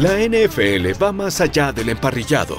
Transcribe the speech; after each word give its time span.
La 0.00 0.16
NFL 0.16 0.94
va 0.98 1.12
más 1.12 1.42
allá 1.42 1.72
del 1.72 1.90
emparrillado. 1.90 2.56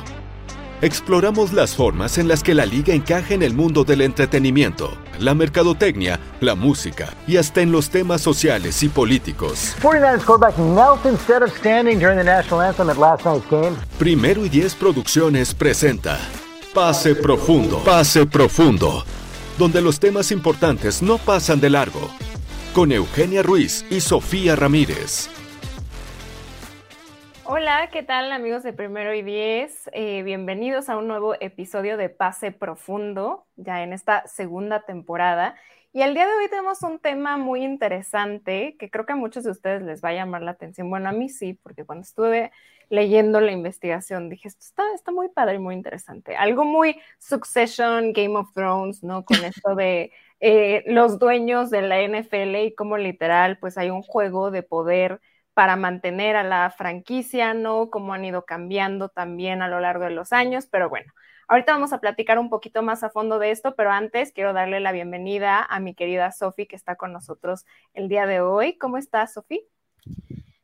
Exploramos 0.79 1.53
las 1.53 1.75
formas 1.75 2.19
en 2.19 2.27
las 2.27 2.43
que 2.43 2.53
la 2.53 2.67
liga 2.67 2.93
encaja 2.93 3.33
en 3.33 3.41
el 3.41 3.55
mundo 3.55 3.83
del 3.83 4.01
entretenimiento, 4.01 4.95
la 5.17 5.33
mercadotecnia, 5.33 6.19
la 6.39 6.53
música 6.53 7.15
y 7.25 7.37
hasta 7.37 7.61
en 7.61 7.71
los 7.71 7.89
temas 7.89 8.21
sociales 8.21 8.83
y 8.83 8.89
políticos. 8.89 9.75
49ers 9.81 10.23
quarterback 10.23 10.55
knelt 10.57 11.03
instead 11.11 11.41
of 11.41 11.51
standing 11.57 11.97
during 11.97 12.15
the 12.19 12.23
national 12.23 12.61
anthem 12.61 12.91
at 12.91 12.97
last 12.99 13.25
night's 13.25 13.49
game. 13.49 13.75
Primero 13.97 14.45
y 14.45 14.49
Diez 14.49 14.75
Producciones 14.75 15.55
presenta 15.55 16.19
Pase 16.75 17.15
Profundo, 17.15 17.79
Pase 17.83 18.27
Profundo, 18.27 19.03
donde 19.57 19.81
los 19.81 19.99
temas 19.99 20.31
importantes 20.31 21.01
no 21.01 21.17
pasan 21.17 21.59
de 21.59 21.71
largo, 21.71 22.07
con 22.75 22.91
Eugenia 22.91 23.41
Ruiz 23.41 23.83
y 23.89 23.99
Sofía 23.99 24.55
Ramírez. 24.55 25.27
Hola, 27.53 27.89
¿qué 27.91 28.01
tal 28.01 28.31
amigos 28.31 28.63
de 28.63 28.71
Primero 28.71 29.13
y 29.13 29.23
Diez? 29.23 29.89
Eh, 29.91 30.23
bienvenidos 30.23 30.87
a 30.87 30.95
un 30.95 31.09
nuevo 31.09 31.35
episodio 31.41 31.97
de 31.97 32.07
Pase 32.07 32.53
Profundo, 32.53 33.45
ya 33.57 33.83
en 33.83 33.91
esta 33.91 34.25
segunda 34.25 34.85
temporada. 34.85 35.55
Y 35.91 36.01
el 36.01 36.13
día 36.13 36.25
de 36.27 36.33
hoy 36.33 36.47
tenemos 36.49 36.81
un 36.81 36.97
tema 36.99 37.35
muy 37.35 37.65
interesante 37.65 38.77
que 38.79 38.89
creo 38.89 39.05
que 39.05 39.11
a 39.11 39.17
muchos 39.17 39.43
de 39.43 39.51
ustedes 39.51 39.81
les 39.81 40.01
va 40.01 40.09
a 40.09 40.13
llamar 40.13 40.43
la 40.43 40.51
atención. 40.51 40.89
Bueno, 40.89 41.09
a 41.09 41.11
mí 41.11 41.27
sí, 41.27 41.53
porque 41.61 41.83
cuando 41.83 42.03
estuve 42.03 42.53
leyendo 42.89 43.41
la 43.41 43.51
investigación 43.51 44.29
dije, 44.29 44.47
esto 44.47 44.63
está, 44.63 44.83
está 44.95 45.11
muy 45.11 45.27
padre 45.27 45.55
y 45.55 45.59
muy 45.59 45.75
interesante. 45.75 46.37
Algo 46.37 46.63
muy 46.63 47.01
Succession, 47.19 48.13
Game 48.13 48.37
of 48.37 48.53
Thrones, 48.53 49.03
¿no? 49.03 49.25
Con 49.25 49.43
esto 49.43 49.75
de 49.75 50.13
eh, 50.39 50.85
los 50.87 51.19
dueños 51.19 51.69
de 51.69 51.81
la 51.81 52.01
NFL 52.01 52.55
y 52.63 52.75
cómo 52.75 52.95
literal, 52.95 53.57
pues 53.57 53.77
hay 53.77 53.89
un 53.89 54.03
juego 54.03 54.51
de 54.51 54.63
poder 54.63 55.19
para 55.53 55.75
mantener 55.75 56.35
a 56.35 56.43
la 56.43 56.69
franquicia, 56.71 57.53
¿no? 57.53 57.89
Cómo 57.89 58.13
han 58.13 58.25
ido 58.25 58.45
cambiando 58.45 59.09
también 59.09 59.61
a 59.61 59.67
lo 59.67 59.79
largo 59.79 60.05
de 60.05 60.11
los 60.11 60.31
años, 60.31 60.67
pero 60.69 60.89
bueno, 60.89 61.11
ahorita 61.47 61.73
vamos 61.73 61.91
a 61.93 61.99
platicar 61.99 62.39
un 62.39 62.49
poquito 62.49 62.81
más 62.81 63.03
a 63.03 63.09
fondo 63.09 63.37
de 63.37 63.51
esto, 63.51 63.75
pero 63.75 63.91
antes 63.91 64.31
quiero 64.31 64.53
darle 64.53 64.79
la 64.79 64.91
bienvenida 64.91 65.63
a 65.63 65.79
mi 65.79 65.93
querida 65.93 66.31
Sofi 66.31 66.65
que 66.65 66.75
está 66.75 66.95
con 66.95 67.11
nosotros 67.11 67.65
el 67.93 68.07
día 68.07 68.25
de 68.25 68.39
hoy. 68.41 68.77
¿Cómo 68.77 68.97
estás, 68.97 69.33
Sofi? 69.33 69.67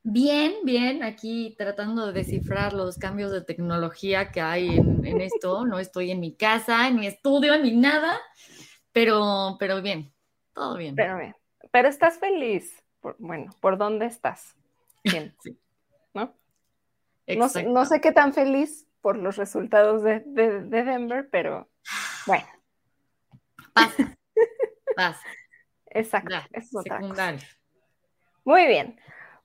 Bien, 0.04 0.54
bien, 0.64 1.04
aquí 1.04 1.54
tratando 1.58 2.08
de 2.08 2.14
descifrar 2.14 2.72
los 2.72 2.98
cambios 2.98 3.30
de 3.30 3.42
tecnología 3.42 4.32
que 4.32 4.40
hay 4.40 4.78
en, 4.78 5.20
esto. 5.20 5.66
No 5.66 5.80
estoy 5.80 6.12
en 6.12 6.22
mi 6.22 6.34
casa, 6.34 6.88
en 6.88 6.96
mi 6.96 7.08
estudio, 7.08 7.60
ni 7.60 7.76
nada, 7.76 8.18
pero, 8.94 9.58
pero 9.60 9.82
bien, 9.82 10.14
todo 10.54 10.78
bien. 10.78 10.96
Pero 10.96 11.18
bien, 11.18 11.36
pero 11.72 11.90
estás 11.90 12.20
feliz. 12.20 12.82
bueno, 13.18 13.52
¿por 13.60 13.78
dónde 13.78 14.06
estás? 14.06 14.56
¿No? 16.14 16.36
No 17.68 17.86
sé, 17.86 18.02
qué 18.02 18.12
tan 18.12 18.34
feliz 18.34 18.88
por 19.02 19.18
los 19.18 19.36
resultados 19.38 20.04
de, 20.04 20.22
Denver, 20.26 21.28
pero 21.32 21.70
bueno. 22.26 22.48
Pasa. 23.74 24.18
Pasa. 24.96 25.22
Exacto. 25.88 26.36
Muy 28.44 28.68
bien. 28.68 29.00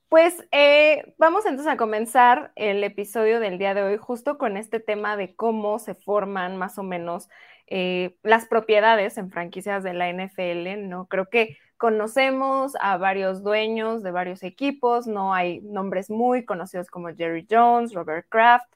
Pues 0.09 0.47
eh, 0.51 1.15
vamos 1.17 1.45
entonces 1.45 1.73
a 1.73 1.77
comenzar 1.77 2.51
el 2.55 2.83
episodio 2.83 3.39
del 3.39 3.57
día 3.57 3.73
de 3.73 3.81
hoy 3.81 3.97
justo 3.97 4.37
con 4.37 4.57
este 4.57 4.79
tema 4.79 5.17
de 5.17 5.35
cómo 5.35 5.79
se 5.79 5.95
forman 5.95 6.55
más 6.55 6.77
o 6.77 6.83
menos 6.83 7.29
eh, 7.65 8.15
las 8.21 8.45
propiedades 8.45 9.17
en 9.17 9.31
franquicias 9.31 9.83
de 9.83 9.93
la 9.93 10.09
NFL, 10.09 10.87
¿no? 10.87 11.07
Creo 11.07 11.29
que 11.29 11.57
conocemos 11.83 12.77
a 12.79 12.95
varios 12.95 13.43
dueños 13.43 14.03
de 14.03 14.11
varios 14.11 14.41
equipos, 14.43 15.05
no 15.05 15.33
hay 15.33 15.59
nombres 15.63 16.09
muy 16.09 16.45
conocidos 16.45 16.87
como 16.89 17.13
Jerry 17.13 17.45
Jones, 17.51 17.93
Robert 17.93 18.25
Kraft, 18.29 18.73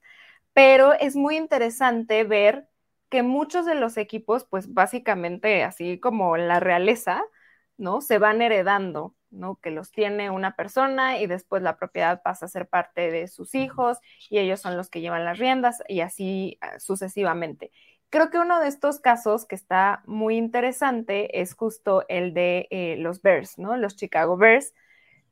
pero 0.51 0.91
es 0.91 1.15
muy 1.15 1.37
interesante 1.37 2.25
ver 2.25 2.67
que 3.07 3.23
muchos 3.23 3.65
de 3.65 3.75
los 3.75 3.95
equipos, 3.95 4.43
pues 4.43 4.73
básicamente 4.73 5.63
así 5.63 6.01
como 6.01 6.35
la 6.35 6.59
realeza, 6.59 7.23
¿no? 7.77 8.01
Se 8.01 8.17
van 8.17 8.41
heredando, 8.41 9.15
¿no? 9.29 9.55
Que 9.61 9.71
los 9.71 9.93
tiene 9.93 10.29
una 10.29 10.57
persona 10.57 11.17
y 11.17 11.27
después 11.27 11.61
la 11.63 11.77
propiedad 11.77 12.21
pasa 12.23 12.47
a 12.47 12.49
ser 12.49 12.67
parte 12.67 13.09
de 13.09 13.29
sus 13.29 13.55
hijos 13.55 13.99
y 14.29 14.39
ellos 14.39 14.59
son 14.59 14.75
los 14.75 14.89
que 14.89 14.99
llevan 14.99 15.23
las 15.23 15.39
riendas 15.39 15.81
y 15.87 16.01
así 16.01 16.57
ah, 16.59 16.77
sucesivamente. 16.77 17.71
Creo 18.09 18.29
que 18.29 18.39
uno 18.39 18.59
de 18.61 18.67
estos 18.69 18.99
casos 18.99 19.45
que 19.45 19.55
está 19.55 20.01
muy 20.05 20.37
interesante 20.37 21.41
es 21.41 21.53
justo 21.55 22.05
el 22.07 22.33
de 22.33 22.67
eh, 22.71 22.95
los 22.97 23.21
Bears, 23.21 23.57
¿no? 23.57 23.75
Los 23.75 23.97
Chicago 23.97 24.37
Bears, 24.37 24.73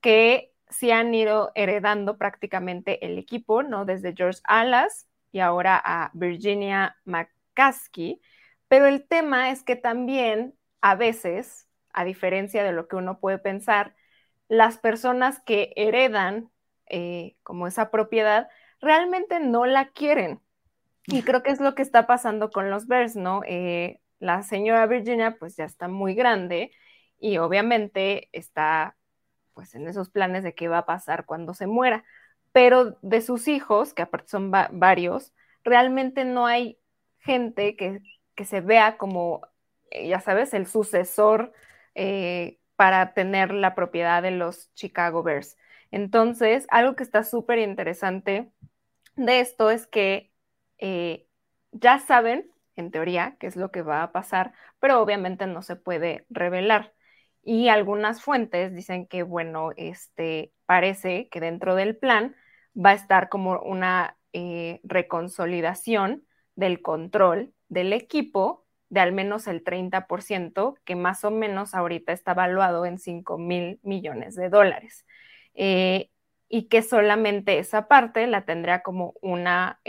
que 0.01 0.53
sí 0.69 0.91
han 0.91 1.13
ido 1.13 1.51
heredando 1.55 2.17
prácticamente 2.17 3.05
el 3.05 3.17
equipo, 3.17 3.63
¿no? 3.63 3.85
Desde 3.85 4.13
George 4.15 4.41
Alas 4.43 5.07
y 5.31 5.39
ahora 5.39 5.81
a 5.83 6.11
Virginia 6.13 6.97
McCaskey. 7.05 8.21
Pero 8.67 8.87
el 8.87 9.07
tema 9.07 9.51
es 9.51 9.63
que 9.63 9.75
también 9.75 10.55
a 10.81 10.95
veces, 10.95 11.67
a 11.93 12.03
diferencia 12.03 12.63
de 12.63 12.73
lo 12.73 12.87
que 12.87 12.95
uno 12.97 13.19
puede 13.19 13.37
pensar, 13.39 13.95
las 14.49 14.77
personas 14.77 15.39
que 15.41 15.73
heredan 15.75 16.51
eh, 16.87 17.37
como 17.43 17.67
esa 17.67 17.89
propiedad 17.89 18.49
realmente 18.81 19.39
no 19.39 19.65
la 19.65 19.89
quieren. 19.89 20.41
Y 21.07 21.23
creo 21.23 21.43
que 21.43 21.51
es 21.51 21.59
lo 21.59 21.75
que 21.75 21.81
está 21.81 22.07
pasando 22.07 22.49
con 22.49 22.69
los 22.69 22.87
Bears, 22.87 23.15
¿no? 23.15 23.41
Eh, 23.45 23.99
la 24.19 24.43
señora 24.43 24.87
Virginia 24.87 25.37
pues 25.39 25.55
ya 25.55 25.65
está 25.65 25.87
muy 25.87 26.15
grande 26.15 26.71
y 27.19 27.37
obviamente 27.37 28.29
está 28.31 28.97
pues 29.53 29.75
en 29.75 29.87
esos 29.87 30.09
planes 30.09 30.43
de 30.43 30.53
qué 30.55 30.67
va 30.67 30.79
a 30.79 30.85
pasar 30.85 31.25
cuando 31.25 31.53
se 31.53 31.67
muera. 31.67 32.03
Pero 32.51 32.97
de 33.01 33.21
sus 33.21 33.47
hijos, 33.47 33.93
que 33.93 34.01
aparte 34.03 34.29
son 34.29 34.51
varios, 34.51 35.33
realmente 35.63 36.25
no 36.25 36.45
hay 36.47 36.79
gente 37.19 37.75
que, 37.75 38.01
se 38.45 38.61
vea 38.61 38.97
como, 38.97 39.41
eh, 39.91 40.07
ya 40.09 40.19
sabes, 40.19 40.53
el 40.53 40.67
sucesor 40.67 41.53
eh, 41.95 42.59
para 42.75 43.13
tener 43.13 43.53
la 43.53 43.75
propiedad 43.75 44.21
de 44.21 44.31
los 44.31 44.73
Chicago 44.73 45.23
Bears. 45.23 45.57
Entonces, 45.91 46.67
algo 46.69 46.95
que 46.95 47.03
está 47.03 47.23
súper 47.23 47.59
interesante 47.59 48.51
de 49.15 49.39
esto 49.39 49.71
es 49.71 49.87
que 49.87 50.31
eh, 50.77 51.27
ya 51.71 51.99
saben, 51.99 52.51
en 52.75 52.91
teoría, 52.91 53.37
qué 53.39 53.47
es 53.47 53.55
lo 53.55 53.71
que 53.71 53.81
va 53.81 54.03
a 54.03 54.11
pasar, 54.11 54.53
pero 54.79 55.01
obviamente 55.01 55.47
no 55.47 55.61
se 55.61 55.75
puede 55.75 56.25
revelar. 56.29 56.93
Y 57.43 57.69
algunas 57.69 58.21
fuentes 58.21 58.73
dicen 58.73 59.07
que, 59.07 59.23
bueno, 59.23 59.71
este, 59.77 60.51
parece 60.65 61.29
que 61.29 61.39
dentro 61.39 61.75
del 61.75 61.95
plan 61.95 62.35
va 62.75 62.91
a 62.91 62.93
estar 62.95 63.29
como 63.29 63.59
una 63.61 64.17
eh, 64.33 64.81
reconsolidación 64.83 66.25
del 66.55 66.81
control 66.81 67.53
del 67.69 67.93
equipo 67.93 68.65
de 68.89 68.99
al 69.01 69.11
menos 69.11 69.47
el 69.47 69.63
30%, 69.63 70.75
que 70.85 70.95
más 70.95 71.23
o 71.23 71.31
menos 71.31 71.73
ahorita 71.73 72.13
está 72.13 72.31
evaluado 72.31 72.85
en 72.85 72.97
5 72.99 73.37
mil 73.37 73.79
millones 73.83 74.35
de 74.35 74.49
dólares. 74.49 75.05
Eh, 75.53 76.09
y 76.47 76.67
que 76.67 76.81
solamente 76.81 77.59
esa 77.59 77.87
parte 77.87 78.27
la 78.27 78.45
tendrá 78.45 78.83
como 78.83 79.15
una 79.21 79.79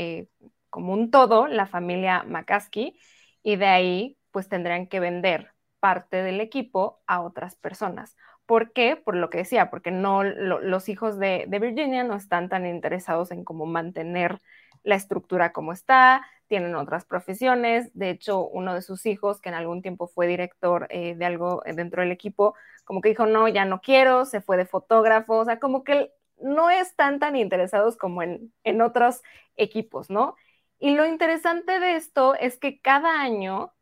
como 0.76 0.92
un 0.92 1.10
todo 1.10 1.46
la 1.46 1.66
familia 1.66 2.22
McCaskey 2.24 2.98
y 3.42 3.56
de 3.56 3.64
ahí 3.64 4.18
pues 4.30 4.50
tendrán 4.50 4.88
que 4.88 5.00
vender 5.00 5.54
parte 5.80 6.22
del 6.22 6.38
equipo 6.38 7.00
a 7.06 7.22
otras 7.22 7.56
personas. 7.56 8.14
¿Por 8.44 8.74
qué? 8.74 8.94
Por 8.94 9.16
lo 9.16 9.30
que 9.30 9.38
decía, 9.38 9.70
porque 9.70 9.90
no 9.90 10.22
los 10.22 10.90
hijos 10.90 11.18
de, 11.18 11.46
Virginia 11.48 12.04
no 12.04 12.14
están 12.14 12.50
tan 12.50 12.66
interesados 12.66 13.30
en 13.30 13.42
cómo 13.42 13.64
mantener 13.64 14.38
la 14.82 14.96
estructura 14.96 15.54
como 15.54 15.72
está, 15.72 16.26
tienen 16.46 16.74
otras 16.74 17.06
profesiones. 17.06 17.90
De 17.94 18.10
hecho, 18.10 18.46
uno 18.46 18.74
de 18.74 18.82
sus 18.82 19.06
hijos, 19.06 19.40
que 19.40 19.48
en 19.48 19.54
algún 19.54 19.80
tiempo 19.80 20.08
fue 20.08 20.26
director 20.26 20.88
eh, 20.90 21.14
de 21.14 21.24
algo 21.24 21.62
dentro 21.74 22.02
del 22.02 22.12
equipo, 22.12 22.54
como 22.84 23.00
que 23.00 23.08
dijo, 23.08 23.24
no, 23.24 23.48
ya 23.48 23.64
no 23.64 23.80
quiero, 23.80 24.26
se 24.26 24.42
fue 24.42 24.58
de 24.58 24.66
fotógrafo, 24.66 25.38
o 25.38 25.44
sea, 25.46 25.58
como 25.58 25.84
que 25.84 26.12
no 26.38 26.68
están 26.68 27.18
tan 27.18 27.34
interesados 27.34 27.96
como 27.96 28.22
en, 28.22 28.52
en 28.62 28.82
otros 28.82 29.22
equipos, 29.56 30.10
¿no? 30.10 30.36
Y 30.78 30.94
lo 30.94 31.06
interesante 31.06 31.80
de 31.80 31.96
esto 31.96 32.34
es 32.34 32.58
que 32.58 32.80
cada 32.80 33.20
año 33.20 33.72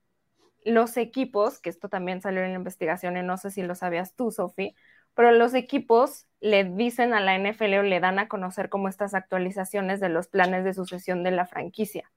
los 0.64 0.96
equipos, 0.96 1.60
que 1.60 1.70
esto 1.70 1.88
también 1.88 2.20
salió 2.20 2.42
en 2.42 2.52
la 2.52 2.58
investigación 2.58 3.16
y 3.16 3.22
no 3.22 3.36
sé 3.36 3.50
si 3.50 3.62
lo 3.62 3.74
sabías 3.74 4.14
tú, 4.14 4.30
Sofi, 4.30 4.74
pero 5.14 5.32
los 5.32 5.54
equipos 5.54 6.26
le 6.40 6.64
dicen 6.64 7.14
a 7.14 7.20
la 7.20 7.36
NFL 7.36 7.74
o 7.78 7.82
le 7.82 8.00
dan 8.00 8.18
a 8.18 8.28
conocer 8.28 8.68
como 8.68 8.88
estas 8.88 9.14
actualizaciones 9.14 10.00
de 10.00 10.08
los 10.08 10.28
planes 10.28 10.64
de 10.64 10.74
sucesión 10.74 11.22
de 11.22 11.30
la 11.30 11.46
franquicia, 11.46 12.10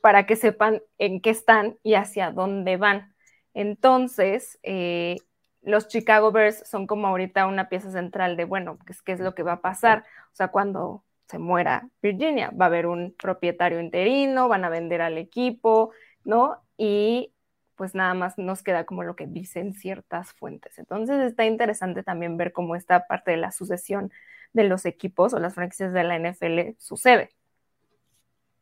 para 0.00 0.26
que 0.26 0.36
sepan 0.36 0.82
en 0.98 1.20
qué 1.20 1.30
están 1.30 1.78
y 1.82 1.94
hacia 1.94 2.30
dónde 2.30 2.76
van. 2.76 3.14
Entonces, 3.54 4.58
eh, 4.62 5.16
los 5.60 5.88
Chicago 5.88 6.32
Bears 6.32 6.68
son 6.68 6.86
como 6.86 7.06
ahorita 7.06 7.46
una 7.46 7.68
pieza 7.68 7.90
central 7.90 8.36
de, 8.36 8.44
bueno, 8.44 8.78
¿qué 9.04 9.12
es 9.12 9.20
lo 9.20 9.34
que 9.34 9.42
va 9.42 9.54
a 9.54 9.60
pasar? 9.60 10.04
O 10.32 10.34
sea, 10.34 10.48
cuando 10.48 11.04
se 11.32 11.38
muera 11.38 11.88
Virginia. 12.02 12.50
Va 12.50 12.66
a 12.66 12.68
haber 12.68 12.86
un 12.86 13.14
propietario 13.18 13.80
interino, 13.80 14.48
van 14.48 14.64
a 14.66 14.68
vender 14.68 15.00
al 15.00 15.16
equipo, 15.16 15.92
¿no? 16.24 16.58
Y 16.76 17.32
pues 17.74 17.94
nada 17.94 18.12
más 18.12 18.36
nos 18.36 18.62
queda 18.62 18.84
como 18.84 19.02
lo 19.02 19.16
que 19.16 19.26
dicen 19.26 19.72
ciertas 19.72 20.34
fuentes. 20.34 20.78
Entonces 20.78 21.22
está 21.22 21.46
interesante 21.46 22.02
también 22.02 22.36
ver 22.36 22.52
cómo 22.52 22.76
esta 22.76 23.06
parte 23.06 23.30
de 23.30 23.38
la 23.38 23.50
sucesión 23.50 24.12
de 24.52 24.64
los 24.64 24.84
equipos 24.84 25.32
o 25.32 25.38
las 25.38 25.54
franquicias 25.54 25.94
de 25.94 26.04
la 26.04 26.18
NFL 26.18 26.76
sucede. 26.78 27.30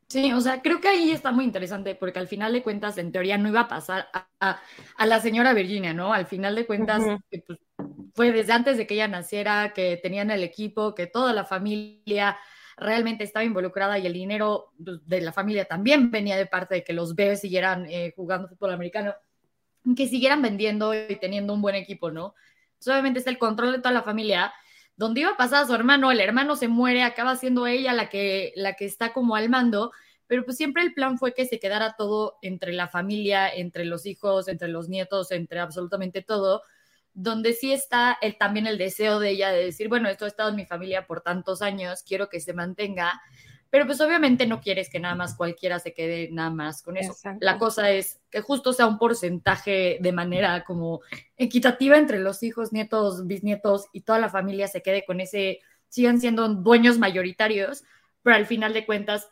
Sí, 0.07 0.31
o 0.31 0.39
sea, 0.39 0.61
creo 0.61 0.79
que 0.79 0.87
ahí 0.87 1.11
está 1.11 1.31
muy 1.31 1.43
interesante 1.43 1.95
porque 1.95 2.19
al 2.19 2.27
final 2.27 2.53
de 2.53 2.63
cuentas, 2.63 2.97
en 2.97 3.11
teoría, 3.11 3.37
no 3.37 3.49
iba 3.49 3.61
a 3.61 3.67
pasar 3.67 4.07
a, 4.39 4.61
la 5.05 5.19
señora 5.19 5.53
Virginia, 5.53 5.93
¿no? 5.93 6.13
Al 6.13 6.25
final 6.25 6.55
de 6.55 6.65
cuentas, 6.65 7.03
pues, 7.47 7.59
fue 8.13 8.31
desde 8.31 8.53
antes 8.53 8.77
de 8.77 8.87
que 8.87 8.95
ella 8.95 9.07
naciera, 9.07 9.73
que 9.73 9.97
tenían 10.01 10.31
el 10.31 10.43
equipo, 10.43 10.95
que 10.95 11.07
toda 11.07 11.33
la 11.33 11.45
familia 11.45 12.37
realmente 12.77 13.23
estaba 13.23 13.43
involucrada 13.43 13.99
y 13.99 14.07
el 14.07 14.13
dinero 14.13 14.71
pues, 14.83 15.05
de 15.05 15.21
la 15.21 15.31
familia 15.31 15.65
también 15.65 16.11
venía 16.11 16.37
de 16.37 16.45
parte 16.45 16.75
de 16.75 16.83
que 16.83 16.93
los 16.93 17.15
Bears 17.15 17.41
siguieran 17.41 17.85
eh, 17.89 18.13
jugando 18.15 18.47
fútbol 18.47 18.73
americano, 18.73 19.13
que 19.95 20.07
siguieran 20.07 20.41
vendiendo 20.41 20.93
y 20.93 21.15
teniendo 21.17 21.53
un 21.53 21.61
buen 21.61 21.75
equipo, 21.75 22.11
¿no? 22.11 22.35
Entonces, 22.73 22.93
obviamente 22.93 23.19
está 23.19 23.29
el 23.31 23.37
control 23.37 23.73
de 23.73 23.77
toda 23.79 23.91
la 23.91 24.03
familia. 24.03 24.53
Donde 24.95 25.21
iba 25.21 25.31
a 25.31 25.37
pasar 25.37 25.63
a 25.63 25.67
su 25.67 25.73
hermano, 25.73 26.11
el 26.11 26.19
hermano 26.19 26.55
se 26.55 26.67
muere, 26.67 27.03
acaba 27.03 27.35
siendo 27.35 27.65
ella 27.65 27.93
la 27.93 28.09
que, 28.09 28.53
la 28.55 28.73
que 28.73 28.85
está 28.85 29.13
como 29.13 29.35
al 29.35 29.49
mando, 29.49 29.91
pero 30.27 30.45
pues 30.45 30.57
siempre 30.57 30.83
el 30.83 30.93
plan 30.93 31.17
fue 31.17 31.33
que 31.33 31.45
se 31.45 31.59
quedara 31.59 31.95
todo 31.97 32.37
entre 32.41 32.73
la 32.73 32.87
familia, 32.87 33.49
entre 33.49 33.85
los 33.85 34.05
hijos, 34.05 34.47
entre 34.47 34.67
los 34.67 34.89
nietos, 34.89 35.31
entre 35.31 35.59
absolutamente 35.59 36.21
todo, 36.21 36.61
donde 37.13 37.53
sí 37.53 37.73
está 37.73 38.17
el, 38.21 38.37
también 38.37 38.67
el 38.67 38.77
deseo 38.77 39.19
de 39.19 39.31
ella 39.31 39.51
de 39.51 39.65
decir, 39.65 39.89
bueno, 39.89 40.09
esto 40.09 40.25
ha 40.25 40.29
estado 40.29 40.49
en 40.49 40.55
mi 40.55 40.65
familia 40.65 41.07
por 41.07 41.21
tantos 41.21 41.61
años, 41.61 42.03
quiero 42.03 42.29
que 42.29 42.39
se 42.39 42.53
mantenga, 42.53 43.21
pero 43.69 43.85
pues 43.85 44.01
obviamente 44.01 44.45
no 44.45 44.59
quieres 44.59 44.89
que 44.89 44.99
nada 44.99 45.15
más 45.15 45.35
cualquiera 45.35 45.79
se 45.79 45.93
quede 45.93 46.29
nada 46.31 46.49
más 46.49 46.83
con 46.83 46.97
eso. 46.97 47.15
La 47.39 47.57
cosa 47.57 47.89
es 47.89 48.19
que 48.29 48.41
justo 48.41 48.73
sea 48.73 48.85
un 48.85 48.97
porcentaje 48.97 49.97
de 50.01 50.11
manera 50.11 50.65
como 50.65 50.99
equitativa 51.37 51.97
entre 51.97 52.19
los 52.19 52.43
hijos, 52.43 52.73
nietos, 52.73 53.27
bisnietos 53.27 53.85
y 53.93 54.01
toda 54.01 54.19
la 54.19 54.29
familia 54.29 54.67
se 54.67 54.81
quede 54.81 55.05
con 55.05 55.21
ese, 55.21 55.61
sigan 55.87 56.19
siendo 56.19 56.49
dueños 56.49 56.97
mayoritarios, 56.99 57.85
pero 58.23 58.35
al 58.35 58.45
final 58.45 58.73
de 58.73 58.85
cuentas 58.85 59.29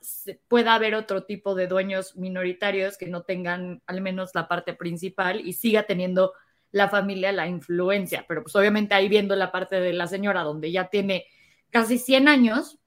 pueda 0.48 0.74
haber 0.74 0.96
otro 0.96 1.26
tipo 1.26 1.54
de 1.54 1.68
dueños 1.68 2.16
minoritarios 2.16 2.98
que 2.98 3.08
no 3.08 3.24
tengan 3.24 3.82
al 3.88 4.00
menos 4.02 4.32
la 4.36 4.48
parte 4.48 4.74
principal 4.74 5.46
y 5.46 5.52
siga 5.52 5.84
teniendo 5.84 6.32
la 6.72 6.90
familia 6.90 7.32
la 7.32 7.48
influencia. 7.48 8.26
Pero 8.28 8.44
pues 8.44 8.56
obviamente 8.56 8.94
ahí 8.94 9.10
viendo 9.10 9.36
la 9.36 9.52
parte 9.52 9.80
de 9.80 9.94
la 9.94 10.08
señora 10.08 10.44
donde 10.44 10.72
ya 10.72 10.90
tiene 10.90 11.26
casi 11.70 11.98
100 11.98 12.28
años, 12.28 12.80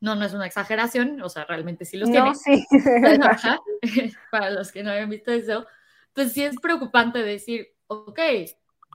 no, 0.00 0.14
no 0.16 0.24
es 0.24 0.34
una 0.34 0.46
exageración, 0.46 1.22
o 1.22 1.28
sea, 1.28 1.44
realmente 1.44 1.84
sí 1.84 1.96
los 1.96 2.10
tiene. 2.10 2.34
Sí. 2.34 2.66
Para 4.30 4.50
los 4.50 4.72
que 4.72 4.82
no 4.82 4.90
habían 4.90 5.10
visto 5.10 5.30
eso, 5.30 5.66
pues 6.12 6.32
sí 6.32 6.42
es 6.42 6.56
preocupante 6.60 7.22
decir, 7.22 7.68
ok, 7.86 8.18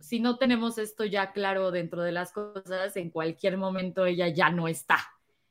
si 0.01 0.19
no 0.19 0.37
tenemos 0.37 0.77
esto 0.77 1.05
ya 1.05 1.31
claro 1.31 1.71
dentro 1.71 2.03
de 2.03 2.11
las 2.11 2.31
cosas, 2.31 2.95
en 2.97 3.09
cualquier 3.09 3.57
momento 3.57 4.05
ella 4.05 4.27
ya 4.27 4.49
no 4.49 4.67
está 4.67 4.99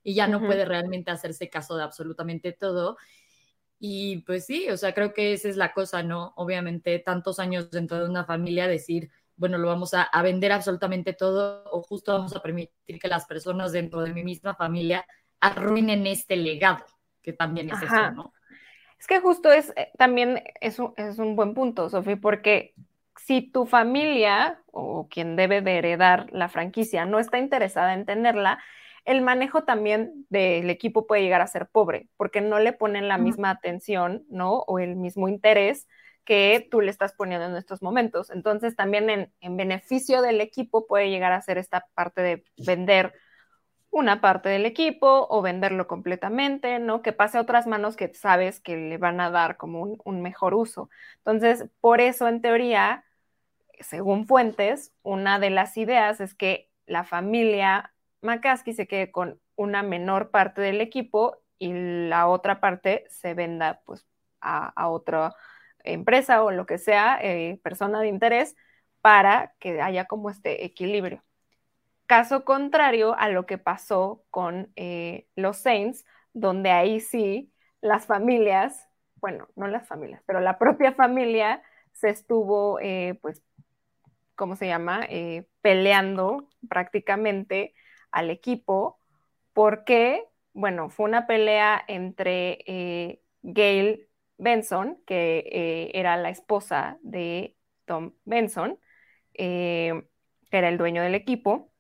y 0.02 0.14
ya 0.14 0.28
no 0.28 0.40
puede 0.40 0.64
realmente 0.64 1.10
hacerse 1.10 1.50
caso 1.50 1.76
de 1.76 1.82
absolutamente 1.82 2.52
todo. 2.52 2.96
Y 3.78 4.18
pues 4.18 4.46
sí, 4.46 4.68
o 4.70 4.76
sea, 4.76 4.94
creo 4.94 5.12
que 5.12 5.32
esa 5.32 5.48
es 5.48 5.56
la 5.56 5.72
cosa, 5.72 6.02
¿no? 6.02 6.32
Obviamente, 6.36 6.98
tantos 6.98 7.38
años 7.38 7.70
dentro 7.70 7.98
de 7.98 8.08
una 8.08 8.24
familia, 8.24 8.66
decir, 8.68 9.10
bueno, 9.36 9.58
lo 9.58 9.68
vamos 9.68 9.92
a, 9.92 10.02
a, 10.02 10.22
vender 10.22 10.52
absolutamente 10.52 11.12
todo 11.12 11.64
o 11.70 11.82
justo 11.82 12.12
vamos 12.12 12.34
a 12.34 12.42
permitir 12.42 12.98
que 12.98 13.08
las 13.08 13.26
personas 13.26 13.72
dentro 13.72 14.00
de 14.00 14.14
mi 14.14 14.24
misma 14.24 14.54
familia 14.54 15.06
arruinen 15.40 16.06
este 16.06 16.36
legado, 16.36 16.84
que 17.22 17.32
también 17.32 17.70
es 17.70 17.82
eso, 17.82 18.10
¿no? 18.12 18.32
Es 18.98 19.06
que 19.06 19.20
justo 19.20 19.52
es, 19.52 19.72
eh, 19.76 19.90
también 19.98 20.42
es 20.60 20.78
un, 20.78 20.94
es 20.96 21.18
un 21.18 21.36
buen 21.36 21.54
punto, 21.54 21.90
Sofía, 21.90 22.16
porque 22.16 22.74
si 23.18 23.42
tu 23.42 23.66
familia 23.66 24.62
o 24.72 25.08
quien 25.08 25.36
debe 25.36 25.60
de 25.60 25.78
heredar 25.78 26.28
la 26.32 26.48
franquicia 26.48 27.04
no 27.04 27.18
está 27.18 27.38
interesada 27.38 27.94
en 27.94 28.06
tenerla, 28.06 28.58
el 29.06 29.22
manejo 29.22 29.64
también 29.64 30.26
del 30.28 30.68
equipo 30.68 31.06
puede 31.06 31.22
llegar 31.22 31.40
a 31.40 31.46
ser 31.46 31.68
pobre, 31.68 32.08
porque 32.16 32.40
no 32.40 32.58
le 32.58 32.72
ponen 32.72 33.08
la 33.08 33.18
misma 33.18 33.50
atención, 33.50 34.24
¿no? 34.28 34.58
O 34.66 34.78
el 34.78 34.96
mismo 34.96 35.28
interés 35.28 35.88
que 36.24 36.66
tú 36.70 36.80
le 36.80 36.90
estás 36.90 37.14
poniendo 37.14 37.46
en 37.46 37.56
estos 37.56 37.82
momentos. 37.82 38.30
Entonces, 38.30 38.76
también 38.76 39.08
en, 39.08 39.32
en 39.40 39.56
beneficio 39.56 40.22
del 40.22 40.40
equipo 40.40 40.86
puede 40.86 41.08
llegar 41.08 41.32
a 41.32 41.40
ser 41.40 41.56
esta 41.56 41.86
parte 41.94 42.20
de 42.20 42.44
vender 42.58 43.14
una 43.96 44.20
parte 44.20 44.48
del 44.50 44.66
equipo 44.66 45.26
o 45.30 45.40
venderlo 45.40 45.86
completamente, 45.86 46.78
¿no? 46.78 47.00
Que 47.00 47.12
pase 47.12 47.38
a 47.38 47.40
otras 47.40 47.66
manos 47.66 47.96
que 47.96 48.12
sabes 48.12 48.60
que 48.60 48.76
le 48.76 48.98
van 48.98 49.20
a 49.20 49.30
dar 49.30 49.56
como 49.56 49.96
un, 50.04 50.20
mejor 50.20 50.54
uso. 50.54 50.90
Entonces, 51.18 51.68
por 51.80 52.02
eso, 52.02 52.28
en 52.28 52.42
teoría, 52.42 53.04
según 53.80 54.26
fuentes, 54.26 54.92
una 55.02 55.38
de 55.38 55.50
las 55.50 55.76
ideas 55.78 56.20
es 56.20 56.34
que 56.34 56.70
la 56.86 57.04
familia 57.04 57.94
McCaskey 58.22 58.74
se 58.74 58.86
quede 58.86 59.10
con 59.10 59.40
una 59.56 59.82
menor 59.82 60.30
parte 60.30 60.60
del 60.60 60.80
equipo 60.80 61.38
y 61.58 61.72
la 62.08 62.28
otra 62.28 62.60
parte 62.60 63.04
se 63.08 63.34
venda 63.34 63.80
pues 63.84 64.06
a, 64.40 64.88
otra 64.88 65.34
empresa 65.84 66.42
o 66.44 66.50
lo 66.50 66.66
que 66.66 66.78
sea, 66.78 67.18
eh, 67.22 67.58
persona 67.62 68.00
de 68.00 68.08
interés, 68.08 68.56
para 69.00 69.54
que 69.58 69.80
haya 69.80 70.06
como 70.06 70.30
este 70.30 70.64
equilibrio. 70.64 71.22
Caso 72.06 72.44
contrario 72.44 73.16
a 73.18 73.28
lo 73.28 73.46
que 73.46 73.58
pasó 73.58 74.24
con 74.30 74.72
eh, 74.76 75.26
los 75.34 75.56
Saints, 75.58 76.04
donde 76.32 76.70
ahí 76.70 77.00
sí 77.00 77.52
las 77.80 78.06
familias, 78.06 78.88
bueno, 79.16 79.48
no 79.56 79.66
las 79.66 79.86
familias, 79.88 80.22
pero 80.26 80.40
la 80.40 80.58
propia 80.58 80.92
familia 80.92 81.62
se 81.92 82.10
estuvo, 82.10 82.78
eh, 82.80 83.18
pues, 83.22 83.42
¿cómo 84.34 84.54
se 84.56 84.66
llama? 84.66 85.06
Eh, 85.08 85.48
peleando 85.62 86.48
prácticamente 86.68 87.74
al 88.16 88.30
equipo, 88.30 88.98
porque, 89.52 90.24
bueno, 90.52 90.90
fue 90.90 91.06
una 91.06 91.26
pelea 91.26 91.82
entre 91.88 93.20
Gail 93.42 94.08
Benson, 94.38 94.98
que 95.06 95.90
era 95.94 96.16
la 96.16 96.30
esposa 96.30 96.98
de 97.02 97.56
Tom 97.84 98.12
Benson, 98.24 98.78
que 99.32 100.08
era 100.50 100.68
el 100.68 100.78
dueño 100.78 101.02
del 101.02 101.14
equipo, 101.14 101.70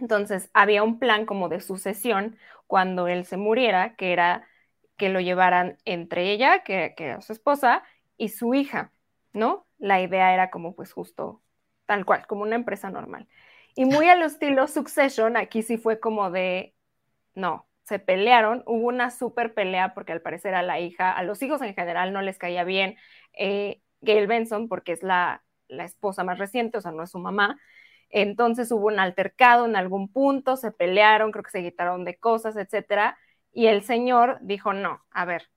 entonces, 0.00 0.50
había 0.54 0.82
un 0.82 0.98
plan 0.98 1.26
como 1.26 1.48
de 1.48 1.60
sucesión 1.60 2.36
cuando 2.66 3.08
él 3.08 3.24
se 3.24 3.36
muriera, 3.36 3.94
que 3.96 4.12
era 4.12 4.48
que 4.96 5.08
lo 5.08 5.20
llevaran 5.20 5.78
entre 5.84 6.30
ella, 6.32 6.62
que, 6.64 6.94
era 6.96 7.20
su 7.20 7.32
esposa, 7.32 7.82
y 8.16 8.28
su 8.28 8.54
hija, 8.54 8.92
¿no? 9.32 9.66
La 9.78 10.00
idea 10.00 10.32
era 10.34 10.50
como 10.50 10.74
pues 10.76 10.92
justo 10.92 11.42
tal 11.86 12.04
cual, 12.06 12.26
como 12.26 12.42
una 12.42 12.56
empresa 12.56 12.90
normal. 12.90 13.28
Y 13.74 13.84
muy 13.86 14.08
al 14.08 14.22
estilo 14.22 14.66
Succession, 14.68 15.36
aquí 15.36 15.62
sí 15.62 15.78
fue 15.78 15.98
como 16.00 16.30
de, 16.30 16.74
no, 17.34 17.68
se 17.84 17.98
pelearon, 17.98 18.62
hubo 18.66 18.86
una 18.88 19.10
súper 19.10 19.54
pelea 19.54 19.94
porque 19.94 20.12
al 20.12 20.22
parecer 20.22 20.54
a 20.54 20.62
la 20.62 20.80
hija, 20.80 21.10
a 21.10 21.22
los 21.22 21.42
hijos 21.42 21.60
en 21.62 21.74
general 21.74 22.12
no 22.12 22.22
les 22.22 22.38
caía 22.38 22.64
bien 22.64 22.96
eh, 23.32 23.82
Gail 24.00 24.26
Benson 24.26 24.68
porque 24.68 24.92
es 24.92 25.02
la, 25.02 25.44
la 25.68 25.84
esposa 25.84 26.24
más 26.24 26.38
reciente, 26.38 26.78
o 26.78 26.80
sea, 26.80 26.92
no 26.92 27.02
es 27.02 27.10
su 27.10 27.18
mamá, 27.18 27.58
entonces 28.14 28.70
hubo 28.70 28.86
un 28.86 29.00
altercado 29.00 29.66
en 29.66 29.74
algún 29.74 30.08
punto, 30.08 30.56
se 30.56 30.70
pelearon, 30.70 31.32
creo 31.32 31.42
que 31.42 31.50
se 31.50 31.62
quitaron 31.64 32.04
de 32.04 32.16
cosas, 32.16 32.56
etcétera. 32.56 33.18
Y 33.52 33.66
el 33.66 33.82
señor 33.82 34.38
dijo, 34.40 34.72
no, 34.72 35.04
a 35.10 35.24
ver, 35.24 35.50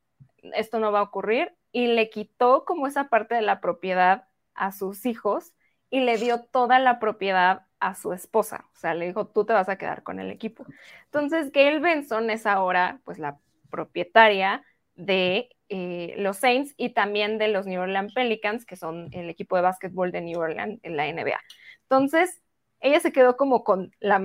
esto 0.55 0.79
no 0.79 0.91
va 0.91 1.00
a 1.00 1.03
ocurrir. 1.03 1.55
Y 1.71 1.86
le 1.86 2.09
quitó 2.09 2.65
como 2.65 2.88
esa 2.88 3.09
parte 3.09 3.36
de 3.36 3.43
la 3.43 3.62
propiedad 3.62 4.27
a 4.55 4.71
sus 4.71 5.05
hijos 5.05 5.53
y 5.91 6.00
le 6.00 6.17
dio 6.17 6.45
toda 6.45 6.79
la 6.79 7.00
propiedad 7.00 7.66
a 7.79 7.96
su 7.96 8.13
esposa. 8.13 8.65
O 8.74 8.77
sea, 8.77 8.93
le 8.93 9.07
dijo, 9.07 9.27
tú 9.27 9.46
te 9.46 9.53
vas 9.53 9.69
a 9.69 9.77
quedar 9.77 10.03
con 10.03 10.19
el 10.19 10.31
equipo. 10.31 10.65
Entonces, 11.05 11.51
Gail 11.51 11.79
Benson 11.79 12.29
es 12.29 12.46
ahora 12.46 13.00
pues 13.03 13.19
la 13.19 13.39
propietaria 13.69 14.63
de 14.96 15.50
eh, 15.69 16.15
los 16.17 16.38
Saints 16.38 16.74
y 16.77 16.89
también 16.89 17.38
de 17.38 17.50
los 17.50 17.65
New 17.67 17.81
Orleans 17.81 18.13
Pelicans, 18.13 18.65
que 18.65 18.75
son 18.75 19.10
el 19.12 19.29
equipo 19.29 19.55
de 19.55 19.62
básquetbol 19.62 20.12
de 20.12 20.22
New 20.22 20.39
Orleans 20.39 20.79
en 20.84 20.98
la 20.98 21.07
NBA. 21.07 21.39
Entonces, 21.84 22.41
ella 22.79 23.00
se 23.00 23.12
quedó 23.12 23.38
como 23.38 23.63
con 23.63 23.91
la, 24.00 24.19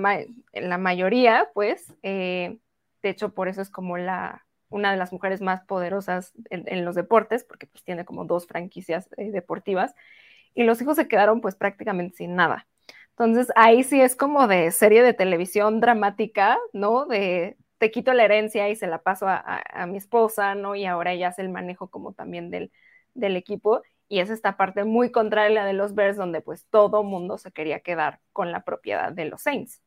la 0.53 0.77
mayoría, 0.77 1.49
pues, 1.53 1.93
eh, 2.03 2.57
de 3.01 3.09
hecho, 3.09 3.33
por 3.33 3.47
eso 3.47 3.61
es 3.61 3.69
como 3.69 3.97
la, 3.97 4.45
una 4.69 4.91
de 4.91 4.97
las 4.97 5.11
mujeres 5.11 5.41
más 5.41 5.63
poderosas 5.65 6.33
en, 6.49 6.85
los 6.85 6.95
deportes, 6.95 7.43
porque 7.43 7.67
pues 7.67 7.83
tiene 7.83 8.05
como 8.05 8.25
dos 8.25 8.47
franquicias 8.47 9.09
eh, 9.17 9.31
deportivas, 9.31 9.93
y 10.53 10.63
los 10.63 10.81
hijos 10.81 10.95
se 10.95 11.07
quedaron 11.07 11.41
pues 11.41 11.55
prácticamente 11.55 12.17
sin 12.17 12.35
nada. 12.35 12.67
Entonces, 13.17 13.51
ahí 13.55 13.83
sí 13.83 14.01
es 14.01 14.15
como 14.15 14.47
de 14.47 14.71
serie 14.71 15.03
de 15.03 15.13
televisión 15.13 15.79
dramática, 15.79 16.57
¿no? 16.73 17.05
De 17.05 17.57
te 17.77 17.91
quito 17.91 18.13
la 18.13 18.23
herencia 18.23 18.69
y 18.69 18.75
se 18.75 18.87
la 18.87 19.03
paso 19.03 19.25
a, 19.27 19.85
mi 19.87 19.97
esposa, 19.97 20.55
¿no? 20.55 20.73
Y 20.73 20.85
ahora 20.85 21.11
ella 21.13 21.27
hace 21.27 21.41
el 21.41 21.49
manejo 21.49 21.89
como 21.89 22.13
también 22.13 22.49
del, 22.49 22.71
del 23.13 23.35
equipo 23.35 23.81
y 24.07 24.19
es 24.19 24.29
esta 24.29 24.57
parte 24.57 24.83
muy 24.83 25.11
contraria 25.11 25.61
a 25.61 25.63
la 25.63 25.67
de 25.67 25.73
los 25.73 25.93
Bears, 25.95 26.17
donde 26.17 26.41
pues 26.41 26.65
todo 26.69 27.03
mundo 27.03 27.37
se 27.37 27.51
quería 27.51 27.81
quedar 27.81 28.19
con 28.31 28.51
la 28.51 28.63
propiedad 28.63 29.11
de 29.11 29.25
los 29.25 29.41
Saints. 29.41 29.81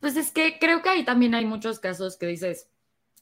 Pues 0.00 0.16
es 0.16 0.32
que 0.32 0.58
creo 0.58 0.82
que 0.82 0.88
ahí 0.88 1.04
también 1.04 1.34
hay 1.34 1.44
muchos 1.44 1.80
casos 1.80 2.16
que 2.16 2.26
dices, 2.26 2.68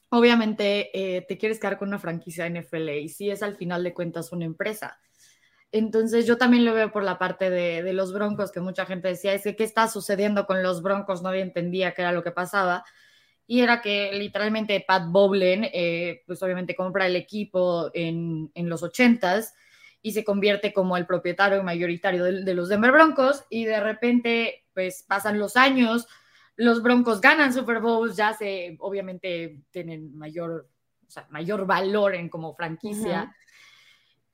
obviamente 0.09 0.89
eh, 0.93 1.21
te 1.21 1.37
quieres 1.37 1.59
quedar 1.59 1.77
con 1.77 1.89
una 1.89 1.99
franquicia 1.99 2.47
NFL 2.47 2.89
y 2.89 3.09
si 3.09 3.29
es 3.29 3.43
al 3.43 3.55
final 3.55 3.83
de 3.83 3.93
cuentas 3.93 4.31
una 4.31 4.45
empresa. 4.45 4.99
Entonces 5.71 6.25
yo 6.25 6.37
también 6.37 6.65
lo 6.65 6.73
veo 6.73 6.91
por 6.91 7.03
la 7.03 7.17
parte 7.17 7.49
de, 7.49 7.93
los 7.93 8.13
Broncos, 8.13 8.51
que 8.51 8.59
mucha 8.59 8.85
gente 8.85 9.07
decía, 9.07 9.33
es 9.33 9.43
que 9.43 9.55
qué 9.55 9.63
está 9.63 9.87
sucediendo 9.87 10.45
con 10.45 10.61
los 10.63 10.81
Broncos, 10.81 11.21
nadie 11.21 11.41
entendía 11.41 11.93
qué 11.93 12.01
era 12.01 12.11
lo 12.11 12.23
que 12.23 12.31
pasaba. 12.31 12.83
Y 13.47 13.61
era 13.61 13.81
que 13.81 14.11
literalmente 14.13 14.83
Pat 14.85 15.03
Bowlen, 15.07 15.69
eh, 15.73 16.23
pues 16.27 16.41
obviamente 16.43 16.75
compra 16.75 17.07
el 17.07 17.15
equipo 17.15 17.89
en, 17.93 18.51
en 18.53 18.69
los 18.69 18.83
ochentas 18.83 19.53
y 20.01 20.13
se 20.13 20.23
convierte 20.23 20.73
como 20.73 20.97
el 20.97 21.05
propietario 21.05 21.63
mayoritario 21.63 22.23
de, 22.23 22.53
los 22.53 22.69
Denver 22.69 22.91
Broncos 22.91 23.45
y 23.49 23.65
de 23.65 23.79
repente 23.79 24.65
pues 24.73 25.03
pasan 25.07 25.37
los 25.37 25.57
años, 25.57 26.07
los 26.55 26.81
Broncos 26.81 27.21
ganan 27.21 27.53
Super 27.53 27.79
Bowls, 27.81 28.15
ya 28.15 28.33
se 28.33 28.77
obviamente 28.79 29.59
tienen 29.71 30.17
mayor, 30.17 30.69
mayor 31.29 31.65
valor 31.65 32.15
en 32.15 32.29
como 32.29 32.55
franquicia. 32.55 33.35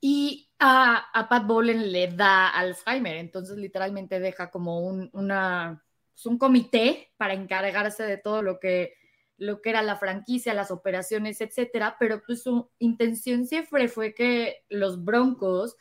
Y 0.00 0.48
a, 0.58 1.26
Pat 1.28 1.46
Bowlen 1.46 1.92
le 1.92 2.08
da 2.08 2.48
Alzheimer, 2.50 3.16
entonces 3.16 3.56
literalmente 3.56 4.20
deja 4.20 4.50
como 4.50 4.80
un, 4.80 5.10
una, 5.12 5.84
pues, 6.12 6.26
un 6.26 6.38
comité 6.38 7.12
para 7.16 7.34
encargarse 7.34 8.04
de 8.04 8.18
todo 8.18 8.42
lo 8.42 8.58
que, 8.60 8.94
lo 9.38 9.60
que 9.60 9.70
era 9.70 9.82
la 9.82 9.96
franquicia, 9.96 10.54
las 10.54 10.70
operaciones, 10.70 11.40
etcétera, 11.40 11.96
pero 11.98 12.22
pues 12.24 12.42
su 12.42 12.70
intención 12.78 13.46
siempre 13.46 13.88
fue 13.88 14.14
que 14.14 14.64
los 14.68 15.04
Broncos 15.04 15.76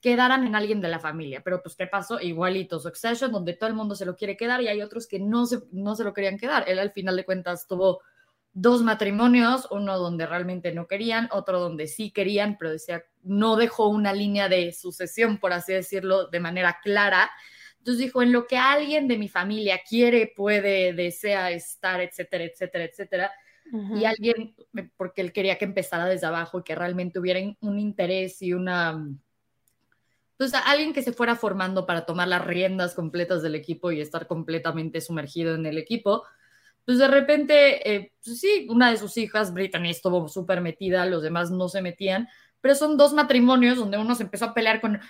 quedaran 0.00 0.46
en 0.46 0.56
alguien 0.56 0.80
de 0.80 0.88
la 0.88 0.98
familia, 0.98 1.42
pero 1.44 1.62
pues 1.62 1.76
¿qué 1.76 1.86
pasó? 1.86 2.20
Igualito, 2.20 2.80
Succession, 2.80 3.30
donde 3.30 3.54
todo 3.54 3.68
el 3.68 3.76
mundo 3.76 3.94
se 3.94 4.04
lo 4.04 4.16
quiere 4.16 4.36
quedar 4.36 4.60
y 4.60 4.68
hay 4.68 4.82
otros 4.82 5.06
que 5.06 5.20
no 5.20 5.46
se, 5.46 5.60
no 5.70 5.94
se 5.94 6.04
lo 6.04 6.12
querían 6.12 6.38
quedar. 6.38 6.68
Él 6.68 6.78
al 6.80 6.90
final 6.90 7.16
de 7.16 7.24
cuentas 7.24 7.66
tuvo 7.68 8.00
dos 8.54 8.82
matrimonios, 8.82 9.66
uno 9.70 9.98
donde 9.98 10.26
realmente 10.26 10.72
no 10.72 10.86
querían, 10.86 11.28
otro 11.32 11.60
donde 11.60 11.86
sí 11.86 12.10
querían, 12.10 12.56
pero 12.58 12.72
decía, 12.72 13.04
no 13.22 13.56
dejó 13.56 13.88
una 13.88 14.12
línea 14.12 14.48
de 14.48 14.72
sucesión, 14.72 15.38
por 15.38 15.52
así 15.52 15.72
decirlo, 15.72 16.26
de 16.26 16.40
manera 16.40 16.78
clara. 16.82 17.30
Entonces 17.78 18.04
dijo, 18.04 18.22
en 18.22 18.32
lo 18.32 18.46
que 18.46 18.58
alguien 18.58 19.08
de 19.08 19.16
mi 19.16 19.28
familia 19.28 19.80
quiere, 19.88 20.32
puede, 20.36 20.92
desea 20.92 21.50
estar, 21.50 22.00
etcétera, 22.00 22.44
etcétera, 22.44 22.84
etcétera. 22.84 23.32
Y 23.96 24.04
alguien, 24.04 24.54
porque 24.98 25.22
él 25.22 25.32
quería 25.32 25.56
que 25.56 25.64
empezara 25.64 26.04
desde 26.04 26.26
abajo 26.26 26.58
y 26.58 26.62
que 26.62 26.74
realmente 26.74 27.18
hubiera 27.18 27.40
un 27.60 27.78
interés 27.78 28.42
y 28.42 28.52
una... 28.52 29.08
Pues 30.36 30.52
alguien 30.52 30.92
que 30.92 31.02
se 31.02 31.12
fuera 31.12 31.36
formando 31.36 31.86
para 31.86 32.04
tomar 32.04 32.28
las 32.28 32.44
riendas 32.44 32.94
completas 32.94 33.40
del 33.40 33.54
equipo 33.54 33.90
y 33.90 34.00
estar 34.00 34.26
completamente 34.26 35.00
sumergido 35.00 35.54
en 35.54 35.64
el 35.64 35.78
equipo 35.78 36.24
pues 36.84 36.98
de 36.98 37.08
repente, 37.08 37.94
eh, 37.94 38.12
pues 38.24 38.40
sí, 38.40 38.66
una 38.68 38.90
de 38.90 38.96
sus 38.96 39.16
hijas, 39.16 39.52
Brittany, 39.52 39.90
estuvo 39.90 40.28
súper 40.28 40.60
metida, 40.60 41.06
los 41.06 41.22
demás 41.22 41.50
no 41.50 41.68
se 41.68 41.82
metían, 41.82 42.28
pero 42.60 42.74
son 42.74 42.96
dos 42.96 43.12
matrimonios 43.12 43.76
donde 43.76 43.98
uno 43.98 44.14
se 44.14 44.22
empezó 44.22 44.46
a 44.46 44.54
pelear 44.54 44.80
con, 44.80 45.00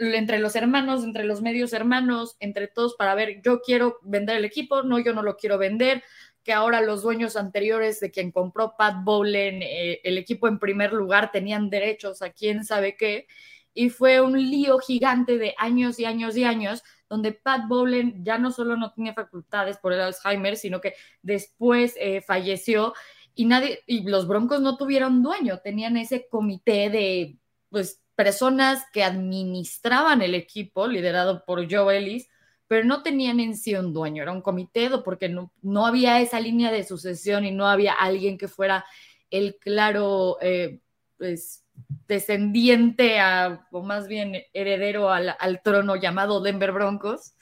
entre 0.00 0.38
los 0.38 0.56
hermanos, 0.56 1.04
entre 1.04 1.24
los 1.24 1.40
medios 1.42 1.72
hermanos, 1.72 2.36
entre 2.40 2.66
todos 2.68 2.96
para 2.96 3.14
ver, 3.14 3.40
yo 3.42 3.60
quiero 3.60 3.98
vender 4.02 4.36
el 4.36 4.44
equipo, 4.44 4.82
no, 4.82 4.98
yo 4.98 5.14
no 5.14 5.22
lo 5.22 5.36
quiero 5.36 5.58
vender, 5.58 6.02
que 6.42 6.52
ahora 6.52 6.80
los 6.80 7.02
dueños 7.02 7.36
anteriores 7.36 8.00
de 8.00 8.10
quien 8.10 8.32
compró 8.32 8.74
Pat 8.76 9.04
Bowlen, 9.04 9.62
eh, 9.62 10.00
el 10.02 10.18
equipo 10.18 10.48
en 10.48 10.58
primer 10.58 10.92
lugar, 10.92 11.30
tenían 11.30 11.70
derechos 11.70 12.22
a 12.22 12.30
quién 12.30 12.64
sabe 12.64 12.96
qué, 12.96 13.26
y 13.74 13.90
fue 13.90 14.20
un 14.20 14.36
lío 14.50 14.78
gigante 14.78 15.38
de 15.38 15.54
años 15.56 16.00
y 16.00 16.04
años 16.04 16.36
y 16.36 16.44
años 16.44 16.82
donde 17.08 17.32
Pat 17.32 17.68
Bowlen 17.68 18.24
ya 18.24 18.38
no 18.38 18.50
solo 18.50 18.76
no 18.76 18.92
tenía 18.92 19.14
facultades 19.14 19.78
por 19.78 19.92
el 19.92 20.00
Alzheimer, 20.00 20.56
sino 20.56 20.80
que 20.80 20.94
después 21.22 21.94
eh, 21.98 22.20
falleció 22.20 22.94
y 23.34 23.44
nadie, 23.44 23.80
y 23.86 24.02
los 24.02 24.26
Broncos 24.26 24.60
no 24.60 24.76
tuvieron 24.76 25.22
dueño, 25.22 25.60
tenían 25.62 25.96
ese 25.96 26.28
comité 26.28 26.90
de 26.90 27.38
pues 27.70 28.02
personas 28.16 28.84
que 28.92 29.04
administraban 29.04 30.22
el 30.22 30.34
equipo, 30.34 30.88
liderado 30.88 31.44
por 31.44 31.72
Joe 31.72 31.96
Ellis, 31.96 32.28
pero 32.66 32.84
no 32.84 33.04
tenían 33.04 33.38
en 33.38 33.56
sí 33.56 33.76
un 33.76 33.94
dueño, 33.94 34.24
era 34.24 34.32
un 34.32 34.42
comité 34.42 34.90
porque 35.04 35.28
no, 35.28 35.52
no 35.62 35.86
había 35.86 36.20
esa 36.20 36.40
línea 36.40 36.72
de 36.72 36.82
sucesión 36.82 37.44
y 37.44 37.52
no 37.52 37.68
había 37.68 37.92
alguien 37.92 38.38
que 38.38 38.48
fuera 38.48 38.84
el 39.30 39.56
claro 39.56 40.38
eh, 40.40 40.80
pues, 41.16 41.64
descendiente 42.06 43.20
a, 43.20 43.66
o 43.70 43.82
más 43.82 44.08
bien 44.08 44.42
heredero 44.52 45.10
al, 45.10 45.60
trono 45.62 45.96
llamado 45.96 46.40
Denver 46.40 46.72
Broncos. 46.72 47.34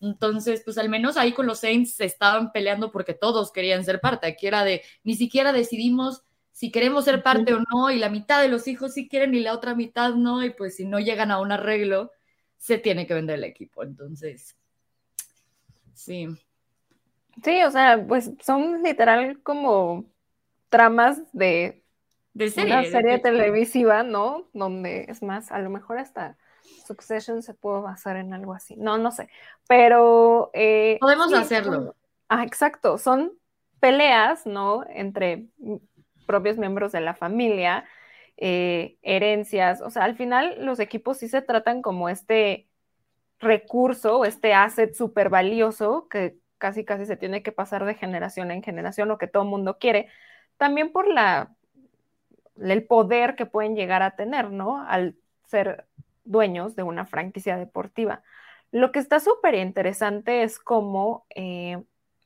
Entonces, 0.00 0.62
pues 0.64 0.78
al 0.78 0.88
menos 0.88 1.16
ahí 1.16 1.32
con 1.32 1.46
los 1.46 1.60
Saints 1.60 1.94
se 1.94 2.04
estaban 2.04 2.52
peleando 2.52 2.90
porque 2.90 3.14
todos 3.14 3.52
querían 3.52 3.84
ser 3.84 4.00
parte. 4.00 4.26
Aquí 4.26 4.46
era 4.46 4.64
de, 4.64 4.82
ni 5.04 5.14
siquiera 5.14 5.52
decidimos 5.52 6.22
si 6.52 6.72
queremos 6.72 7.04
ser 7.04 7.22
parte 7.22 7.54
o 7.54 7.60
no, 7.70 7.88
y 7.88 8.00
la 8.00 8.08
mitad 8.08 8.42
de 8.42 8.48
los 8.48 8.66
hijos 8.66 8.92
sí 8.92 9.08
quieren 9.08 9.32
y 9.32 9.38
la 9.38 9.52
otra 9.52 9.76
mitad 9.76 10.14
no, 10.14 10.44
y 10.44 10.50
pues 10.50 10.74
si 10.74 10.84
no 10.84 10.98
llegan 10.98 11.30
a 11.30 11.40
un 11.40 11.52
arreglo, 11.52 12.10
se 12.56 12.78
tiene 12.78 13.06
que 13.06 13.14
vender 13.14 13.36
el 13.36 13.44
equipo. 13.44 13.84
Entonces, 13.84 14.56
sí. 15.94 16.26
Sí, 17.44 17.62
o 17.62 17.70
sea, 17.70 18.04
pues 18.04 18.32
son 18.44 18.82
literal 18.82 19.40
como 19.44 20.04
tramas 20.68 21.20
de 21.32 21.84
de 22.38 22.50
serie. 22.50 22.72
Una 22.72 22.84
serie 22.84 23.18
televisiva, 23.18 24.04
¿no? 24.04 24.48
Donde 24.52 25.06
es 25.08 25.22
más, 25.22 25.50
a 25.50 25.58
lo 25.58 25.70
mejor 25.70 25.98
hasta 25.98 26.36
Succession 26.86 27.42
se 27.42 27.52
puede 27.52 27.80
basar 27.80 28.16
en 28.16 28.32
algo 28.32 28.54
así. 28.54 28.76
No, 28.76 28.96
no 28.96 29.10
sé. 29.10 29.28
Pero. 29.66 30.50
Eh, 30.54 30.98
Podemos 31.00 31.32
hacerlo. 31.32 31.96
ah, 32.28 32.44
exacto. 32.44 32.96
Son 32.96 33.32
peleas, 33.80 34.46
¿no? 34.46 34.84
Entre 34.88 35.46
propios 36.26 36.58
miembros 36.58 36.92
de 36.92 37.00
la 37.00 37.14
familia, 37.14 37.84
eh, 38.36 38.98
herencias. 39.02 39.80
O 39.80 39.90
sea, 39.90 40.04
al 40.04 40.14
final 40.14 40.64
los 40.64 40.78
equipos 40.78 41.18
sí 41.18 41.28
se 41.28 41.42
tratan 41.42 41.82
como 41.82 42.08
este 42.08 42.68
recurso, 43.40 44.24
este 44.24 44.54
asset 44.54 44.94
súper 44.94 45.28
valioso 45.28 46.08
que 46.08 46.36
casi 46.58 46.84
casi 46.84 47.06
se 47.06 47.16
tiene 47.16 47.42
que 47.42 47.52
pasar 47.52 47.84
de 47.84 47.94
generación 47.94 48.50
en 48.50 48.62
generación, 48.62 49.08
lo 49.08 49.18
que 49.18 49.26
todo 49.26 49.42
el 49.42 49.48
mundo 49.48 49.78
quiere. 49.78 50.08
También 50.56 50.92
por 50.92 51.08
la 51.08 51.54
el 52.60 52.84
poder 52.86 53.34
que 53.36 53.46
pueden 53.46 53.76
llegar 53.76 54.02
a 54.02 54.16
tener, 54.16 54.50
¿no? 54.50 54.82
Al 54.82 55.16
ser 55.44 55.86
dueños 56.24 56.76
de 56.76 56.82
una 56.82 57.06
franquicia 57.06 57.56
deportiva. 57.56 58.22
Lo 58.70 58.92
que 58.92 58.98
está 58.98 59.20
súper 59.20 59.54
interesante 59.54 60.42
es 60.42 60.58
cómo 60.58 61.26
eh, 61.34 61.82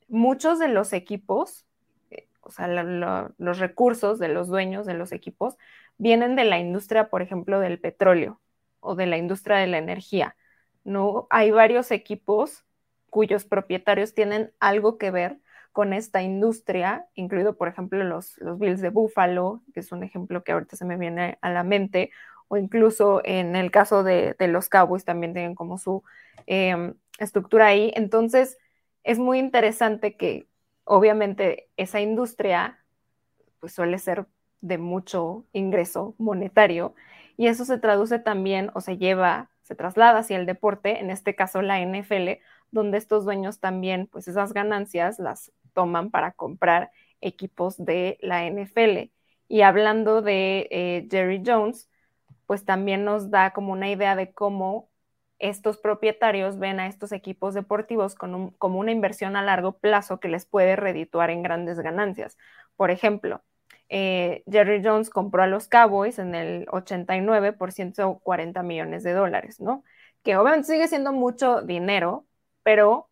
muchos 0.07 0.59
de 0.59 0.67
los 0.67 0.93
equipos, 0.93 1.65
eh, 2.11 2.27
o 2.41 2.51
sea, 2.51 2.67
los 2.67 3.59
recursos 3.59 4.19
de 4.19 4.27
los 4.27 4.47
dueños 4.47 4.85
de 4.85 4.93
los 4.93 5.11
equipos, 5.11 5.57
vienen 5.97 6.35
de 6.35 6.43
la 6.43 6.59
industria, 6.59 7.09
por 7.09 7.21
ejemplo, 7.21 7.59
del 7.59 7.79
petróleo 7.79 8.41
o 8.79 8.95
de 8.95 9.05
la 9.05 9.17
industria 9.17 9.57
de 9.57 9.67
la 9.67 9.77
energía. 9.77 10.35
¿no? 10.83 11.27
Hay 11.29 11.51
varios 11.51 11.91
equipos 11.91 12.65
cuyos 13.09 13.45
propietarios 13.45 14.13
tienen 14.13 14.51
algo 14.59 14.97
que 14.97 15.11
ver 15.11 15.39
con 15.73 15.91
esta 15.91 16.21
industria, 16.21 17.07
incluido, 17.15 17.57
por 17.57 17.67
ejemplo, 17.67 18.03
los, 18.03 18.39
Bills 18.59 18.79
de 18.79 18.89
Buffalo, 18.89 19.63
que 19.73 19.81
es 19.81 19.91
un 19.91 20.03
ejemplo 20.03 20.43
que 20.43 20.53
ahorita 20.53 20.77
se 20.77 20.85
me 20.85 20.97
viene 20.97 21.39
a 21.41 21.49
la 21.49 21.63
mente, 21.63 22.11
o 22.47 22.57
incluso 22.57 23.21
en 23.25 23.55
el 23.55 23.71
caso 23.71 24.03
de, 24.03 24.35
los 24.39 24.69
Cowboys 24.69 25.03
también 25.03 25.33
tienen 25.33 25.55
como 25.55 25.79
su 25.79 26.03
em, 26.45 26.93
estructura 27.17 27.67
ahí. 27.67 27.91
Entonces, 27.95 28.59
es 29.03 29.17
muy 29.17 29.39
interesante 29.39 30.15
que 30.15 30.47
obviamente 30.85 31.69
esa 31.75 32.01
industria 32.01 32.79
pues 33.59 33.73
suele 33.73 33.97
ser 33.97 34.27
de 34.61 34.77
mucho 34.77 35.45
ingreso 35.53 36.15
monetario 36.19 36.93
y 37.37 37.47
eso 37.47 37.65
se 37.65 37.79
traduce 37.79 38.19
también 38.19 38.69
o 38.75 38.81
se 38.81 38.97
lleva, 38.97 39.49
se 39.63 39.73
traslada 39.73 40.19
hacia 40.19 40.37
el 40.37 40.45
deporte, 40.45 40.99
en 40.99 41.09
este 41.09 41.35
caso 41.35 41.61
la 41.61 41.79
NFL, 41.79 42.41
donde 42.71 42.97
estos 42.97 43.25
dueños 43.25 43.59
también 43.59 44.07
pues 44.07 44.27
esas 44.27 44.53
ganancias 44.53 45.17
las 45.17 45.51
toman 45.73 46.11
para 46.11 46.33
comprar 46.33 46.91
equipos 47.21 47.77
de 47.77 48.17
la 48.21 48.45
NFL. 48.45 49.11
Y 49.47 49.61
hablando 49.61 50.21
de 50.21 50.67
eh, 50.71 51.07
Jerry 51.11 51.41
Jones, 51.45 51.89
pues 52.45 52.65
también 52.65 53.05
nos 53.05 53.31
da 53.31 53.51
como 53.51 53.73
una 53.73 53.89
idea 53.89 54.15
de 54.15 54.33
cómo 54.33 54.89
estos 55.39 55.77
propietarios 55.77 56.57
ven 56.59 56.79
a 56.79 56.87
estos 56.87 57.11
equipos 57.11 57.53
deportivos 57.53 58.15
como 58.15 58.79
una 58.79 58.91
inversión 58.91 59.35
a 59.35 59.41
largo 59.41 59.73
plazo 59.77 60.19
que 60.19 60.29
les 60.29 60.45
puede 60.45 60.75
redituar 60.75 61.29
en 61.31 61.43
grandes 61.43 61.79
ganancias. 61.79 62.37
Por 62.77 62.91
ejemplo, 62.91 63.43
eh, 63.89 64.43
Jerry 64.49 64.81
Jones 64.83 65.09
compró 65.09 65.43
a 65.43 65.47
los 65.47 65.67
Cowboys 65.67 66.19
en 66.19 66.35
el 66.35 66.65
89 66.71 67.53
por 67.53 67.71
140 67.71 68.63
millones 68.63 69.03
de 69.03 69.13
dólares, 69.13 69.59
¿no? 69.59 69.83
Que 70.23 70.37
obviamente 70.37 70.69
sigue 70.69 70.87
siendo 70.87 71.11
mucho 71.13 71.61
dinero, 71.61 72.25
pero 72.63 73.09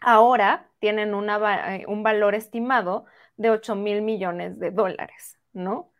ahora 0.00 0.70
tienen 0.78 1.14
eh, 1.14 1.84
un 1.86 2.02
valor 2.02 2.34
estimado 2.34 3.04
de 3.36 3.50
8 3.50 3.74
mil 3.74 4.02
millones 4.02 4.58
de 4.58 4.70
dólares, 4.70 5.38
¿no? 5.52 5.92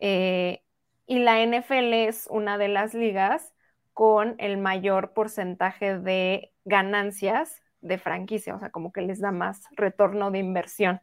Eh, 0.00 0.62
y 1.06 1.18
la 1.20 1.42
NFL 1.42 2.06
es 2.08 2.26
una 2.30 2.58
de 2.58 2.68
las 2.68 2.94
ligas 2.94 3.52
con 3.92 4.34
el 4.38 4.58
mayor 4.58 5.12
porcentaje 5.12 5.98
de 5.98 6.52
ganancias 6.64 7.60
de 7.80 7.98
franquicia, 7.98 8.54
o 8.54 8.58
sea, 8.58 8.70
como 8.70 8.92
que 8.92 9.02
les 9.02 9.20
da 9.20 9.32
más 9.32 9.62
retorno 9.72 10.30
de 10.30 10.38
inversión. 10.38 11.00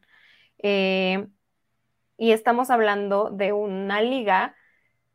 Eh, 0.63 1.27
y 2.18 2.32
estamos 2.32 2.70
hablando 2.70 3.29
de 3.32 3.53
una 3.53 4.01
liga 4.01 4.56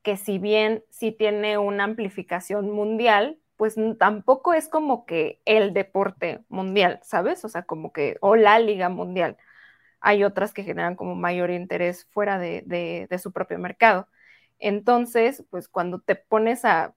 que 0.02 0.16
si 0.16 0.38
bien 0.38 0.84
sí 0.90 1.12
tiene 1.12 1.58
una 1.58 1.84
amplificación 1.84 2.70
mundial, 2.70 3.38
pues 3.56 3.76
tampoco 3.99 4.54
es 4.54 4.68
como 4.68 5.06
que 5.06 5.40
el 5.44 5.73
deporte 5.75 6.44
mundial, 6.49 7.00
¿sabes? 7.02 7.44
O 7.44 7.49
sea, 7.49 7.62
como 7.64 7.92
que, 7.92 8.16
o 8.20 8.37
la 8.37 8.58
liga 8.58 8.88
mundial. 8.88 9.37
Hay 10.00 10.25
otras 10.25 10.52
que 10.54 10.64
generan 10.64 10.96
como 10.96 11.14
mayor 11.16 11.50
interés 11.50 12.06
fuera 12.12 12.38
de, 12.38 13.08
su 13.23 13.32
propio 13.32 13.58
mercado. 13.58 14.08
Entonces, 14.58 15.44
pues 15.50 15.68
cuando 15.68 16.00
te 16.00 16.16
pones 16.16 16.64
a, 16.64 16.94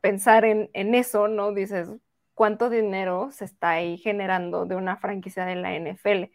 pensar 0.00 0.44
en, 0.44 0.70
en, 0.74 0.94
eso, 0.94 1.28
¿no? 1.28 1.52
Dices, 1.52 1.88
¿cuánto 2.34 2.70
dinero 2.70 3.30
se 3.32 3.44
está 3.44 3.70
ahí 3.70 3.98
generando 3.98 4.66
de 4.66 4.76
una 4.76 4.96
franquicia 4.96 5.44
de 5.46 5.56
la 5.56 5.74
NFL? 5.74 6.32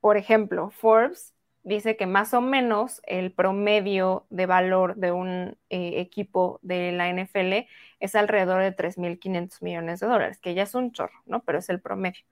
Por 0.00 0.16
ejemplo, 0.16 0.70
Forbes 0.70 1.33
dice 1.64 1.96
que 1.96 2.06
más 2.06 2.34
o 2.34 2.40
menos 2.40 3.00
el 3.06 3.32
promedio 3.32 4.26
de 4.30 4.46
valor 4.46 4.96
de 4.96 5.12
un 5.12 5.56
eh, 5.70 6.00
equipo 6.00 6.60
de 6.62 6.92
la 6.92 7.08
NFL 7.08 7.66
es 8.00 8.14
alrededor 8.14 8.62
de 8.62 8.72
3.500 8.72 9.62
millones 9.62 10.00
de 10.00 10.06
dólares, 10.06 10.38
que 10.38 10.54
ya 10.54 10.62
es 10.62 10.74
un 10.74 10.92
chorro, 10.92 11.20
¿no? 11.26 11.42
Pero 11.44 11.58
es 11.58 11.68
el 11.70 11.80
promedio. 11.80 12.24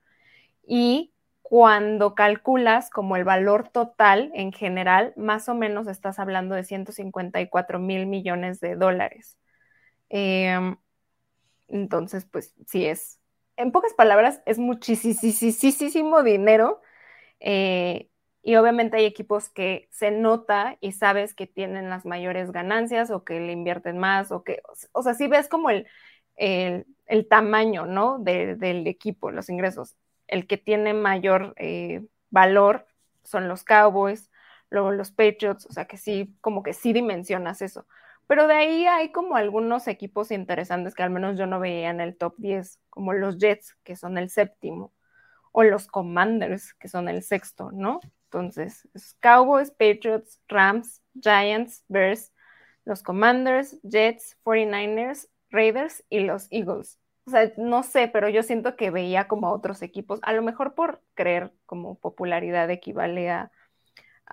Y 0.65 1.13
cuando 1.41 2.15
calculas 2.15 2.89
como 2.89 3.15
el 3.15 3.23
valor 3.25 3.69
total 3.69 4.31
en 4.33 4.53
general, 4.53 5.13
más 5.17 5.49
o 5.49 5.55
menos 5.55 5.87
estás 5.87 6.19
hablando 6.19 6.55
de 6.55 6.63
154 6.63 7.79
mil 7.79 8.05
millones 8.07 8.59
de 8.59 8.75
dólares. 8.75 9.37
Em, 10.09 10.77
entonces, 11.67 12.25
pues 12.25 12.55
sí 12.67 12.85
es, 12.85 13.19
en 13.57 13.71
pocas 13.71 13.93
palabras, 13.93 14.41
es 14.45 14.59
muchísimo 14.59 16.23
dinero. 16.23 16.81
Eh, 17.39 18.09
y 18.43 18.57
obviamente 18.57 18.97
hay 18.97 19.05
equipos 19.05 19.49
que 19.49 19.87
se 19.89 20.11
nota 20.11 20.77
y 20.81 20.91
sabes 20.91 21.33
que 21.33 21.47
tienen 21.47 21.89
las 21.89 22.05
mayores 22.05 22.51
ganancias 22.51 23.09
o 23.09 23.23
que 23.23 23.39
le 23.39 23.53
invierten 23.53 23.97
más 23.97 24.31
o 24.33 24.43
que, 24.43 24.61
o 24.91 25.01
sea, 25.01 25.13
si 25.13 25.27
ves 25.27 25.47
como 25.47 25.69
el, 25.69 25.87
el, 26.35 27.27
tamaño, 27.29 27.85
¿no? 27.85 28.19
del 28.19 28.85
equipo, 28.87 29.31
los 29.31 29.49
ingresos. 29.49 29.95
El 30.27 30.45
que 30.45 30.57
tiene 30.57 30.93
mayor 30.93 31.53
eh, 31.57 32.05
valor 32.31 32.85
son 33.23 33.47
los 33.47 33.63
Cowboys, 33.63 34.29
luego 34.69 34.91
los 34.91 35.11
Patriots, 35.11 35.65
o 35.67 35.71
sea 35.71 35.85
que 35.85 35.97
sí, 35.97 36.35
como 36.41 36.63
que 36.63 36.73
sí 36.73 36.91
dimensionas 36.91 37.61
eso. 37.61 37.87
Pero 38.27 38.47
de 38.47 38.55
ahí 38.55 38.87
hay 38.87 39.11
como 39.11 39.37
algunos 39.37 39.87
equipos 39.87 40.31
interesantes 40.31 40.95
que 40.95 41.03
al 41.03 41.11
menos 41.11 41.37
yo 41.37 41.47
no 41.47 41.59
veía 41.61 41.89
en 41.89 42.01
el 42.01 42.17
top 42.17 42.35
10, 42.37 42.79
como 42.89 43.13
los 43.13 43.37
Jets, 43.37 43.77
que 43.83 43.95
son 43.95 44.17
el 44.17 44.29
séptimo, 44.29 44.93
o 45.53 45.63
los 45.63 45.87
Commanders, 45.87 46.73
que 46.73 46.89
son 46.89 47.07
el 47.09 47.23
sexto, 47.23 47.71
¿no? 47.71 47.99
Entonces, 48.33 48.87
Cowboys, 49.19 49.69
Patriots, 49.69 50.41
Rams, 50.47 51.03
Giants, 51.13 51.83
Bears, 51.87 52.33
los 52.83 53.03
Commanders, 53.03 53.79
Jets, 53.83 54.37
49ers, 54.43 55.27
Raiders 55.51 56.03
y 56.09 56.21
los 56.21 56.47
Eagles. 56.49 56.99
O 57.25 57.31
sea, 57.31 57.53
no 57.57 57.83
sé, 57.83 58.07
pero 58.07 58.29
yo 58.29 58.41
siento 58.41 58.75
que 58.75 58.89
veía 58.89 59.27
como 59.27 59.47
a 59.47 59.53
otros 59.53 59.83
equipos, 59.83 60.19
a 60.23 60.33
lo 60.33 60.41
mejor 60.41 60.73
por 60.73 61.03
creer 61.13 61.53
como 61.67 61.99
popularidad 61.99 62.71
equivale 62.71 63.29
a, 63.29 63.51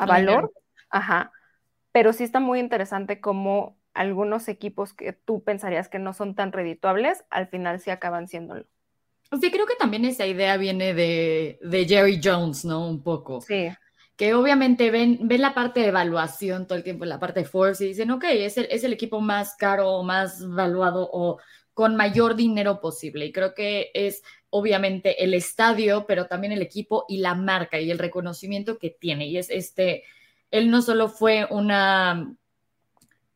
valor, 0.06 0.50
ajá, 0.88 1.30
pero 1.92 2.14
sí 2.14 2.24
está 2.24 2.40
muy 2.40 2.58
interesante 2.58 3.20
como 3.20 3.76
algunos 3.92 4.48
equipos 4.48 4.94
que 4.94 5.12
tú 5.12 5.44
pensarías 5.44 5.90
que 5.90 5.98
no 5.98 6.14
son 6.14 6.34
tan 6.34 6.52
redituables, 6.52 7.22
al 7.28 7.48
final 7.48 7.80
sí 7.80 7.90
acaban 7.90 8.28
siéndolo. 8.28 8.64
Sí, 9.40 9.50
creo 9.50 9.66
que 9.66 9.76
también 9.76 10.06
esa 10.06 10.26
idea 10.26 10.56
viene 10.56 10.94
de, 10.94 11.58
de 11.62 11.84
Jerry 11.84 12.18
Jones, 12.24 12.64
¿no? 12.64 12.88
Un 12.88 13.02
poco. 13.02 13.42
Sí 13.42 13.68
que 14.20 14.34
obviamente 14.34 14.90
ven, 14.90 15.18
ven 15.22 15.40
la 15.40 15.54
parte 15.54 15.80
de 15.80 15.88
evaluación 15.88 16.66
todo 16.66 16.76
el 16.76 16.84
tiempo, 16.84 17.06
la 17.06 17.18
parte 17.18 17.40
de 17.40 17.46
Force, 17.46 17.82
y 17.82 17.88
dicen, 17.88 18.10
ok, 18.10 18.24
es 18.28 18.58
el, 18.58 18.68
es 18.70 18.84
el 18.84 18.92
equipo 18.92 19.22
más 19.22 19.56
caro, 19.56 20.02
más 20.02 20.46
valuado 20.46 21.08
o 21.10 21.38
con 21.72 21.96
mayor 21.96 22.36
dinero 22.36 22.82
posible. 22.82 23.24
Y 23.24 23.32
creo 23.32 23.54
que 23.54 23.90
es 23.94 24.22
obviamente 24.50 25.24
el 25.24 25.32
estadio, 25.32 26.04
pero 26.06 26.26
también 26.26 26.52
el 26.52 26.60
equipo 26.60 27.06
y 27.08 27.16
la 27.16 27.34
marca 27.34 27.80
y 27.80 27.90
el 27.90 27.98
reconocimiento 27.98 28.76
que 28.76 28.90
tiene. 28.90 29.26
Y 29.26 29.38
es 29.38 29.48
este, 29.48 30.04
él 30.50 30.70
no 30.70 30.82
solo 30.82 31.08
fue 31.08 31.46
una, 31.48 32.30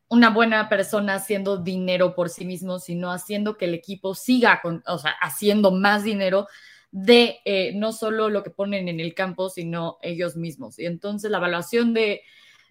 una 0.09 0.29
buena 0.29 0.69
persona 0.69 1.15
haciendo 1.15 1.57
dinero 1.57 2.15
por 2.15 2.29
sí 2.29 2.45
mismo, 2.45 2.79
sino 2.79 3.11
haciendo 3.11 3.57
que 3.57 3.65
el 3.65 3.73
equipo 3.73 4.15
siga 4.15 4.61
con, 4.61 4.83
o 4.87 4.99
sea, 4.99 5.13
haciendo 5.23 5.71
más 5.71 6.05
dinero 6.05 6.47
de 6.95 7.41
eh, 7.45 7.73
no 7.75 7.93
solo 7.93 8.31
lo 8.31 8.45
que 8.45 8.51
ponen 8.51 8.87
en 8.87 9.01
el 9.01 9.15
campo, 9.15 9.51
sino 9.51 9.99
ellos 10.01 10.37
mismos. 10.37 10.79
Y 10.79 10.87
entonces 10.87 11.29
la 11.29 11.39
evaluación 11.39 11.93
de, 11.93 12.23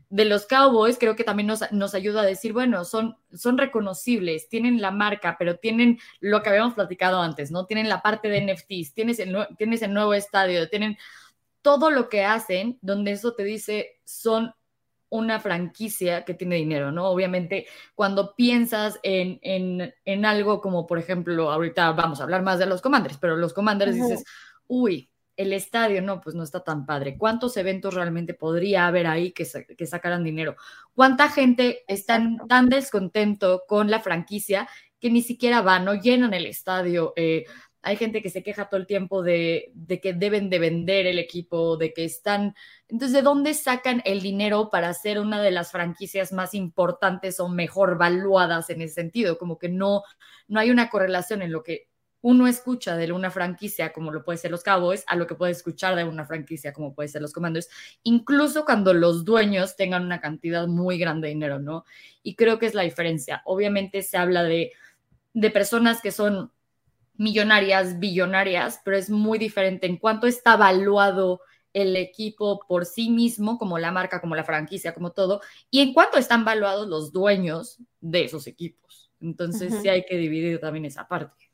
los 0.10 0.46
Cowboys 0.46 0.98
creo 0.98 1.18
que 1.18 1.26
también 1.26 1.48
nos, 1.48 1.94
ayuda 1.94 2.22
a 2.22 2.26
decir, 2.26 2.54
bueno, 2.54 2.86
son, 2.86 3.18
son 3.34 3.58
reconocibles, 3.58 4.48
tienen 4.48 4.82
la 4.82 4.92
marca, 4.92 5.36
pero 5.38 5.58
tienen 5.58 6.00
lo 6.22 6.42
que 6.42 6.52
habíamos 6.52 6.74
platicado 6.74 7.20
antes, 7.20 7.52
¿no? 7.52 7.66
Tienen 7.66 7.90
la 7.90 8.02
parte 8.02 8.30
de 8.30 8.40
NFTs, 8.40 8.94
tienes 8.94 9.20
el, 9.20 9.36
tienes 9.58 9.82
el 9.82 9.94
nuevo 9.94 10.14
estadio, 10.14 10.70
tienen 10.70 10.98
todo 11.62 11.90
lo 11.90 12.08
que 12.08 12.24
hacen, 12.24 12.80
donde 12.82 13.12
eso 13.12 13.34
te 13.34 13.44
dice, 13.44 14.00
son 14.06 14.54
una 15.14 15.40
franquicia 15.40 16.26
que 16.26 16.34
tiene 16.34 16.56
dinero, 16.56 16.92
¿no? 16.92 17.08
Obviamente, 17.08 17.68
cuando 17.94 18.34
piensas 18.36 19.00
en, 19.04 19.40
en, 19.44 20.26
algo 20.26 20.60
como, 20.60 20.88
por 20.88 20.98
ejemplo, 20.98 21.52
ahorita 21.52 21.92
vamos 21.92 22.20
a 22.20 22.24
hablar 22.24 22.42
más 22.42 22.58
de 22.58 22.66
los 22.66 22.82
Commanders, 22.82 23.20
pero 23.20 23.38
los 23.38 23.54
Commanders 23.54 23.94
dices, 23.94 24.24
uy, 24.66 25.12
el 25.38 25.54
estadio, 25.54 26.02
no, 26.02 26.20
pues 26.20 26.36
no 26.36 26.42
está 26.42 26.64
tan 26.64 26.88
padre. 26.88 27.16
¿Cuántos 27.16 27.58
eventos 27.58 27.94
realmente 27.94 28.34
podría 28.34 28.88
haber 28.88 29.06
ahí 29.06 29.32
que, 29.34 29.46
que 29.78 29.86
sacaran 29.86 30.24
dinero? 30.24 30.56
¿Cuánta 30.96 31.30
gente 31.30 31.84
está 31.88 32.20
tan 32.50 32.70
descontento 32.70 33.66
con 33.68 33.92
la 33.92 34.00
franquicia 34.00 34.68
que 35.00 35.12
ni 35.12 35.22
siquiera 35.22 35.62
van, 35.62 35.86
no 35.86 35.94
llenan 35.94 36.34
el 36.34 36.48
estadio? 36.48 37.14
Eh, 37.16 37.46
hay 37.84 37.98
gente 37.98 38.22
que 38.22 38.30
se 38.30 38.44
queja 38.44 38.70
todo 38.70 38.80
el 38.80 38.88
tiempo 38.88 39.22
de, 39.22 39.74
que 40.02 40.14
deben 40.14 40.50
de 40.50 40.58
vender 40.58 41.06
el 41.06 41.20
equipo, 41.20 41.76
de 41.76 41.94
que 41.94 42.06
están... 42.06 42.56
Entonces, 42.88 43.14
¿de 43.14 43.22
dónde 43.22 43.54
sacan 43.54 44.02
el 44.06 44.22
dinero 44.22 44.70
para 44.72 44.94
ser 44.94 45.20
una 45.20 45.42
de 45.42 45.52
las 45.52 45.72
franquicias 45.72 46.32
más 46.32 46.54
importantes 46.54 47.42
o 47.42 47.50
mejor 47.50 47.98
valuadas 47.98 48.70
en 48.70 48.82
ese 48.82 48.94
sentido? 48.94 49.38
Como 49.38 49.60
que 49.60 49.68
no, 49.68 50.04
no 50.48 50.62
hay 50.62 50.72
una 50.72 50.90
correlación 50.90 51.42
en 51.42 51.52
lo 51.52 51.62
que 51.62 51.90
uno 52.22 52.48
escucha 52.48 52.96
de 52.96 53.12
una 53.12 53.32
franquicia 53.32 53.92
como 53.92 54.10
lo 54.10 54.24
puede 54.24 54.38
ser 54.38 54.50
los 54.50 54.64
Cowboys 54.64 55.04
a 55.08 55.18
lo 55.18 55.28
que 55.28 55.36
puede 55.36 55.52
escuchar 55.52 55.98
de 55.98 56.06
una 56.06 56.26
franquicia 56.26 56.72
como 56.72 56.96
puede 56.96 57.10
ser 57.10 57.22
los 57.22 57.34
Commanders, 57.34 57.68
incluso 58.04 58.64
cuando 58.64 58.94
los 58.94 59.26
dueños 59.26 59.76
tengan 59.76 60.06
una 60.06 60.22
cantidad 60.22 60.68
muy 60.68 60.98
grande 60.98 61.28
de 61.28 61.34
dinero, 61.34 61.60
¿no? 61.60 61.84
Y 62.24 62.36
creo 62.36 62.60
que 62.60 62.66
es 62.66 62.76
la 62.76 62.84
diferencia. 62.84 63.42
Obviamente 63.44 64.02
se 64.04 64.16
habla 64.16 64.44
de, 64.44 64.72
de 65.34 65.52
personas 65.52 66.02
que 66.02 66.14
son 66.14 66.54
millonarias, 67.16 68.00
billonarias, 68.00 68.82
pero 68.84 68.98
es 68.98 69.10
muy 69.10 69.38
diferente 69.40 69.88
en 69.88 69.98
cuánto 69.98 70.28
está 70.28 70.58
valuado 70.58 71.42
el 71.74 71.96
equipo 71.96 72.60
por 72.68 72.86
sí 72.86 73.10
mismo, 73.10 73.58
como 73.58 73.80
la 73.80 73.92
marca, 73.92 74.22
como 74.22 74.36
la 74.36 74.44
franquicia, 74.44 74.94
como 74.94 75.12
todo, 75.12 75.42
y 75.72 75.82
en 75.82 75.94
cuánto 75.94 76.18
están 76.18 76.46
valuados 76.46 76.88
los 76.88 77.12
dueños 77.12 77.80
de 78.00 78.26
esos 78.26 78.48
equipos. 78.48 79.12
Entonces 79.20 79.74
sí 79.82 79.90
hay 79.90 80.06
que 80.06 80.18
dividir 80.18 80.60
también 80.60 80.86
esa 80.86 81.08
parte. 81.08 81.50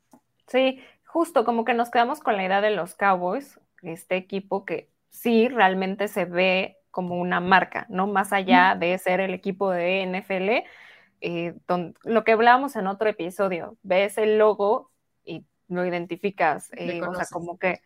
Sí, 0.48 0.82
justo 1.06 1.46
como 1.46 1.64
que 1.64 1.74
nos 1.74 1.90
quedamos 1.90 2.20
con 2.20 2.36
la 2.36 2.44
idea 2.44 2.62
de 2.62 2.72
los 2.72 2.96
Cowboys, 2.96 3.60
este 3.82 4.18
equipo 4.18 4.66
que 4.66 4.90
sí 5.10 5.48
realmente 5.48 6.08
se 6.08 6.26
ve 6.26 6.78
como 6.92 7.20
una 7.20 7.40
marca, 7.40 7.86
¿no? 7.90 8.08
Más 8.08 8.34
allá 8.34 8.76
de 8.78 8.98
ser 8.98 9.20
el 9.20 9.34
equipo 9.34 9.70
de 9.70 10.02
NFL, 10.02 10.66
eh, 11.22 11.54
lo 12.04 12.24
que 12.24 12.32
hablábamos 12.32 12.76
en 12.76 12.88
otro 12.88 13.10
episodio, 13.10 13.78
ves 13.84 14.18
el 14.18 14.38
logo 14.38 14.92
lo 15.70 15.86
identificas, 15.86 16.70
eh, 16.74 17.02
o 17.02 17.14
sea, 17.14 17.26
como 17.32 17.58
que, 17.58 17.82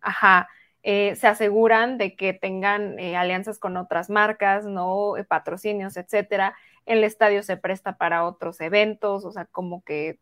ajá, 0.00 0.48
eh, 0.82 1.16
se 1.16 1.26
aseguran 1.26 1.98
de 1.98 2.16
que 2.16 2.32
tengan 2.32 2.98
eh, 2.98 3.16
alianzas 3.16 3.58
con 3.58 3.76
otras 3.76 4.10
marcas, 4.10 4.64
¿no? 4.64 5.14
patrocinios, 5.28 5.96
etcétera. 5.96 6.54
El 6.86 7.04
estadio 7.04 7.42
se 7.42 7.56
presta 7.56 7.96
para 7.96 8.24
otros 8.24 8.60
eventos, 8.60 9.24
o 9.24 9.32
sea, 9.32 9.46
como 9.46 9.82
que 9.82 10.20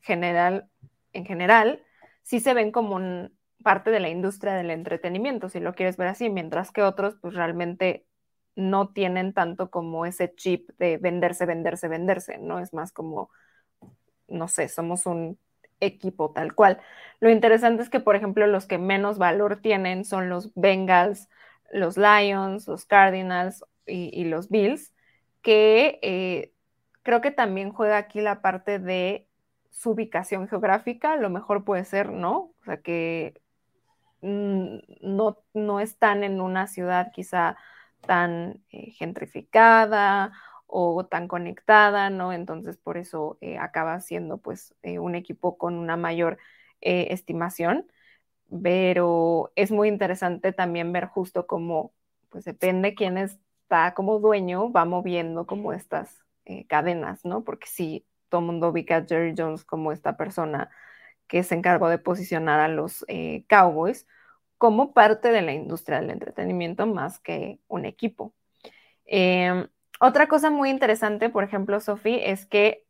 general, 0.00 0.68
en 1.12 1.24
general, 1.24 1.82
sí 2.22 2.40
se 2.40 2.54
ven 2.54 2.72
como 2.72 2.96
un, 2.96 3.36
parte 3.62 3.90
de 3.90 4.00
la 4.00 4.08
industria 4.08 4.54
del 4.54 4.70
entretenimiento, 4.70 5.48
si 5.48 5.60
lo 5.60 5.74
quieres 5.74 5.96
ver 5.96 6.08
así, 6.08 6.28
mientras 6.28 6.70
que 6.72 6.82
otros, 6.82 7.16
pues 7.20 7.34
realmente 7.34 8.06
no 8.54 8.90
tienen 8.90 9.32
tanto 9.32 9.70
como 9.70 10.04
ese 10.04 10.34
chip 10.34 10.70
de 10.78 10.98
venderse, 10.98 11.46
venderse, 11.46 11.88
venderse, 11.88 12.38
¿no? 12.38 12.58
Es 12.58 12.74
más 12.74 12.92
como, 12.92 13.30
no 14.28 14.48
sé, 14.48 14.68
somos 14.68 15.06
un 15.06 15.38
equipo 15.82 16.32
tal 16.32 16.54
cual. 16.54 16.80
Lo 17.20 17.30
interesante 17.30 17.82
es 17.82 17.90
que, 17.90 18.00
por 18.00 18.16
ejemplo, 18.16 18.46
los 18.46 18.66
que 18.66 18.78
menos 18.78 19.18
valor 19.18 19.60
tienen 19.60 20.04
son 20.04 20.28
los 20.28 20.52
Bengals, 20.54 21.28
los 21.72 21.96
Lions, 21.96 22.66
los 22.66 22.84
Cardinals 22.86 23.64
y, 23.86 24.24
los 24.24 24.48
Bills, 24.48 24.94
que 25.42 25.98
eh, 26.02 26.52
creo 27.02 27.20
que 27.20 27.30
también 27.30 27.72
juega 27.72 27.98
aquí 27.98 28.20
la 28.20 28.42
parte 28.42 28.78
de 28.78 29.28
su 29.70 29.90
ubicación 29.90 30.48
geográfica, 30.48 31.16
lo 31.16 31.30
mejor 31.30 31.64
puede 31.64 31.84
ser, 31.84 32.10
¿no? 32.10 32.52
O 32.60 32.64
sea, 32.64 32.78
que 32.78 33.40
no, 34.20 35.38
no 35.54 35.80
están 35.80 36.24
en 36.24 36.40
una 36.40 36.66
ciudad 36.66 37.10
quizá 37.12 37.56
tan 38.02 38.62
eh, 38.70 38.92
gentrificada 38.92 40.32
o 40.74 41.04
tan 41.04 41.28
conectada, 41.28 42.08
¿no? 42.10 42.32
Entonces 42.32 42.78
por 42.78 42.96
eso 42.96 43.36
eh, 43.42 43.58
acaba 43.58 44.00
siendo 44.00 44.38
pues 44.38 44.74
eh, 44.82 44.98
un 44.98 45.14
equipo 45.14 45.58
con 45.58 45.74
una 45.74 45.98
mayor 45.98 46.38
eh, 46.80 47.08
estimación, 47.10 47.86
pero 48.62 49.52
es 49.56 49.70
muy 49.70 49.88
interesante 49.88 50.52
también 50.52 50.92
ver 50.92 51.06
justo 51.06 51.46
cómo 51.46 51.92
pues 52.30 52.44
depende 52.46 52.94
quién 52.94 53.18
está 53.18 53.92
como 53.94 54.18
dueño, 54.18 54.72
va 54.72 54.86
moviendo 54.86 55.46
como 55.46 55.72
estas 55.74 56.24
cadenas, 56.68 57.24
¿no? 57.24 57.44
Porque 57.44 57.68
si 57.68 58.06
todo 58.28 58.40
el 58.40 58.46
mundo 58.46 58.68
ubica 58.70 58.96
a 58.96 59.06
Jerry 59.06 59.34
Jones 59.36 59.64
como 59.64 59.92
esta 59.92 60.16
persona 60.16 60.70
que 61.28 61.42
se 61.44 61.54
encargó 61.54 61.88
de 61.88 61.98
posicionar 61.98 62.60
a 62.60 62.68
los 62.68 63.06
Cowboys 63.48 64.06
como 64.58 64.92
parte 64.92 65.30
de 65.30 65.42
la 65.42 65.52
industria 65.52 66.00
del 66.00 66.10
entretenimiento 66.10 66.86
más 66.86 67.18
que 67.20 67.60
un 67.68 67.84
equipo. 67.84 68.34
Otra 70.04 70.26
cosa 70.26 70.50
muy 70.50 70.68
interesante, 70.68 71.30
por 71.30 71.44
ejemplo, 71.44 71.78
Sofi, 71.78 72.18
es 72.20 72.44
que 72.44 72.84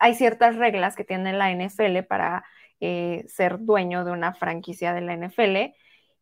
hay 0.00 0.16
ciertas 0.16 0.56
reglas 0.56 0.96
que 0.96 1.04
tiene 1.04 1.32
la 1.32 1.52
NFL 1.52 2.02
para 2.08 2.44
eh, 2.80 3.24
ser 3.28 3.60
dueño 3.60 4.04
de 4.04 4.10
una 4.10 4.34
franquicia 4.34 4.92
de 4.94 5.00
la 5.00 5.12
NFL 5.16 5.76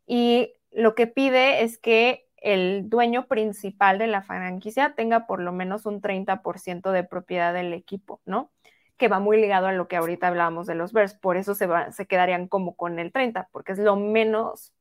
y 0.07 0.53
lo 0.71 0.95
que 0.95 1.07
pide 1.07 1.63
es 1.63 1.79
que 1.79 2.27
el 2.37 2.91
dueño 2.91 3.27
principal 3.27 3.97
de 3.97 4.07
la 4.07 4.21
franquicia 4.21 4.93
tenga 4.95 5.27
por 5.27 5.41
lo 5.41 5.51
menos 5.51 5.87
un 5.87 6.03
30% 6.03 6.93
de 6.93 7.05
propiedad 7.05 7.55
del 7.55 7.73
equipo, 7.73 8.21
¿no? 8.27 8.53
Que 8.99 9.09
va 9.09 9.19
muy 9.19 9.41
ligado 9.41 9.69
a 9.69 9.73
lo 9.73 9.89
que 9.89 9.97
ahorita 9.97 10.29
hablábamos 10.29 10.67
de 10.67 10.75
los 10.75 10.93
Bears, 10.93 11.15
por 11.15 11.39
eso 11.39 11.55
se, 11.55 11.67
se 11.91 12.07
quedarían 12.07 12.49
como 12.49 12.77
con 12.77 12.99
el 12.99 13.13
30, 13.13 13.49
porque 13.51 13.73
es 13.73 13.79
lo 13.79 13.97
menos 13.97 14.75